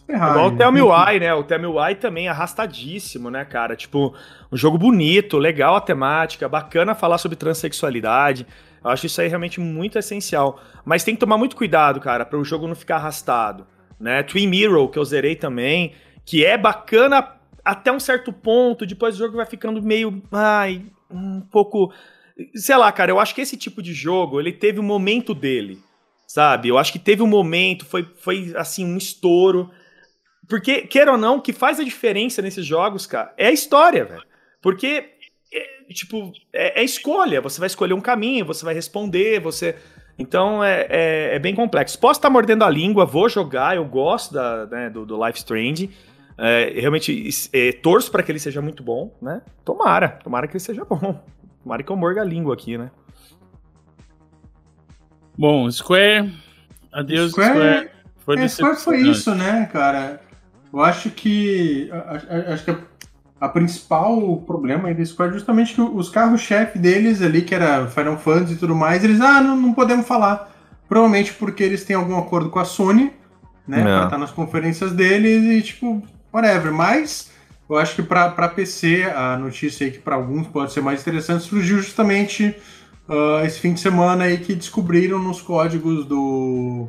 [0.07, 1.35] Ferrar, Igual o Tell Me Why, né?
[1.35, 3.75] O Tell Me Why também arrastadíssimo, né, cara?
[3.75, 4.15] Tipo,
[4.53, 8.47] um jogo bonito, legal a temática, bacana falar sobre transexualidade.
[8.85, 10.61] Eu acho isso aí realmente muito essencial.
[10.85, 13.67] Mas tem que tomar muito cuidado, cara, para o jogo não ficar arrastado.
[13.99, 14.23] Né?
[14.23, 15.93] Twin Mirror, que eu zerei também,
[16.25, 20.23] que é bacana até um certo ponto, depois o jogo vai ficando meio.
[20.33, 21.93] Ai, um pouco.
[22.55, 25.79] Sei lá, cara, eu acho que esse tipo de jogo, ele teve um momento dele,
[26.27, 26.69] sabe?
[26.69, 29.71] Eu acho que teve um momento, foi, foi assim, um estouro.
[30.49, 34.05] Porque, queira ou não, o que faz a diferença nesses jogos, cara, é a história,
[34.05, 34.25] velho.
[34.63, 35.11] Porque
[35.53, 37.41] é, tipo, é, é, escolha.
[37.41, 39.77] Você vai escolher um caminho, você vai responder, você.
[40.19, 41.99] Então é, é, é bem complexo.
[41.99, 45.91] Posso estar mordendo a língua, vou jogar, eu gosto da, né, do, do Life Strange.
[46.37, 49.43] É, realmente é, torço para que ele seja muito bom, né?
[49.65, 51.21] Tomara, tomara que ele seja bom.
[51.63, 52.91] Tomara que eu morga a língua aqui, né?
[55.37, 56.33] Bom, Square.
[56.93, 57.55] Adeus, Square.
[57.55, 57.91] Square.
[58.19, 60.21] Foi, é, Square foi isso, né, cara?
[60.73, 61.91] Eu acho que.
[62.53, 62.77] Acho que
[63.41, 67.87] a principal problema aí desse Square é justamente que os carros-chefe deles ali, que era
[67.87, 70.53] Final Fantasy e tudo mais, eles, ah, não, não podemos falar.
[70.89, 73.13] Provavelmente porque eles têm algum acordo com a Sony,
[73.67, 73.85] né, não.
[73.85, 76.73] pra estar nas conferências deles e, tipo, whatever.
[76.73, 77.31] Mas
[77.69, 81.45] eu acho que para PC, a notícia aí que para alguns pode ser mais interessante,
[81.45, 82.57] surgiu justamente
[83.09, 86.89] uh, esse fim de semana aí que descobriram nos códigos do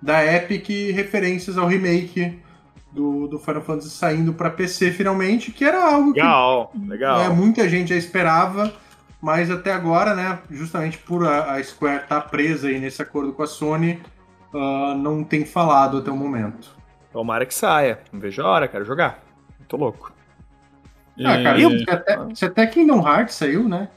[0.00, 2.38] da Epic referências ao remake
[2.92, 7.18] do, do Final Fantasy saindo para PC finalmente, que era algo legal, que legal.
[7.18, 8.72] Né, muita gente já esperava,
[9.20, 13.32] mas até agora, né, justamente por a, a Square estar tá presa aí nesse acordo
[13.32, 14.00] com a Sony,
[14.52, 16.76] uh, não tem falado até o momento.
[17.12, 18.00] Tomara que saia.
[18.12, 19.22] Não vejo a hora, quero jogar.
[19.66, 20.12] Tô louco.
[21.24, 21.78] Ah, cara, e...
[21.78, 23.88] se, até, se até Kingdom Hearts saiu, né?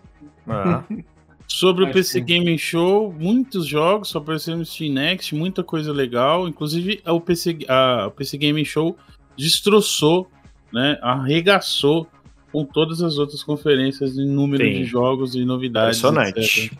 [0.47, 0.83] Ah.
[1.53, 6.47] Sobre o PC Gaming Show, muitos jogos, só apareceram no Steam Next, muita coisa legal.
[6.47, 8.97] Inclusive, o PC, a, o PC Gaming Show
[9.37, 10.31] destroçou,
[10.71, 10.97] né?
[11.01, 12.07] Arregaçou
[12.53, 14.71] com todas as outras conferências em número Sim.
[14.71, 15.99] de jogos e novidades.
[15.99, 16.71] Impressionante.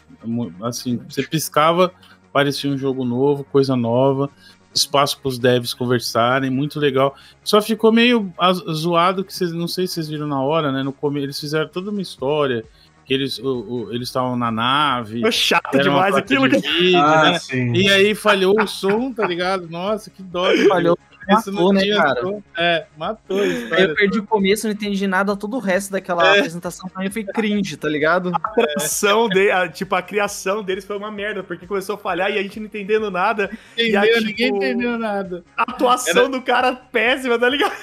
[0.64, 1.94] Assim, você piscava,
[2.32, 4.30] parecia um jogo novo, coisa nova.
[4.74, 7.14] Espaço para os devs conversarem, muito legal.
[7.44, 8.34] Só ficou meio
[8.72, 10.82] zoado que vocês, não sei se vocês viram na hora, né?
[10.82, 12.64] No eles fizeram toda uma história
[13.06, 15.22] que eles o, o, eles estavam na nave.
[15.22, 17.40] Foi chato demais aquilo de vídeo, ah, né?
[17.76, 19.68] E aí falhou o som, tá ligado?
[19.70, 20.46] Nossa, que dó.
[20.68, 20.98] Falhou.
[21.28, 22.22] Matou, né, cara?
[22.22, 22.44] Som.
[22.58, 23.44] É, matou.
[23.44, 26.40] Eu perdi o começo, não entendi nada, todo o resto daquela é.
[26.40, 28.32] apresentação pra mim foi cringe, tá ligado?
[28.34, 32.32] A criação, de, a, tipo, a criação deles foi uma merda, porque começou a falhar
[32.32, 33.52] e a gente não entendendo nada.
[33.74, 35.44] Entendeu, e a, tipo, ninguém entendeu nada.
[35.56, 36.30] A atuação Era...
[36.30, 37.74] do cara péssima, tá ligado?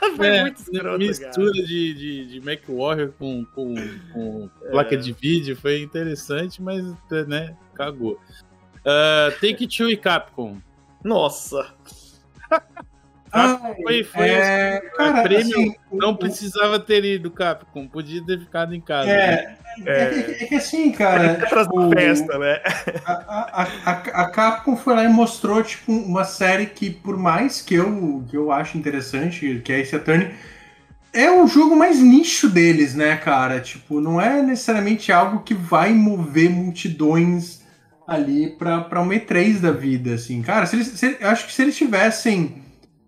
[0.16, 3.74] Foi é, muito escroto, mistura de, de, de Mac Warrior com, com,
[4.12, 4.70] com é.
[4.70, 6.84] placa de vídeo foi interessante, mas
[7.26, 8.20] né, cagou.
[8.80, 10.58] Uh, Take Two e Capcom.
[11.04, 11.74] Nossa!
[13.32, 18.24] Ah, foi, foi é, assim, cara, prêmio assim, não o, precisava ter ido, Capcom, podia
[18.24, 19.10] ter ficado em casa.
[19.10, 21.34] É, é, é, que, é que, assim, cara.
[21.34, 22.60] tipo, festa, né?
[23.04, 27.60] A, a, a, a, Capcom foi lá e mostrou tipo, uma série que, por mais
[27.60, 30.30] que eu, que eu acho interessante, que é esse Attorney,
[31.12, 33.60] é o jogo mais nicho deles, né, cara?
[33.60, 37.64] Tipo, não é necessariamente algo que vai mover multidões
[38.06, 40.40] ali pra, pra uma E3 da vida, assim.
[40.42, 42.65] Cara, se eles, se, eu acho que se eles tivessem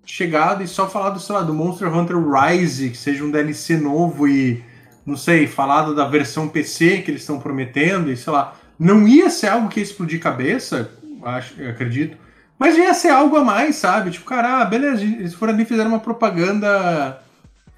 [0.09, 4.27] chegado e só falado, sei lá, do Monster Hunter Rise, que seja um DLC novo
[4.27, 4.65] e,
[5.05, 9.29] não sei, falado da versão PC que eles estão prometendo e, sei lá, não ia
[9.29, 10.91] ser algo que ia explodir cabeça,
[11.23, 12.17] acho, acredito,
[12.59, 14.11] mas ia ser algo a mais, sabe?
[14.11, 17.21] Tipo, cara, ah, beleza, eles foram ali e fizeram uma propaganda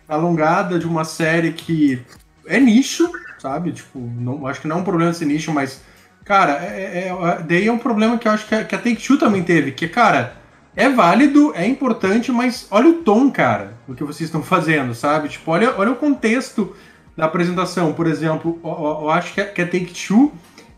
[0.09, 2.01] alongada de uma série que
[2.47, 3.73] é nicho, sabe?
[3.73, 5.83] Tipo, não, acho que não é um problema ser nicho, mas,
[6.25, 8.79] cara, é, é, é daí é um problema que eu acho que a, que a
[8.79, 10.40] Take-Two também teve, que, cara
[10.75, 15.29] é válido, é importante, mas olha o tom, cara, do que vocês estão fazendo, sabe?
[15.29, 16.75] Tipo, olha, olha o contexto
[17.17, 17.93] da apresentação.
[17.93, 20.33] Por exemplo, eu, acho que a, que a Take-Two,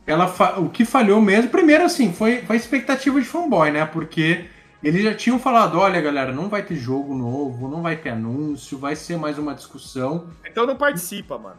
[0.07, 0.27] ela
[0.59, 3.85] o que falhou mesmo, primeiro assim, foi, foi a expectativa de fanboy, né?
[3.85, 4.47] Porque
[4.83, 8.79] eles já tinham falado, olha galera, não vai ter jogo novo, não vai ter anúncio,
[8.79, 10.27] vai ser mais uma discussão.
[10.45, 11.59] Então não participa, mano.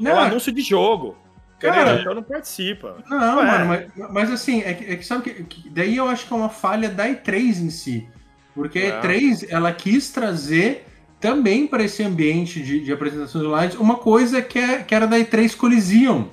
[0.00, 1.16] Não, é um anúncio de jogo.
[1.62, 2.96] Cara, então não participa.
[3.08, 3.44] Não, é.
[3.46, 6.32] mano, mas, mas, assim, é que, é que sabe que, que, Daí eu acho que
[6.32, 8.08] é uma falha da E3 em si.
[8.54, 9.54] Porque a E3, é.
[9.54, 10.86] ela quis trazer
[11.20, 15.18] também para esse ambiente de, de apresentações online uma coisa que, é, que era da
[15.18, 16.28] E3 Coliseum.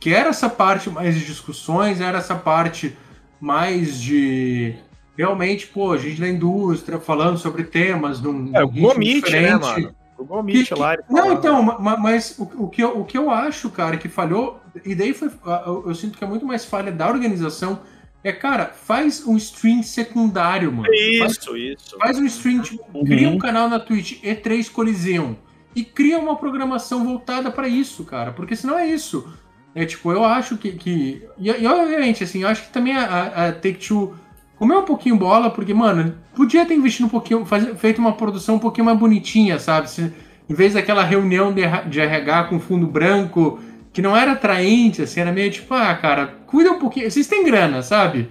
[0.00, 2.96] Que era essa parte mais de discussões, era essa parte
[3.40, 4.74] mais de
[5.16, 9.94] realmente, pô, a gente da indústria falando sobre temas num, é, num Commit, né, mano?
[10.16, 10.94] Google Meet Que- lá.
[10.94, 11.38] ele Não, falava.
[11.38, 14.60] então, ma- ma- mas o, o que eu, o que eu acho, cara, que falhou,
[14.84, 15.30] e daí foi,
[15.66, 17.80] eu, eu sinto que é muito mais falha da organização,
[18.24, 20.86] é, cara, faz um stream secundário, mano.
[21.18, 21.98] Faz, Isso, isso.
[21.98, 23.04] faz um stream, tipo, Uhum.
[23.04, 25.36] cria um canal na Twitch, E3 Coliseum,
[25.74, 29.26] e cria uma programação voltada pra isso, cara, porque senão é isso.
[29.74, 30.72] É tipo, eu acho que.
[30.72, 34.14] que e, e, obviamente, assim, eu acho que também a, a, a Take-Two
[34.56, 38.56] comeu um pouquinho bola, porque, mano, podia ter investido um pouquinho, faz, feito uma produção
[38.56, 39.88] um pouquinho mais bonitinha, sabe?
[39.90, 40.12] Se,
[40.48, 43.58] em vez daquela reunião de, de RH com fundo branco,
[43.92, 47.10] que não era atraente, assim, era meio tipo, ah, cara, cuida um pouquinho.
[47.10, 48.30] Vocês têm grana, sabe?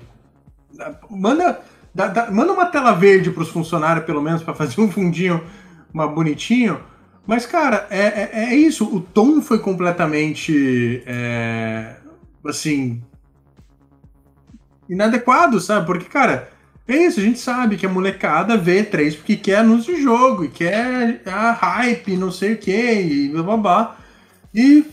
[1.10, 1.62] Manda,
[2.32, 5.44] manda uma tela verde pros funcionários, pelo menos, pra fazer um fundinho
[5.94, 6.80] uma bonitinho.
[7.28, 8.86] Mas, cara, é, é, é isso.
[8.86, 11.04] O tom foi completamente.
[11.06, 11.96] é,
[12.46, 13.02] assim.
[14.90, 15.86] inadequado, sabe?
[15.86, 16.50] Porque, cara,
[16.88, 17.20] é isso.
[17.20, 21.22] A gente sabe que a molecada vê três porque quer anúncio de jogo e quer
[21.26, 23.98] a hype, não sei o que, e blá blá blá.
[24.54, 24.86] E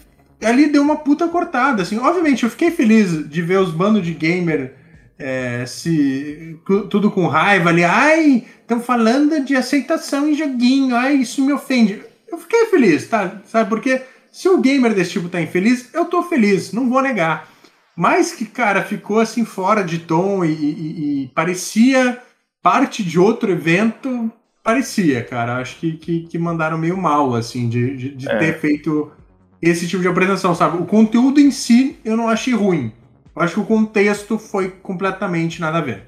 [0.42, 1.98] ali deu uma puta cortada, assim.
[1.98, 4.74] Obviamente, eu fiquei feliz de ver os bandos de gamer
[5.18, 6.58] é, se
[6.90, 7.84] tudo com raiva ali.
[7.84, 10.94] Ai, estão falando de aceitação em joguinho.
[10.94, 12.02] Ai, isso me ofende.
[12.30, 13.40] Eu fiquei feliz, tá?
[13.46, 13.68] Sabe?
[13.68, 17.48] Porque se o gamer desse tipo tá infeliz, eu tô feliz, não vou negar.
[17.96, 22.18] Mas que, cara, ficou assim fora de tom e, e- e parecia
[22.62, 24.30] parte de outro evento.
[24.62, 25.56] Parecia, cara.
[25.56, 28.36] Acho que, que, que mandaram meio mal, assim, de, de, de É.
[28.38, 29.10] ter feito
[29.60, 30.78] esse tipo de apresentação, sabe?
[30.78, 32.92] O conteúdo em si eu não achei ruim.
[33.34, 36.06] Eu acho que o contexto foi completamente nada a ver.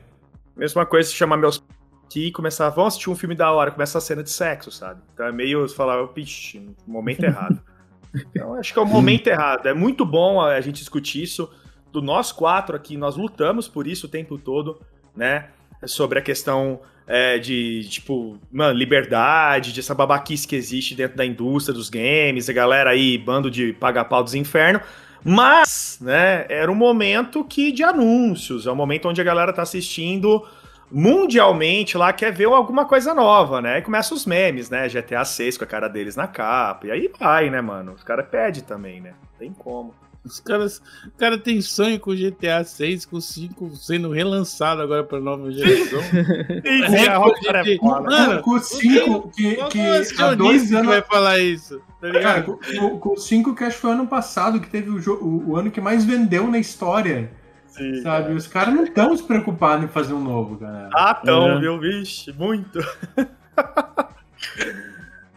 [0.57, 1.63] Mesma coisa se chamar meus
[2.11, 5.01] aqui e começar, vamos assistir um filme da hora, começa a cena de sexo, sabe?
[5.15, 7.61] Então é meio, você falar, pixe, no momento errado.
[8.13, 9.67] Então acho que é o momento errado.
[9.69, 11.49] É muito bom a gente discutir isso.
[11.93, 14.81] Do nós quatro aqui, nós lutamos por isso o tempo todo,
[15.15, 15.51] né?
[15.87, 16.81] Sobre a questão
[17.13, 22.49] é, de, tipo, mano, liberdade, de essa babaquice que existe dentro da indústria dos games,
[22.49, 24.83] a galera aí, bando de paga-pau dos infernos.
[25.25, 29.63] Mas, né, era um momento que de anúncios, é um momento onde a galera tá
[29.63, 30.47] assistindo
[30.89, 33.79] mundialmente lá, quer ver alguma coisa nova, né?
[33.79, 34.89] E começa os memes, né?
[34.89, 37.93] GTA 6 com a cara deles na capa, e aí vai, né, mano?
[37.93, 39.15] Os caras pedem também, né?
[39.37, 39.95] Tem como.
[40.23, 45.19] Os caras, o cara tem sonho com GTA 6, com 5 sendo relançado agora pra
[45.19, 45.99] nova geração.
[47.11, 48.11] A Rockstar é foda.
[48.11, 50.87] Mano, com o 5, que, que é o há dois que anos.
[50.89, 51.81] vai falar isso?
[52.01, 55.01] Tá Cara, com- com o 5 que acho que foi ano passado, que teve o,
[55.01, 57.31] jo- o, ano que mais vendeu na história,
[57.69, 58.35] Sim, sabe?
[58.35, 60.91] Os caras não estão se preocupados em fazer um novo, galera.
[60.93, 61.61] Ah, tão, É.
[61.61, 61.79] viu?
[61.81, 62.79] Vixe, muito.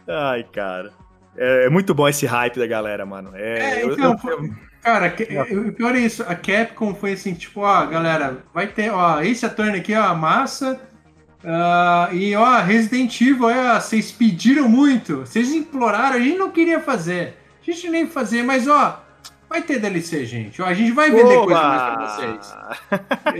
[0.06, 0.90] Ai, cara.
[1.36, 3.30] É, é muito bom esse hype da galera, mano.
[3.34, 4.50] É, É, eu- então, eu- foi-
[4.84, 5.14] Cara,
[5.68, 9.46] o pior é isso, a Capcom foi assim, tipo, ó, galera, vai ter, ó, esse
[9.46, 10.78] Attorney aqui, ó, massa,
[11.42, 16.80] ah, e ó, Resident Evil, ó, vocês pediram muito, vocês imploraram, a gente não queria
[16.80, 19.02] fazer, a gente nem fazer, mas ó,
[19.48, 22.54] vai ter DLC, gente, ó, a gente vai vender coisa mais pra vocês.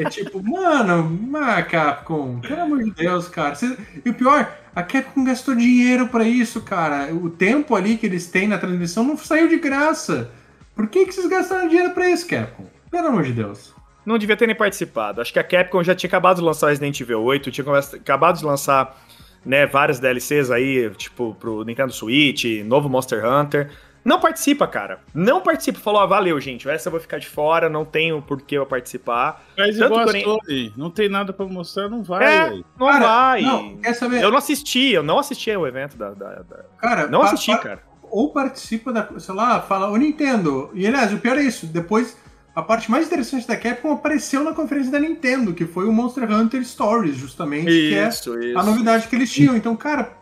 [0.06, 3.54] É tipo, mano, ah, Capcom, pelo amor de Deus, cara.
[3.54, 7.12] Cê- E o pior, a Capcom gastou dinheiro pra isso, cara.
[7.14, 10.30] O tempo ali que eles têm na transmissão não saiu de graça.
[10.74, 12.66] Por que, que vocês gastaram dinheiro pra isso, Capcom?
[12.90, 13.74] Pelo amor de Deus.
[14.05, 15.20] Não devia ter nem participado.
[15.20, 17.64] Acho que a Capcom já tinha acabado de lançar o Resident Evil 8, tinha
[18.01, 18.96] acabado de lançar
[19.44, 23.70] né, várias DLCs aí, tipo, pro Nintendo Switch, novo Monster Hunter.
[24.05, 25.01] Não participa, cara.
[25.14, 25.78] Não participa.
[25.80, 26.68] Falou, ah, valeu, gente.
[26.68, 29.42] Essa eu vou ficar de fora, não tenho por que eu participar.
[29.56, 32.64] Mas Tanto igual nem- Sony, não tem nada pra mostrar, não vai, É, velho.
[32.78, 33.40] não Cara, vai.
[33.42, 34.22] Não, quer saber?
[34.22, 36.10] Eu não assisti, eu não assisti ao evento da.
[36.10, 37.80] da- da- Cara, Não assisti, cara.
[38.16, 39.08] Ou participa da.
[39.18, 40.70] Sei lá, fala, o Nintendo.
[40.74, 41.66] E aliás, o pior é isso.
[41.66, 42.16] Depois,
[42.54, 46.30] a parte mais interessante da Capcom apareceu na conferência da Nintendo, que foi o Monster
[46.30, 47.66] Hunter Stories, justamente.
[47.66, 48.58] que é Isso, isso.
[48.58, 49.56] a novidade que eles tinham.
[49.56, 50.12] Então, cara,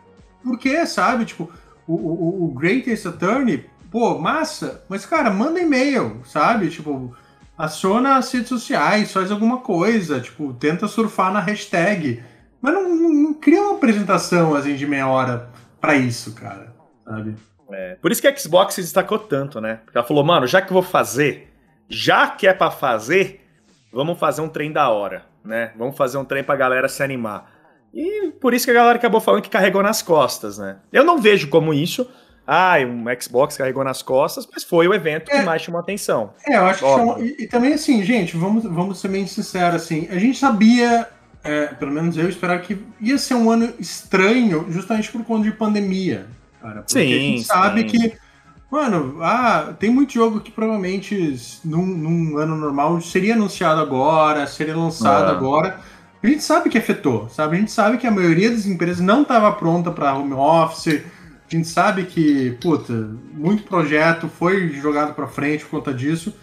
[0.43, 1.25] por que, sabe?
[1.25, 1.51] Tipo,
[1.87, 6.69] o, o, o Greatest Attorney, pô, massa, mas, cara, manda e-mail, sabe?
[6.69, 7.15] Tipo,
[7.55, 12.23] aciona as redes sociais, faz alguma coisa, tipo, tenta surfar na hashtag.
[12.59, 15.49] Mas não, não- não cria uma apresentação, assim, de meia hora
[15.79, 16.73] pra isso, cara,
[17.05, 17.35] sabe?
[17.71, 19.79] É, por isso que a Xbox se destacou tanto, né?
[19.85, 21.51] Porque ela falou, mano, já que eu vou fazer,
[21.89, 23.41] já que é pra fazer,
[23.91, 25.71] vamos fazer um trem da hora, né?
[25.77, 27.51] Vamos fazer um trem pra galera se animar.
[27.93, 30.77] E por isso que a galera acabou falando que carregou nas costas, né?
[30.91, 32.09] Eu não vejo como isso.
[32.45, 35.43] Ah, um Xbox carregou nas costas, mas foi o evento que É.
[35.43, 36.33] mais chamou atenção.
[36.45, 37.07] É, eu acho que Óbvio.
[37.07, 41.07] chamou- e, e também assim, gente, vamos, vamos ser bem sinceros, assim, a gente sabia,
[41.43, 45.51] é, pelo menos eu esperava que ia ser um ano estranho, justamente por conta de
[45.55, 46.25] pandemia,
[46.63, 46.83] cara.
[46.83, 47.87] Porque a Sim, gente sabe sim.
[47.87, 48.17] que,
[48.71, 51.35] mano, ah, tem muito jogo que provavelmente
[51.65, 55.31] num, num ano normal seria anunciado agora, seria lançado É.
[55.31, 55.79] agora.
[56.23, 57.57] A gente sabe que afetou, sabe?
[57.57, 61.03] A gente sabe que a maioria das empresas não estava pronta para home office,
[61.51, 62.93] A gente sabe que, puta,
[63.33, 66.33] muito projeto foi jogado pra frente por conta disso.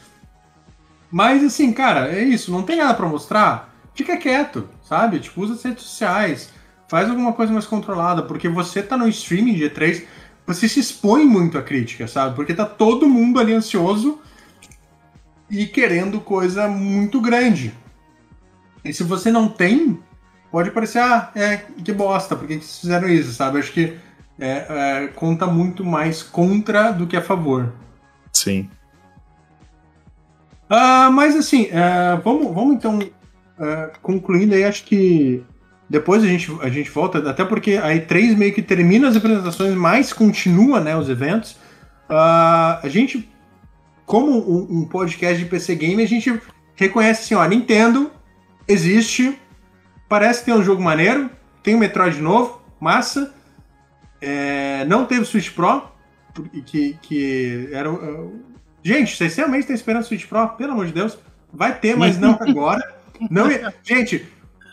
[1.11, 3.75] Mas assim, cara, é isso, não tem nada pra mostrar.
[3.95, 5.19] Fica quieto, sabe?
[5.19, 6.53] Tipo, usa as redes sociais,
[6.91, 10.03] faz alguma coisa mais controlada, porque você tá no streaming de E3,
[10.45, 12.35] você se expõe muito à crítica, sabe?
[12.35, 14.19] Porque tá todo mundo ali ansioso
[15.49, 17.73] e querendo coisa muito grande.
[18.85, 20.01] E se você não tem,
[20.51, 23.61] pode parecer, ah, é, que bosta, por que vocês fizeram isso, sabe?
[23.61, 23.97] Acho que
[24.37, 27.73] é, é, conta muito mais contra do que a favor.
[28.33, 28.69] Sim.
[30.69, 32.99] Ah, mas assim, é, vamos, vamos então
[33.61, 35.45] é, concluindo aí, acho que
[35.91, 39.75] depois a gente, a gente volta, até porque a E3 meio que termina as apresentações,
[39.75, 41.57] mas continua né, os eventos.
[42.09, 43.29] Ah, a gente,
[44.07, 46.41] como um, um podcast de PC Game, a gente
[46.77, 48.09] reconhece assim, ó, Nintendo
[48.69, 49.37] existe,
[50.09, 51.29] parece ter um jogo maneiro,
[51.61, 53.35] tem um Metroid novo, massa.
[54.23, 55.91] É, não teve Switch Pro,
[56.67, 57.91] que, que era.
[57.91, 58.41] uh,
[58.81, 60.51] Gente, vocês realmente estão esperando Switch Pro?
[60.51, 61.19] Pelo amor de Deus.
[61.53, 62.95] Vai ter, mas não agora.
[63.29, 63.49] Não,
[63.83, 64.25] gente,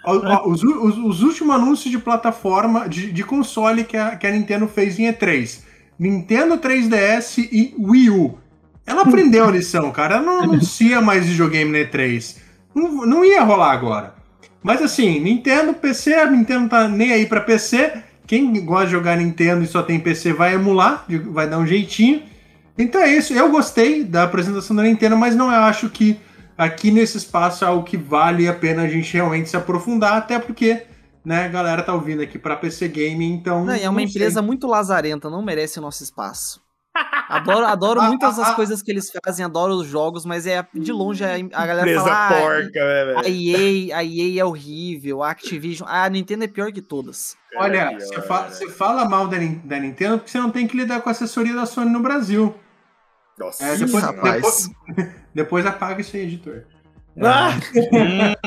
[0.06, 4.68] os, os- os últimos anúncios de plataforma, de, de console que a, que a Nintendo
[4.68, 5.60] fez em E3.
[6.00, 8.38] Nintendo 3DS e Wii U.
[8.86, 10.16] Ela aprendeu a lição, cara.
[10.16, 12.38] Ela não anuncia mais videogame na E3.
[12.74, 14.14] Não, não ia rolar agora.
[14.64, 17.94] Mas assim, Nintendo, PC, a Nintendo tá nem aí pra PC.
[18.26, 22.22] Quem gosta de jogar Nintendo e só tem PC vai emular, vai dar um jeitinho.
[22.78, 23.34] Então é isso.
[23.34, 26.18] Eu gostei da apresentação da Nintendo, mas não acho que
[26.58, 30.40] aqui nesse espaço é algo que vale a pena a gente realmente se aprofundar, até
[30.40, 30.84] porque,
[31.24, 33.66] né, a galera tá ouvindo aqui pra PC Game, então.
[33.66, 34.22] Não, é uma não sei.
[34.22, 36.62] empresa muito lazarenta, não merece o nosso espaço.
[37.30, 38.56] Adoro, adoro Ah, muitas ah, das ah.
[38.56, 42.04] coisas que eles fazem, adoro os jogos, mas é de longe a, a galera Empresa
[42.06, 42.26] fala.
[42.28, 43.20] "Ah, porca, né, velho?
[43.20, 45.88] A EA, a EA é horrível, a Activision.
[45.88, 47.36] A Nintendo é pior que todas.
[47.56, 48.50] Olha, É pior, você, fa- né?
[48.50, 51.54] você fala mal da, da Nintendo porque você não tem que lidar com a assessoria
[51.54, 52.56] da Sony no Brasil.
[53.38, 54.36] Nossa, É, depois, rapaz.
[54.36, 54.70] depois,
[55.34, 56.64] depois apaga isso aí, editor.
[57.22, 57.52] Ah!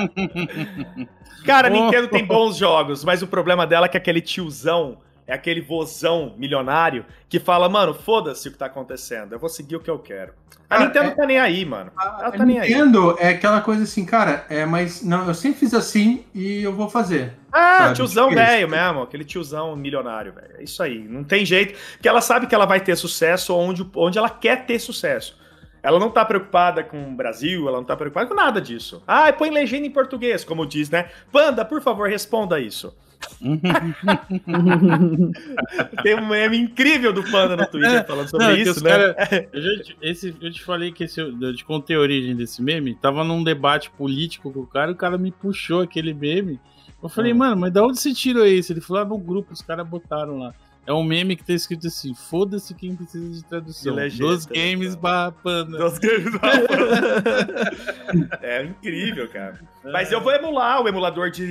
[1.45, 1.71] Cara, a.
[1.71, 4.99] Nintendo tem bons jogos, mas o problema dela é que aquele tiozão,
[5.31, 9.77] é aquele vozão milionário que fala, mano, foda-se o que tá acontecendo, eu vou seguir
[9.77, 10.33] o que eu quero.
[10.69, 11.91] A Ah, Nintendo é- tá nem aí, mano.
[11.97, 12.69] A, Ela a tá nem aí.
[12.69, 16.73] Nintendo é aquela coisa assim, cara, é, mas não, eu sempre fiz assim e eu
[16.73, 17.35] vou fazer.
[17.53, 17.95] Ah, sabe?
[17.97, 18.49] tiozão Tipo isso.
[18.51, 20.55] velho mesmo, aquele tiozão milionário, velho.
[20.59, 21.77] É isso aí, não tem jeito.
[21.95, 25.39] Porque ela sabe que ela vai ter sucesso onde, onde ela quer ter sucesso.
[25.83, 29.03] Ela não tá preocupada com o Brasil, ela não tá preocupada com nada disso.
[29.09, 31.09] Ah, põe legenda em português, como diz, né?
[31.33, 32.95] Panda, por favor, responda isso.
[36.03, 38.91] Tem um meme incrível do Panda no Twitter falando sobre Não, é isso, né?
[38.91, 39.17] cara-
[39.53, 42.63] eu, já te, esse, eu te falei que esse, eu te contei a origem desse
[42.63, 42.95] meme.
[42.95, 46.59] Tava num debate político com o cara, e o cara me puxou aquele meme.
[47.03, 47.37] Eu falei, Ah.
[47.37, 48.73] mano, mas da onde você tirou esse?
[48.73, 50.55] Ele falou, ah, no grupo, os caras botaram lá.
[50.87, 53.95] É um meme que tá escrito assim: foda-se quem precisa de tradução.
[53.95, 55.01] Legenda, Dos games tá.
[55.01, 55.77] barra panda.
[55.79, 56.35] Dos games
[58.43, 59.61] É incrível, cara.
[59.85, 61.45] Mas eu vou emular, o emulador de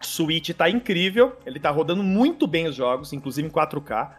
[0.00, 1.36] Switch tá incrível.
[1.46, 4.10] Ele tá rodando muito bem os jogos, inclusive em 4K.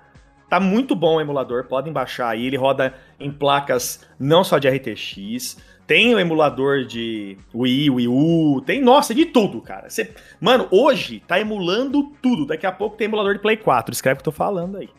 [0.49, 2.45] Tá muito bom o emulador, podem baixar aí.
[2.45, 5.57] Ele roda em placas não só de RTX.
[5.85, 9.89] Tem o emulador de Wii, Wii U, tem, nossa, de tudo, cara.
[9.89, 12.45] Você- mano, hoje tá emulando tudo.
[12.45, 13.93] Daqui a pouco tem emulador de Play 4.
[13.93, 14.89] Escreve o que eu tô falando aí.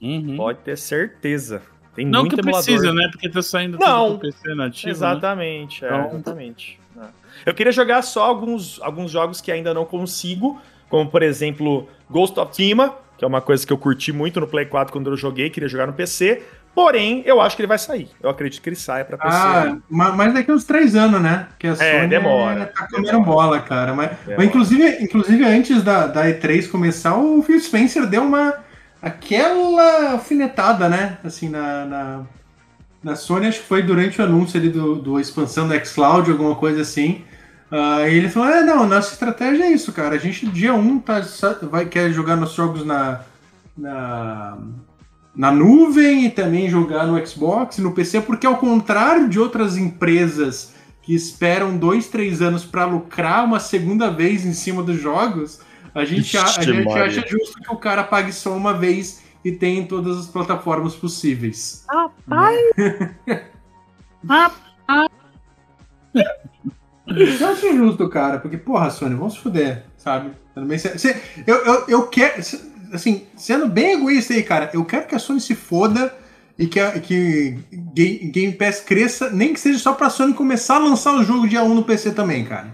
[0.00, 0.36] Uhum.
[0.36, 1.62] Pode ter certeza.
[1.94, 2.64] Tem Não muito que emulador.
[2.64, 3.08] precisa, né?
[3.10, 4.10] Porque tá saindo Não.
[4.18, 4.86] tudo PC nativo.
[4.86, 4.90] né?
[4.92, 6.80] Exatamente, é, Então- exatamente.
[7.00, 7.50] É.
[7.50, 12.38] Eu queria jogar só alguns, alguns jogos que ainda não consigo, como por exemplo Ghost
[12.38, 15.16] of Tsushima, que é uma coisa que eu curti muito no Play 4 quando eu
[15.16, 16.42] joguei, queria jogar no PC.
[16.74, 18.08] Porém, eu acho que ele vai sair.
[18.20, 19.32] Eu acredito que ele saia pra PC.
[19.36, 21.46] Ah, ma- mas daqui uns três anos, né?
[21.56, 23.94] Que a Sony demora, tá comendo bola, cara.
[23.94, 28.54] Mas, mas inclusive, inclusive, antes da, da E3 começar, o Phil Spencer deu uma.
[29.00, 31.18] aquela alfinetada, né?
[31.24, 32.22] Assim, na, na,
[33.04, 36.54] na Sony, acho que foi durante o anúncio ali do, do expansão do xCloud, alguma
[36.54, 37.22] coisa assim.
[37.70, 40.14] Ah, e ele falou: é, não, nossa estratégia é isso, cara.
[40.14, 43.20] A gente, dia 1, tá, só- vai, quer jogar nossos jogos na,
[43.76, 44.56] na,
[45.36, 49.76] na nuvem e também jogar no Xbox e no PC, porque ao contrário de outras
[49.76, 50.72] empresas
[51.02, 55.60] que esperam dois, três anos para lucrar uma segunda vez em cima dos jogos,
[55.94, 59.52] a gente, a, a gente acha justo que o cara pague só uma vez e
[59.52, 61.84] tenha em todas as plataformas possíveis.
[67.06, 70.30] Eu acho justo, cara, porque, porra, Sony, vamos se fuder, sabe?
[70.54, 71.14] Também, se- se-
[71.46, 72.40] eu, eu, eu quero,
[72.92, 76.14] assim, sendo bem egoísta aí, cara, eu quero que a Sony se foda
[76.58, 80.76] e que, a, que Ga- Game Pass cresça, nem que seja só pra Sony começar
[80.76, 82.68] a lançar o jogo dia 1 no PC também, cara.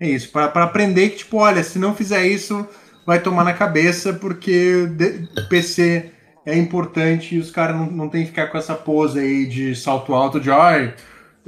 [0.00, 2.66] É isso, pra aprender que, tipo, olha, se não fizer isso,
[3.06, 6.10] vai tomar na cabeça, porque de- PC
[6.44, 9.74] é importante e os caras não, não tem que ficar com essa pose aí de
[9.76, 10.94] salto alto de ai,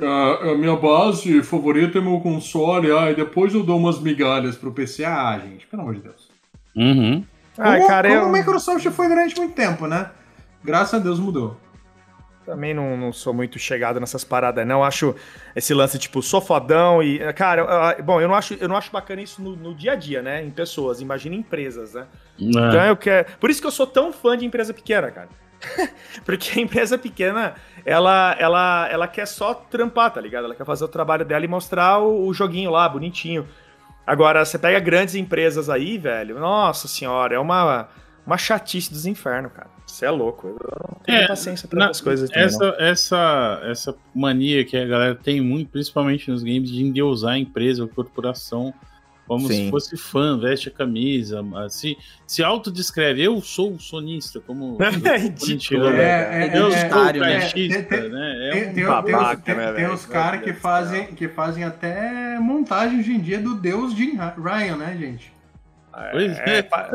[0.00, 4.72] a, a minha base favorita é meu console, ai, depois eu dou umas migalhas pro
[4.72, 5.04] PC.
[5.04, 6.28] Ah, gente, pelo amor de Deus.
[6.76, 7.24] Uhum.
[7.56, 10.10] Como, Ah, cara, como eu a Microsoft foi durante muito tempo, né?
[10.64, 11.56] Graças a Deus mudou.
[12.48, 14.82] Também não, não sou muito chegado nessas paradas, não.
[14.82, 15.14] Acho
[15.54, 17.18] esse lance, tipo, sou fodão e.
[17.34, 19.94] Cara, eu- bom, eu não acho, eu não acho bacana isso no, no dia a
[19.94, 20.42] dia, né?
[20.42, 22.06] Em pessoas, imagina em empresas, né?
[22.38, 22.90] Então É.
[22.90, 23.26] eu quero.
[23.38, 25.28] Por isso que eu sou tão fã de empresa pequena, cara.
[26.24, 27.54] Porque a empresa pequena,
[27.84, 30.44] ela, ela, ela quer só trampar, tá ligado?
[30.44, 33.46] Ela quer fazer o trabalho dela e mostrar o, o joguinho lá, bonitinho.
[34.06, 37.88] Agora, você pega grandes empresas aí, velho, nossa senhora, é uma,
[38.26, 39.68] uma chatice dos infernos, cara.
[39.88, 40.46] Você é louco.
[40.48, 40.54] Eu
[40.88, 42.68] não tenho É, paciência pra Na- essas coisas também, não.
[42.68, 47.38] essa, essa, essa mania que a galera tem muito, principalmente nos games, de endeusar a
[47.38, 48.72] empresa ou corporação
[49.26, 49.64] como Sim.
[49.66, 55.38] se fosse fã, veste a camisa, se, se autodescreve, eu sou sonista, como É ridículo,
[55.38, 56.02] bonitinho, né?
[56.02, 58.48] É, é, eu é, sou é, caixista, tem- tem- né?
[58.48, 59.92] É Tem, um tem- babaca, tem- né, tem velho?
[59.92, 64.76] os caras que fazem, que fazem até montagem hoje em dia do Deus Ra- Ryan,
[64.78, 65.30] né, gente?
[66.12, 66.62] Pois É, é.
[66.62, 66.90] fa-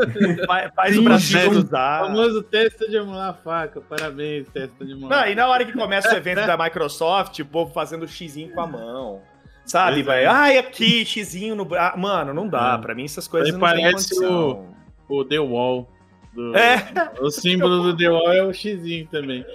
[0.47, 1.99] fa- faz Sim, o Brasil usar.
[2.01, 3.81] famoso testa de amolar a faca.
[3.81, 5.21] Parabéns, testa de amolar.
[5.25, 8.61] Não, e na hora que começa o evento da Microsoft, o povo fazendo xizinho com
[8.61, 9.21] a mão.
[9.65, 10.25] Sabe, Pois é.
[10.25, 11.63] Ai, aqui, xizinho no.
[11.63, 12.75] bra- Ah, mano, não dá.
[12.77, 12.81] É.
[12.81, 14.75] Pra mim, essas coisas Aí não parece condição.
[15.07, 15.89] o The Wall.
[16.33, 16.83] do- É.
[17.21, 19.45] O símbolo do The Wall é o xizinho também.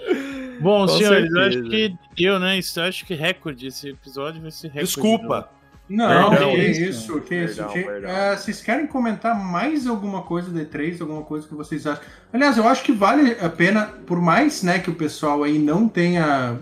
[0.61, 1.69] Bom, Com senhores, eu acho certeza.
[1.69, 2.57] que deu, né?
[2.57, 3.67] Isso, eu acho que recorde.
[3.67, 4.85] Esse episódio vai ser recorde.
[4.87, 5.49] Desculpa.
[5.89, 6.81] Não, Perdão, que isso.
[6.81, 7.55] isso, que isso.
[7.55, 8.09] Perdão, que- perdão.
[8.11, 12.03] é, vocês querem comentar mais alguma coisa do E3, alguma coisa que vocês acham?
[12.31, 15.87] Aliás, eu acho que vale a pena, por mais né, que o pessoal aí não
[15.87, 16.59] tenha,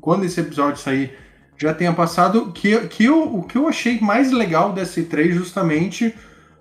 [0.00, 1.16] quando esse episódio sair,
[1.56, 6.14] já tenha passado, que, que eu, o que eu achei mais legal desse E3 justamente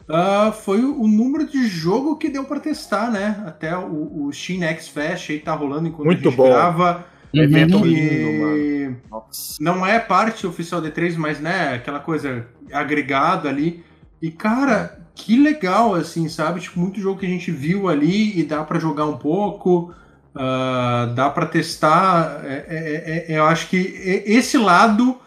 [0.10, 3.44] ah, foi o, o número de jogo que deu pra testar, né?
[3.46, 6.48] Até o, o Steam X Fest aí tá rolando enquanto Muito a gente bom.
[6.48, 7.06] grava.
[7.34, 8.98] Evento que lindo, mano.
[9.10, 9.58] Nossa.
[9.60, 13.84] não é parte oficial D3, mas né, aquela coisa agregada ali.
[14.22, 16.62] E cara, que legal assim, sabe?
[16.62, 19.94] Tipo, muito jogo que a gente viu ali e dá pra jogar um pouco,
[20.36, 22.41] ah, dá pra testar.
[22.45, 25.18] É, é, é, eu acho que esse lado,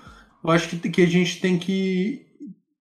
[0.43, 2.27] eu acho que, que a gente tem que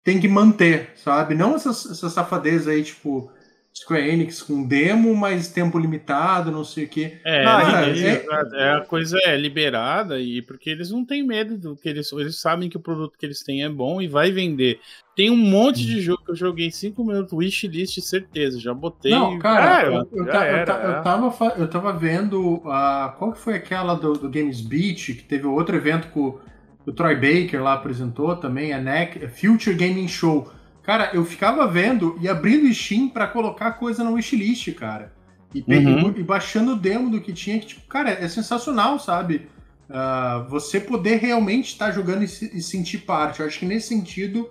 [0.05, 1.35] tem que manter, sabe?
[1.35, 3.31] Não essas, essas safadezas aí, tipo
[3.75, 7.19] Square Enix com demo, mas tempo limitado, não sei o quê.
[7.25, 8.25] É, cara, eles- é-
[8.55, 12.41] é, a coisa é liberada e porque eles não têm medo do que eles eles
[12.41, 14.81] sabem que o produto que eles têm é bom e vai vender.
[15.15, 19.13] Tem um monte de jogo que eu joguei 5 minutos, wishlist, certeza, já botei.
[19.13, 19.93] Não, cara, É, eu,
[20.29, 21.03] era, ta- eu é.
[21.03, 22.61] tava, eu tava vendo.
[22.65, 26.39] a qual que foi aquela do, do Games Beach, que teve outro evento com
[26.87, 30.51] o Troy Baker lá apresentou também, a NEC, a Future Gaming Show.
[30.89, 35.13] Cara, eu ficava vendo e abrindo o Steam pra colocar coisa na wishlist, cara.
[35.55, 36.15] E, Uhum.
[36.17, 39.49] e baixando o demo do que tinha, que, tipo, cara, é sensacional, sabe?
[39.91, 43.41] Ah, você poder realmente estar jogando e, se- e sentir parte.
[43.41, 44.49] Eu acho que nesse sentido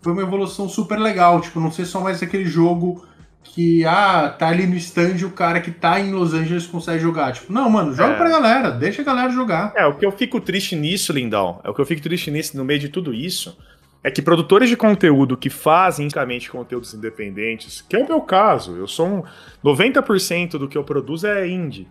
[0.00, 1.40] foi uma evolução super legal.
[1.40, 3.04] Tipo, não ser só mais aquele jogo
[3.42, 7.32] que, ah, tá ali no stand o cara que tá em Los Angeles consegue jogar.
[7.32, 8.16] Tipo, não, mano, joga É.
[8.16, 9.72] pra galera, deixa a galera jogar.
[9.74, 12.56] É, o que eu fico triste nisso, Lindão, é o que eu fico triste nisso,
[12.56, 13.58] no meio de tudo isso,
[14.02, 18.76] é que produtores de conteúdo que fazem unicamente conteúdos independentes, que é o meu caso,
[18.76, 19.22] eu sou um
[19.64, 21.86] 90% do que eu produzo é indie.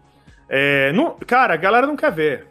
[0.50, 2.48] É, não- cara, a galera não quer ver.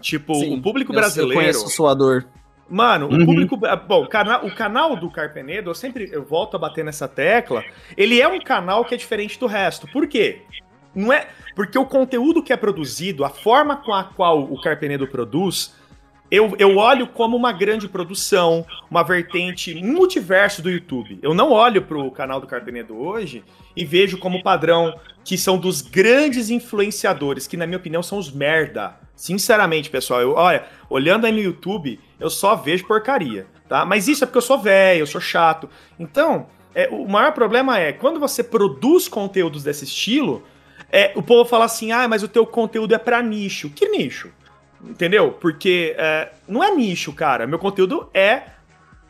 [0.00, 1.34] Tipo, Sim, o público eu- Eu brasileiro.
[1.34, 2.26] conheço sua dor.
[2.68, 3.22] Mano, Uhum.
[3.22, 3.56] o público.
[3.86, 7.62] Bom, o canal, o canal do Carpenedo, eu sempre eu volto a bater nessa tecla.
[7.96, 9.86] Ele é um canal que é diferente do resto.
[9.92, 10.42] Por quê?
[10.94, 11.28] Não é.
[11.54, 15.74] Porque o conteúdo que é produzido, a forma com a qual o Carpenedo produz,
[16.34, 21.18] eu, eu olho como uma grande produção, uma vertente, um multiverso do YouTube.
[21.22, 23.44] Eu não olho pro canal do Carpenedo hoje
[23.76, 24.94] e vejo como padrão
[25.24, 28.98] que são dos grandes influenciadores, que na minha opinião são os merda.
[29.14, 33.84] Sinceramente, pessoal, eu, olha, olhando aí no YouTube, eu só vejo porcaria, tá?
[33.84, 35.70] Mas isso é porque eu sou velho, eu sou chato.
[35.98, 40.42] Então, é, o maior problema é, quando você produz conteúdos desse estilo,
[40.90, 43.70] é, o povo fala assim, ah, mas o teu conteúdo é pra nicho.
[43.70, 44.30] Que nicho?
[44.88, 45.32] Entendeu?
[45.32, 47.46] Porque é, não é nicho, cara.
[47.46, 48.42] Meu conteúdo é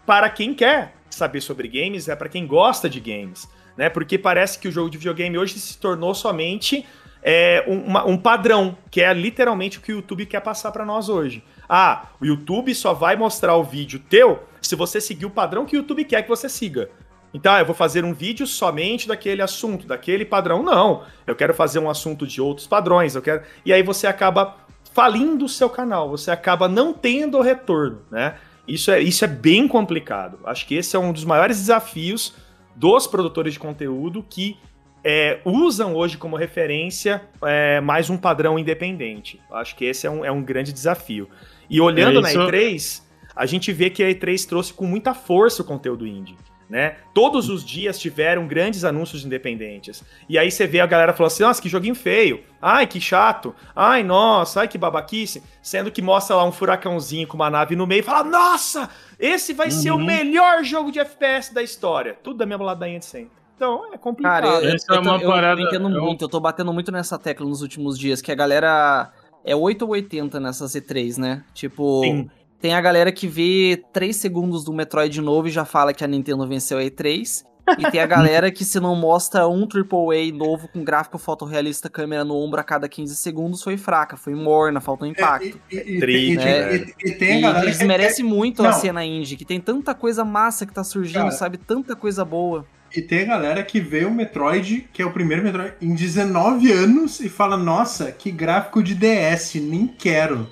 [0.06, 3.88] para quem quer saber sobre games, é para quem gosta de games, né?
[3.88, 6.84] Porque parece que o jogo de videogame hoje se tornou somente
[7.22, 10.84] é, um, uma- um padrão, que é literalmente o que o YouTube quer passar para
[10.84, 11.42] nós hoje.
[11.66, 15.74] Ah, o YouTube só vai mostrar o vídeo teu se você seguir o padrão que
[15.74, 16.90] o YouTube quer que você siga.
[17.32, 20.62] Então, ah, eu vou fazer um vídeo somente daquele assunto, daquele padrão.
[20.62, 23.42] Não, eu quero fazer um assunto de outros padrões, eu quero.
[23.64, 24.56] E aí você acaba
[24.94, 28.36] falindo o seu canal, você acaba não tendo retorno, né?
[28.66, 30.38] Isso é, isso é bem complicado.
[30.44, 32.34] Acho que esse é um dos maiores desafios
[32.74, 34.56] dos produtores de conteúdo que
[35.04, 39.38] é, usam hoje como referência é, mais um padrão independente.
[39.52, 41.28] Acho que esse é um, é um grande desafio.
[41.68, 43.02] E olhando É, na isso- E3,
[43.36, 46.36] a gente vê que a E3 trouxe com muita força o conteúdo indie.
[46.68, 46.96] Né?
[47.12, 50.02] Todos os dias tiveram grandes anúncios independentes.
[50.28, 52.42] E aí você vê a galera falando assim: nossa, que joguinho feio.
[52.60, 53.54] Ai, que chato.
[53.76, 55.42] Ai, nossa, ai, que babaquice.
[55.62, 58.88] Sendo que mostra lá um furacãozinho com uma nave no meio e fala: nossa,
[59.20, 60.04] esse vai ser o Uhum.
[60.06, 62.16] melhor jogo de FPS da história.
[62.22, 63.32] Tudo da mesma ladainha de sempre.
[63.54, 64.42] Então é complicado.
[64.44, 66.40] Cara, eu, Essa é eu tô- uma eu parada- entendo é um- muito, eu tô
[66.40, 69.12] batendo muito nessa tecla nos últimos dias, que a galera
[69.44, 71.44] é 8 ou 80 nessas E3, né?
[71.54, 72.30] Tipo, Sim.
[72.64, 76.06] Tem a galera que vê 3 segundos do Metroid novo e já fala que a
[76.06, 77.44] Nintendo venceu a E3.
[77.78, 82.24] E tem a galera que se não mostra um AAA novo com gráfico fotorrealista, câmera
[82.24, 85.60] no ombro a cada 15 segundos, foi fraca, foi morna, faltou impacto.
[85.70, 86.74] É, e, e- Triste, e- né?
[86.76, 88.80] e- e tem a E galera muito a Não.
[88.80, 91.58] cena indie, que tem tanta coisa massa que tá surgindo, Cara, sabe?
[91.58, 92.64] Tanta coisa boa.
[92.96, 96.72] E tem a galera que vê o Metroid, que é o primeiro Metroid, em 19
[96.72, 100.48] anos e fala, nossa, que gráfico de DS, nem quero.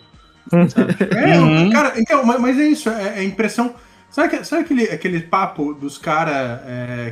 [0.50, 1.70] É, Uhum.
[1.70, 3.74] Cara, então, mas, mas é isso, é, é impressão.
[4.10, 6.60] Sabe, sabe aquele, aquele papo dos caras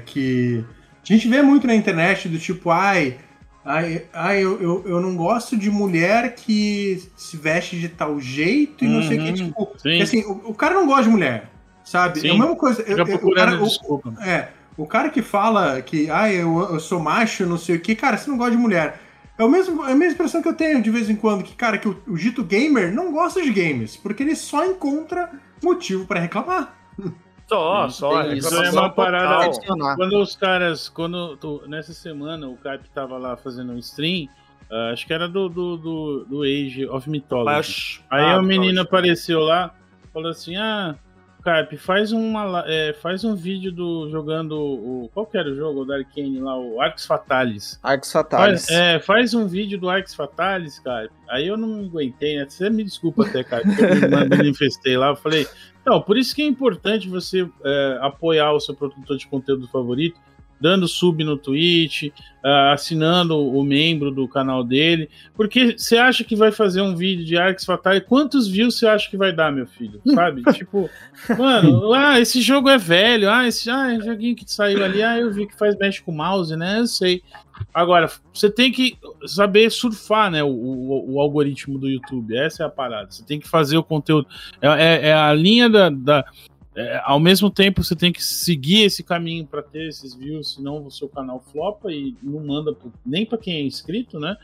[0.06, 0.64] que.
[1.02, 3.16] A gente vê muito na internet do tipo, ai.
[3.64, 8.84] Ai, ai eu, eu, eu não gosto de mulher que se veste de tal jeito
[8.84, 9.28] e não sei o que.
[9.28, 9.34] Uhum.
[9.34, 10.02] Tipo, Sim.
[10.02, 11.50] assim, o, o cara não gosta de mulher,
[11.84, 12.18] sabe?
[12.18, 12.38] É a Sim.
[12.38, 12.82] mesma coisa.
[12.82, 17.00] eu- eu- o cara- o- é, o cara que fala que, ah, eu, eu sou
[17.00, 18.98] macho, não sei o que, cara, você não gosta de mulher.
[19.40, 21.54] É, o mesmo, é a mesma expressão que eu tenho de vez em quando, que,
[21.56, 25.30] cara, que o, o dito gamer não gosta de games, porque ele só encontra
[25.62, 26.74] motivo pra reclamar.
[27.48, 28.22] Só, só.
[28.22, 28.54] tem isso.
[28.54, 29.50] É uma parada-.
[29.96, 34.28] Quando os caras, quando tu- nessa semana o Cap tava lá fazendo um stream,
[34.70, 37.46] ah, acho que era do, do, do, do Age of Mythology.
[37.56, 38.80] Mas- Aí ah, a menina Mythology.
[38.88, 39.74] apareceu lá,
[40.12, 40.94] falou assim: Ah,
[41.50, 45.10] Carp, faz, uma, é, faz um vídeo do jogando o.
[45.12, 46.56] Qual que era o jogo da Arcane lá?
[46.56, 47.76] O Arx Fatalis.
[47.82, 48.66] Arcos Fatalis.
[48.66, 51.10] Faz, é, faz um vídeo do Arx Fatalis, Carp.
[51.28, 52.46] Aí eu não me aguentei, né?
[52.48, 55.08] Você me desculpa até, que eu me manifestei lá.
[55.08, 55.44] Eu falei,
[55.84, 60.20] não, por isso que é importante você é, apoiar o seu produtor de conteúdo favorito,
[60.60, 62.08] dando sub no Twitch,
[62.44, 65.08] ah, assinando o membro do canal dele.
[65.34, 69.08] Porque você acha que vai fazer um vídeo de Arx Fatalis, quantos views você acha
[69.10, 70.00] que vai dar, meu filho?
[70.14, 70.42] Sabe?
[70.52, 70.88] tipo,
[71.38, 75.18] mano, ah, esse jogo é velho, ah, esse ah, é joguinho que saiu ali, ah,
[75.18, 76.80] eu vi que faz mexe com o mouse, né?
[76.80, 77.22] Eu sei.
[77.74, 78.96] Agora, você tem que
[79.26, 82.34] saber surfar, né, o, o- o algoritmo do YouTube.
[82.34, 83.10] Essa é a parada.
[83.10, 84.26] Você tem que fazer o conteúdo.
[84.62, 85.90] É, é- é a linha da.
[85.90, 86.24] da-
[86.76, 90.86] é, ao mesmo tempo, você tem que seguir esse caminho para ter esses views, senão
[90.86, 94.36] o seu canal flopa e não manda pro- nem para quem é inscrito, né?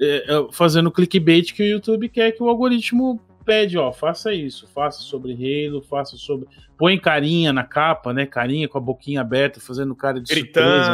[0.00, 4.66] É, é, fazendo clickbait que o YouTube quer que o algoritmo pede, ó, faça isso,
[4.74, 6.48] faça sobre Halo, faça sobre.
[6.78, 8.24] Põe carinha na capa, né?
[8.26, 10.44] Carinha com a boquinha aberta, fazendo cara de surpresa.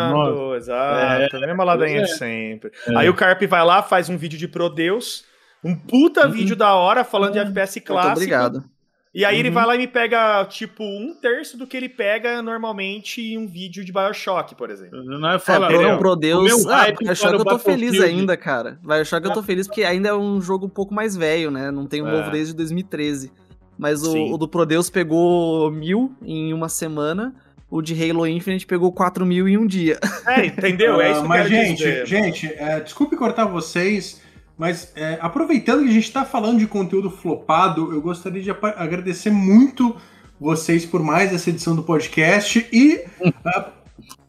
[0.09, 1.37] Gritando, exato.
[1.37, 2.15] a mesma ladainha de é.
[2.15, 2.71] sempre.
[2.89, 2.97] É.
[2.97, 5.25] Aí o Carp vai lá, faz um vídeo de Prodeus,
[5.65, 6.33] um puta Uhum.
[6.33, 7.43] vídeo da hora falando de É.
[7.43, 8.13] FPS Muito clássico.
[8.17, 8.65] obrigado.
[9.13, 9.55] E aí ele Uhum.
[9.55, 13.47] vai lá e me pega, tipo, um terço do que ele pega normalmente em um
[13.49, 15.03] vídeo de Bioshock, por exemplo.
[15.03, 15.99] Não é É, falar, pro, entendeu?
[15.99, 16.45] pro O Deus.
[16.65, 18.19] meu Ah, hype Bioshock eu tô feliz Battlefield.
[18.21, 18.79] ainda, cara.
[18.83, 21.73] Bioshock eu tô feliz porque ainda é um jogo um pouco mais velho, né?
[21.73, 22.13] Não tem um É.
[22.19, 23.33] novo desde 2013.
[23.77, 27.35] Mas o, o do Prodeus pegou mil em uma semana.
[27.69, 29.99] O de Halo Infinite pegou 4 mil em um dia.
[30.27, 31.01] É, entendeu?
[31.01, 32.07] É isso Ah, que mas, eu quero gente, dizer.
[32.07, 34.21] gente, é, desculpe cortar vocês,
[34.61, 39.31] mas é, aproveitando que a gente está falando de conteúdo flopado, eu gostaria de agradecer
[39.31, 39.97] muito
[40.39, 43.03] vocês por mais essa edição do podcast e.
[43.43, 43.71] ah,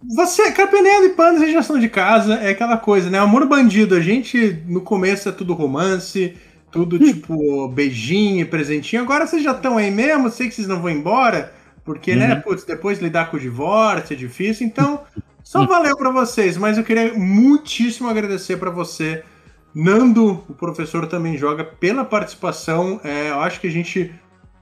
[0.10, 3.20] você, Capenelo e Panda, vocês já são de casa, é aquela coisa, né?
[3.20, 6.38] Amor bandido, a gente no começo é tudo romance,
[6.72, 9.02] tudo tipo beijinho, e presentinho.
[9.02, 11.54] Agora vocês já estão aí mesmo, sei que vocês não vão embora,
[11.84, 12.42] porque, né, Uhum.
[12.42, 15.02] putz, depois lidar com o divórcio é difícil, então.
[15.44, 19.26] Só valeu pra vocês, mas eu queria muitíssimo agradecer pra você.
[19.74, 23.00] Nando, o professor também joga pela participação.
[23.04, 24.12] É, eu acho que a gente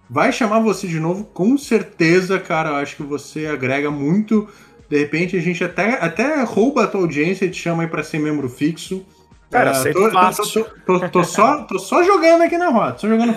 [0.09, 2.69] vai chamar você de novo, com certeza, cara.
[2.69, 4.47] Eu acho que você agrega muito.
[4.89, 8.03] De repente a gente até, até rouba a tua audiência e te chama aí pra
[8.03, 9.05] ser membro fixo.
[9.49, 10.63] Cara, aceito tô, fácil.
[10.85, 13.35] tô, tô- tô só, tô só jogando aqui na roda, só jogando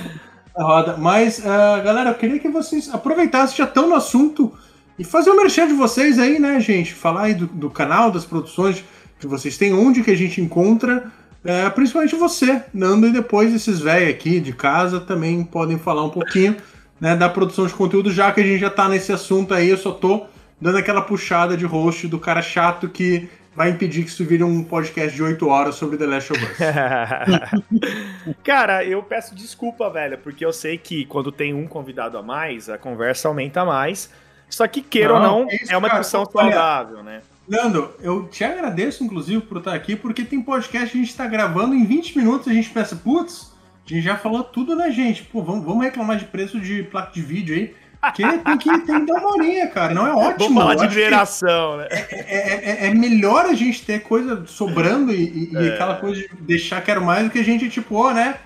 [0.56, 0.96] na roda.
[0.98, 4.52] Mas, ah, galera, eu queria que vocês aproveitassem, já estão no assunto,
[4.98, 6.92] e fazer o merchan de vocês aí, né, gente?
[6.92, 8.84] Falar aí do, do canal, das produções
[9.18, 11.10] que vocês têm, onde que a gente encontra.
[11.44, 16.10] É, principalmente você, Nando, e depois esses velhos aqui de casa também podem falar um
[16.10, 16.56] pouquinho
[17.00, 19.76] né, da produção de conteúdo, já que a gente já tá nesse assunto aí, eu
[19.76, 20.26] só tô
[20.60, 24.62] dando aquela puxada de host do cara chato que vai impedir que isso vire um
[24.62, 26.58] podcast de 8 horas sobre The Last of Us.
[28.42, 32.70] Cara, eu peço desculpa, velho, porque eu sei que quando tem um convidado a mais,
[32.70, 34.10] a conversa aumenta mais.
[34.48, 36.00] Só que, queira ou Não, não, é isso, é uma cara.
[36.00, 37.20] discussão saudável, né?
[37.48, 41.26] Nando, eu te agradeço, inclusive, por estar aqui, porque tem podcast que a gente tá
[41.26, 43.52] gravando em 20 minutos a gente pensa, putz,
[43.84, 45.24] a gente já falou tudo na gente.
[45.24, 47.74] Pô, vamos, vamos reclamar de preço de placa de vídeo aí.
[48.00, 49.94] Porque tem que, tem que dar uma horinha, cara.
[49.94, 50.38] Não é ótimo.
[50.38, 51.86] Vamos falar de mineração, né?
[51.90, 56.20] É, é- é- é melhor a gente ter coisa sobrando e, e- e aquela coisa
[56.20, 58.36] de deixar quero mais do que a gente, tipo, ô, né?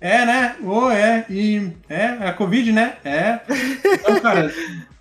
[0.00, 0.56] É, né?
[0.62, 1.24] Ô, é.
[1.28, 2.96] E é, é a Covid, né?
[3.04, 3.40] É.
[3.94, 4.52] Então, cara,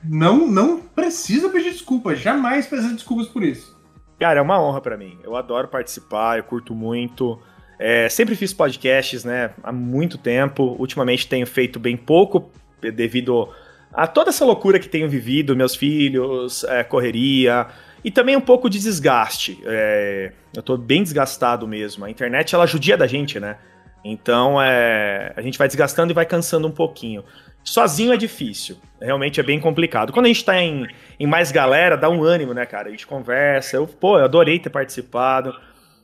[0.04, 2.16] não, não precisa pedir desculpa.
[2.16, 3.76] Jamais precisa de desculpas por isso.
[4.20, 5.18] Cara, é uma honra pra mim.
[5.24, 7.40] Eu adoro participar, eu curto muito.
[7.78, 9.52] É, sempre fiz podcasts, né?
[9.62, 10.76] Há muito tempo.
[10.80, 12.50] Ultimamente tenho feito bem pouco
[12.82, 13.50] devido
[13.94, 17.68] a toda essa loucura que tenho vivido, meus filhos, é, correria
[18.04, 19.60] e também um pouco de desgaste.
[19.66, 22.06] É, eu tô bem desgastado mesmo.
[22.06, 23.58] A internet ela judia da gente, né?
[24.08, 27.24] Então é, a gente vai desgastando e vai cansando um pouquinho.
[27.64, 30.14] Sozinho é difícil, realmente é bem complicado.
[30.14, 30.88] Quando a gente tá em,
[31.20, 32.88] em mais galera, dá um ânimo, né, cara?
[32.90, 33.78] A gente conversa.
[33.78, 35.56] Eu, pô, eu adorei ter participado.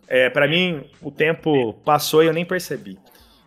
[0.08, 2.98] É, para mim, o tempo passou e eu nem percebi.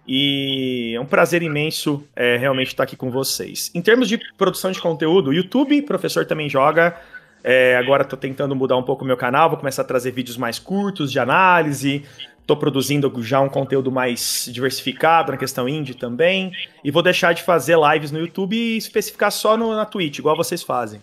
[0.07, 3.73] E é um prazer imenso é, realmente estar aqui com vocês.
[3.75, 6.97] Em termos de produção de conteúdo, YouTube, professor também joga.
[7.43, 10.37] É, agora estou tentando mudar um pouco o meu canal, vou começar a trazer vídeos
[10.37, 12.05] mais curtos de análise.
[12.45, 16.53] Estou produzindo já um conteúdo mais diversificado na questão indie também.
[16.85, 20.37] E vou deixar de fazer lives no YouTube e especificar só no, na Twitch, igual
[20.37, 21.01] vocês fazem.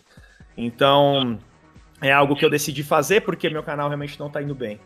[0.56, 1.40] Então,
[2.00, 4.80] é algo que eu decidi fazer porque meu canal realmente não está indo bem.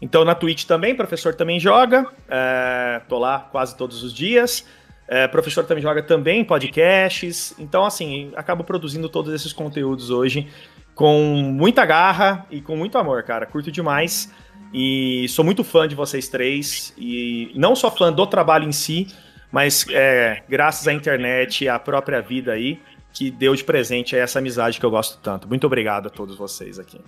[0.00, 2.06] Então na Twitch também, professor também joga.
[2.28, 4.66] É, tô lá quase todos os dias.
[5.08, 7.54] É, professor também joga também podcasts.
[7.58, 10.48] Então, assim, acabo produzindo todos esses conteúdos hoje
[10.94, 13.46] com muita garra e com muito amor, cara.
[13.46, 14.32] Curto demais.
[14.72, 16.92] E sou muito fã de vocês três.
[16.98, 19.06] E não só fã do trabalho em si,
[19.50, 22.80] mas é, graças à internet e à própria vida aí,
[23.12, 25.48] que deu de presente essa amizade que eu gosto tanto.
[25.48, 27.00] Muito obrigado a todos vocês aqui.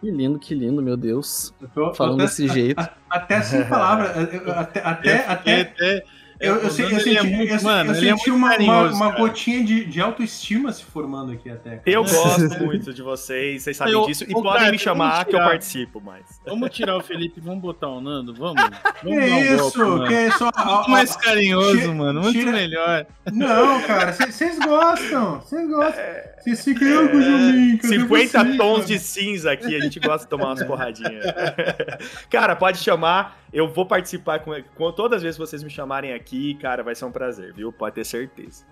[0.00, 1.52] Que lindo, que lindo, meu Deus.
[1.60, 2.88] Eu tô- Falando até- desse jeito.
[3.10, 4.16] Até sem palavras.
[4.32, 6.04] eu- eu- Até, até,
[6.40, 8.56] Eu eu, eu, sei- ele é senti, muito- eu, mano, eu é senti muito uma,
[8.58, 11.70] uma, uma gotinha de, de autoestima se formando aqui até.
[11.70, 11.82] cara.
[11.84, 14.24] Eu gosto muito de vocês, vocês sabem Eu- disso.
[14.24, 16.24] E podem cara, me chamar que eu participo mais.
[16.46, 18.62] Vamos tirar o Felipe, vamos botar o Nando, vamos.
[19.02, 19.84] vamos Que um isso?
[19.84, 20.50] golpe, que é só.
[20.64, 22.20] Muito mais carinhoso, tira- mano.
[22.20, 23.06] Muito tira- melhor.
[23.32, 25.40] Não, cara, vocês gostam.
[25.40, 26.04] Vocês gostam.
[26.38, 27.78] Vocês ficam com o Julinho.
[27.78, 31.24] cadê 50 você, tons de cinza aqui, a gente gosta de tomar umas porradinhas.
[32.30, 36.12] cara, pode chamar, eu vou participar com, com todas as vezes que vocês me chamarem
[36.12, 37.72] aqui, cara, vai ser um prazer, viu?
[37.72, 38.64] Pode ter certeza.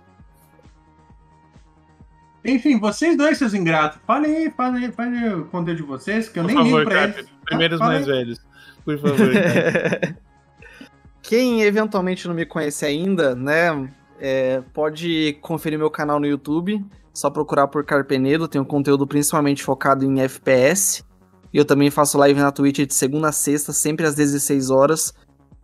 [2.44, 6.28] Enfim, vocês dois, seus ingratos, falem aí, falem aí, falem aí o conteúdo de vocês,
[6.28, 7.30] que eu Por nem favor, ligo pra Cap, eles.
[7.44, 8.40] primeiro os Fala mais velhos.
[8.84, 9.16] Por favor.
[11.22, 16.84] Quem eventualmente não me conhece ainda, né, é, pode conferir meu canal no YouTube.
[17.12, 21.02] Só procurar por Carpenedo, tem um conteúdo principalmente focado em FPS.
[21.56, 25.14] E eu também faço live na Twitch de segunda a sexta, sempre às 16 horas.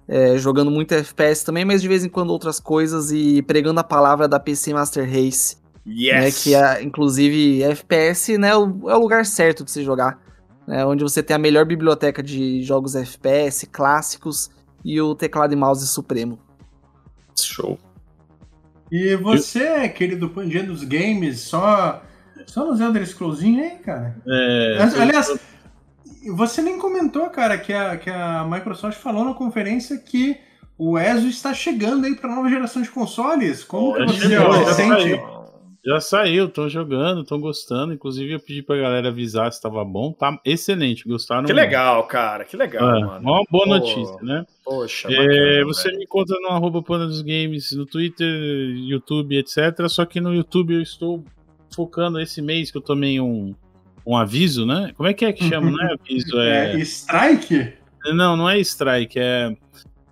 [0.08, 3.84] é, jogando muito FPS também, mas de vez em quando outras coisas e pregando a
[3.84, 5.56] palavra da PC Master Race.
[5.84, 6.42] né, Yes!
[6.42, 10.18] que é, inclusive FPS né, é o é o lugar certo de se jogar.
[10.66, 14.48] né, onde você tem a melhor biblioteca de jogos FPS clássicos
[14.82, 16.38] e o teclado e mouse supremo.
[17.38, 17.78] Show.
[18.90, 22.02] E você, querido Pandinha dos Games, só,
[22.46, 24.16] só no Zelda Scrollzinho aí, cara?
[24.26, 25.38] É, Aliás,
[26.30, 30.36] você nem comentou, cara, que a, que a Microsoft falou na conferência que
[30.78, 33.62] o ESO está chegando aí para nova geração de consoles.
[33.64, 34.90] Como que já você chegou, já sente?
[35.02, 35.42] saiu.
[35.84, 37.92] Já saiu, tô jogando, tô gostando.
[37.92, 40.12] Inclusive, eu pedi pra galera avisar se tava bom.
[40.12, 41.44] Tá excelente, gostaram?
[41.44, 43.18] Que legal, cara, que legal, É, mano.
[43.20, 44.44] uma boa Pô, notícia, né?
[44.64, 45.98] Poxa, É, bacana, você velho.
[45.98, 48.28] me encontra no arroba Panda dos Games, no Twitter,
[48.76, 49.88] YouTube, etc.
[49.88, 51.24] Só que no YouTube eu estou
[51.74, 53.52] focando esse mês que eu tomei um,
[54.06, 54.92] um aviso, né?
[54.96, 55.70] Como é que é que chama?
[55.70, 56.78] Não é aviso, É, é.
[56.80, 57.72] Strike?
[58.14, 59.54] Não, não é strike, é.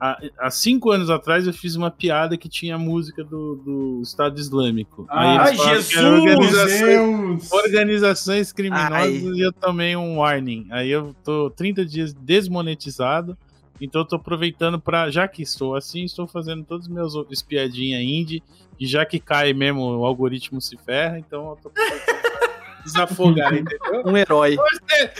[0.00, 4.00] Há, há cinco anos atrás eu fiz uma piada que tinha a música do, do
[4.02, 5.06] Estado Islâmico.
[5.10, 5.96] Ah, era Jesus!
[5.96, 7.52] organizações, Deus!
[7.52, 9.10] organizações criminosas Ai.
[9.10, 10.66] e eu tomei um warning.
[10.70, 13.36] Aí eu tô 30 dias desmonetizado.
[13.78, 18.00] Então eu tô aproveitando para já que estou assim, estou fazendo todos os meus espiadinha
[18.00, 18.42] indie.
[18.78, 21.70] E já que cai mesmo, o algoritmo se ferra, então eu tô
[22.84, 24.02] desafogar, entendeu?
[24.04, 24.56] Um herói.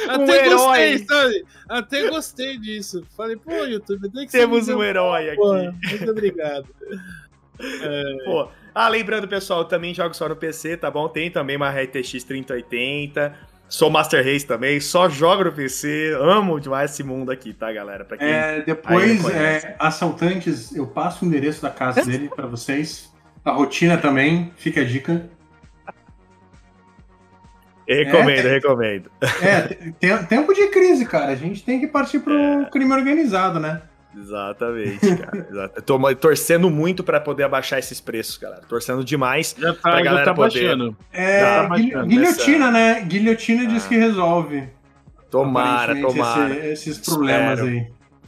[0.09, 0.99] Até Um gostei, herói.
[0.99, 1.45] sabe?
[1.69, 3.07] Até gostei disso.
[3.17, 5.89] Falei, pô, YouTube, tem que Temos ser um herói Pô, aqui.
[5.89, 6.67] muito obrigado.
[8.25, 11.09] Pô, ah, lembrando, pessoal, eu também jogo só no PC, tá bom?
[11.09, 13.51] Tem também uma RTX 3080.
[13.69, 16.17] Sou Master Race também, só jogo no PC.
[16.21, 18.05] Amo demais esse mundo aqui, tá, galera?
[18.05, 18.29] Pra quem...
[18.29, 23.13] É, depois, é, assaltantes, eu passo o endereço da casa dele para vocês.
[23.45, 25.29] A rotina também, fica a dica.
[27.95, 29.11] Recomendo, recomendo.
[29.43, 29.61] É,
[29.99, 31.33] te- tempo de crise, cara.
[31.33, 32.35] A gente tem que partir pro
[32.71, 33.83] crime organizado, né?
[34.17, 35.47] Exatamente, cara.
[35.51, 35.83] Exato.
[35.83, 38.63] Tô torcendo muito pra poder abaixar esses preços, galera.
[38.69, 39.55] Torcendo demais.
[39.59, 40.97] Já Pra tá, já galera tá poder- baixando.
[41.13, 43.01] É, Tá baixando guilhotina, né?
[43.03, 44.65] Guilhotina diz que resolve.
[45.31, 46.55] Tomara, tomara.
[46.55, 47.77] esse- esses problemas Espero.
[47.77, 47.87] aí.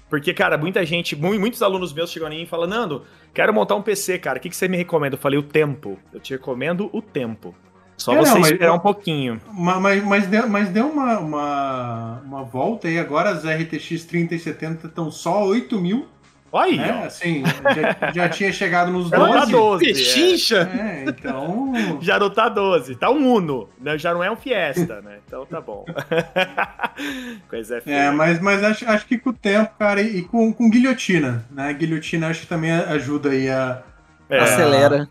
[0.09, 3.03] Porque, cara, muita gente, mu- muitos alunos meus chegam em mim e falam, Nando,
[3.33, 4.39] quero montar um PC, cara.
[4.39, 5.15] O que, que você me recomenda?
[5.17, 5.99] Eu falei, o tempo.
[6.13, 7.55] Eu te recomendo o tempo.
[8.03, 9.41] Só É, não, você mas- esperar um pouquinho.
[9.53, 12.99] Ma- Mas, mas, deu, mas deu uma, uma, uma volta aí.
[12.99, 16.07] Agora as RTX 3070 estão só 8 mil.
[16.55, 17.01] Olha aí, Né?
[17.03, 17.07] ó.
[17.07, 19.53] Assim, já, já tinha chegado nos Já não tá 12.
[19.53, 19.85] 12.
[19.85, 19.89] é.
[19.95, 20.70] Pechincha!
[20.74, 21.73] É, então.
[22.03, 23.97] Já não tá 12, tá um Uno, né?
[23.97, 25.19] Já não é um Fiesta, né?
[25.27, 25.87] Então tá bom.
[27.49, 27.95] Coisa é feia.
[27.97, 31.45] É, mas, mas acho, acho que com o tempo, cara, e, e com, com guilhotina,
[31.51, 31.73] né?
[31.73, 33.83] Guilhotina acho que também ajuda aí a.
[34.29, 34.39] É.
[34.41, 35.09] Acelera.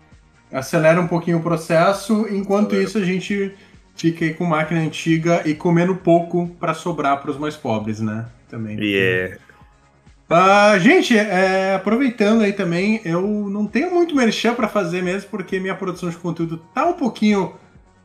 [0.52, 2.88] Acelera um pouquinho o processo, enquanto Acelera.
[2.88, 3.56] isso a gente
[3.95, 8.26] fica aí com máquina antiga e comendo pouco pra sobrar pros mais pobres, né?
[8.49, 8.80] Também.
[8.80, 9.38] E é.
[10.30, 15.60] Ah, gente, é, aproveitando aí também, eu não tenho muito merchan pra fazer mesmo, porque
[15.60, 17.53] minha produção de conteúdo tá um pouquinho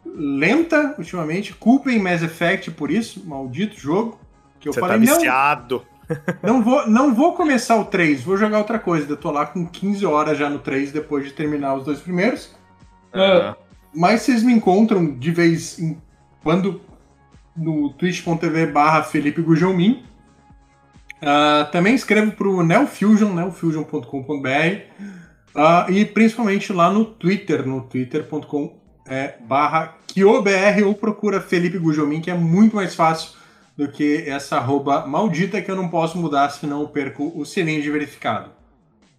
[0.04, 1.54] lenta ultimamente.
[1.54, 4.18] Culpem Mass Effect por isso, maldito jogo.
[4.58, 5.86] Que eu Você tá falei, não, viciado.
[6.42, 9.10] Não vou, não vou começar o 3, vou jogar outra coisa.
[9.10, 12.54] Eu tô lá com 15 horas já no 3 depois de terminar os dois primeiros.
[13.12, 13.56] Ah,
[13.94, 16.00] Mas vocês me encontram de vez em
[16.42, 16.80] quando
[17.56, 20.04] no twitch.tv barra Felipe Gujomin.
[21.22, 25.04] Ah, também escrevo pro Neofusion, neofusion.com.br
[25.54, 28.76] Ah, e principalmente lá no Twitter, no twitter.com
[29.08, 33.30] é, barra KioBR ou procura Felipe Gujomin, que é muito mais fácil
[33.76, 37.82] do que essa arroba maldita que eu não posso mudar, senão eu perco o sininho
[37.82, 38.50] de verificado.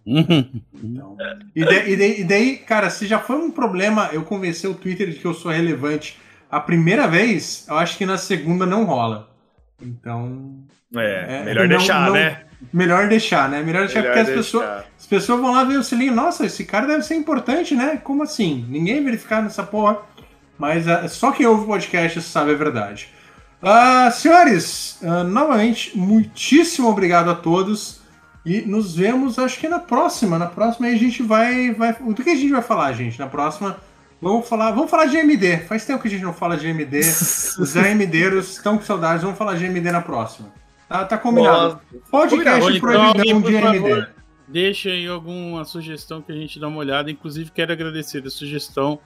[0.06, 1.16] Então,
[1.54, 4.74] e, da- e daí, e daí, cara, se já foi um problema eu convencer o
[4.74, 6.18] Twitter de que eu sou relevante
[6.50, 9.28] a primeira vez, eu acho que na segunda não rola.
[9.80, 10.54] Então,
[10.96, 12.40] é, É, melhor não- deixar, não- né?
[12.72, 13.62] melhor deixar, né?
[13.62, 14.40] Melhor deixar Melhor porque as deixar.
[14.42, 17.96] pessoas, as pessoas vão lá ver o selinho, nossa, esse cara deve ser importante, né?
[18.02, 18.66] Como assim?
[18.68, 19.98] Ninguém verificar nessa porra.
[20.58, 23.08] Mas ah, só quem ouve o podcast sabe a verdade.
[23.62, 28.00] Ah, senhores, ah, novamente, muitíssimo obrigado a todos.
[28.46, 30.38] E nos vemos, acho que na próxima.
[30.38, 31.92] Na próxima aí a gente vai, vai.
[31.92, 33.18] Do que a gente vai falar, gente?
[33.18, 33.76] Na próxima.
[34.20, 35.58] Vamos falar, vamos falar de AMD.
[35.68, 36.98] Faz tempo que a gente não fala de AMD.
[37.60, 39.22] Os AMDeiros estão com saudades.
[39.22, 40.48] Vamos falar de AMD na próxima.
[40.88, 41.80] Tá, tá combinado.
[42.10, 43.78] Podcast então, proibidão por de AMD.
[43.78, 44.10] favor,
[44.48, 47.10] Deixa aí alguma sugestão que a gente dá uma olhada.
[47.10, 48.98] Inclusive, quero agradecer a sugestão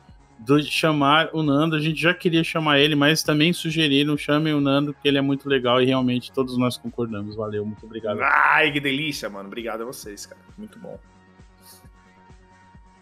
[0.45, 1.77] de chamar o Nando.
[1.77, 5.23] A gente já queria chamar ele, mas também sugeriram chamem o Nando, porque ele é
[5.23, 7.37] muito legal e realmente todos nós concordamos.
[7.37, 8.21] Valeu, muito obrigado.
[8.23, 9.47] Ai, que delícia, mano.
[9.47, 10.41] Obrigado a vocês, cara.
[10.59, 10.99] Muito bom.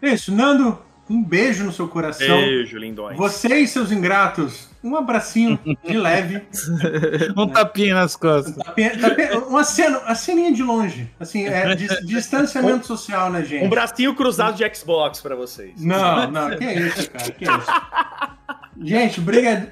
[0.01, 0.90] É isso, Nando.
[1.09, 2.25] Um beijo no seu coração.
[2.37, 3.17] Beijo, lindões.
[3.17, 6.41] Vocês, seus ingratos, um abracinho de leve.
[7.35, 8.55] Um tapinha nas costas.
[8.55, 11.09] Tapinha- tapinha- uma cena, a ceninha de longe.
[11.19, 13.65] Assim, é dis- distanciamento social, né, gente?
[13.65, 15.73] Um bracinho cruzado de Xbox pra vocês.
[15.83, 17.71] Não, não, que isso, cara, que isso.
[18.83, 19.19] Gente,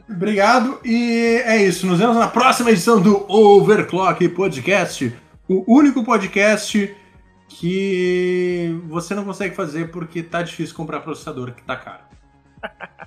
[0.09, 1.87] obrigado e é isso.
[1.87, 5.11] Nos vemos na próxima edição do Overclock Podcast,
[5.47, 6.95] o único podcast
[7.49, 12.03] que você não consegue fazer porque tá difícil comprar processador que tá caro.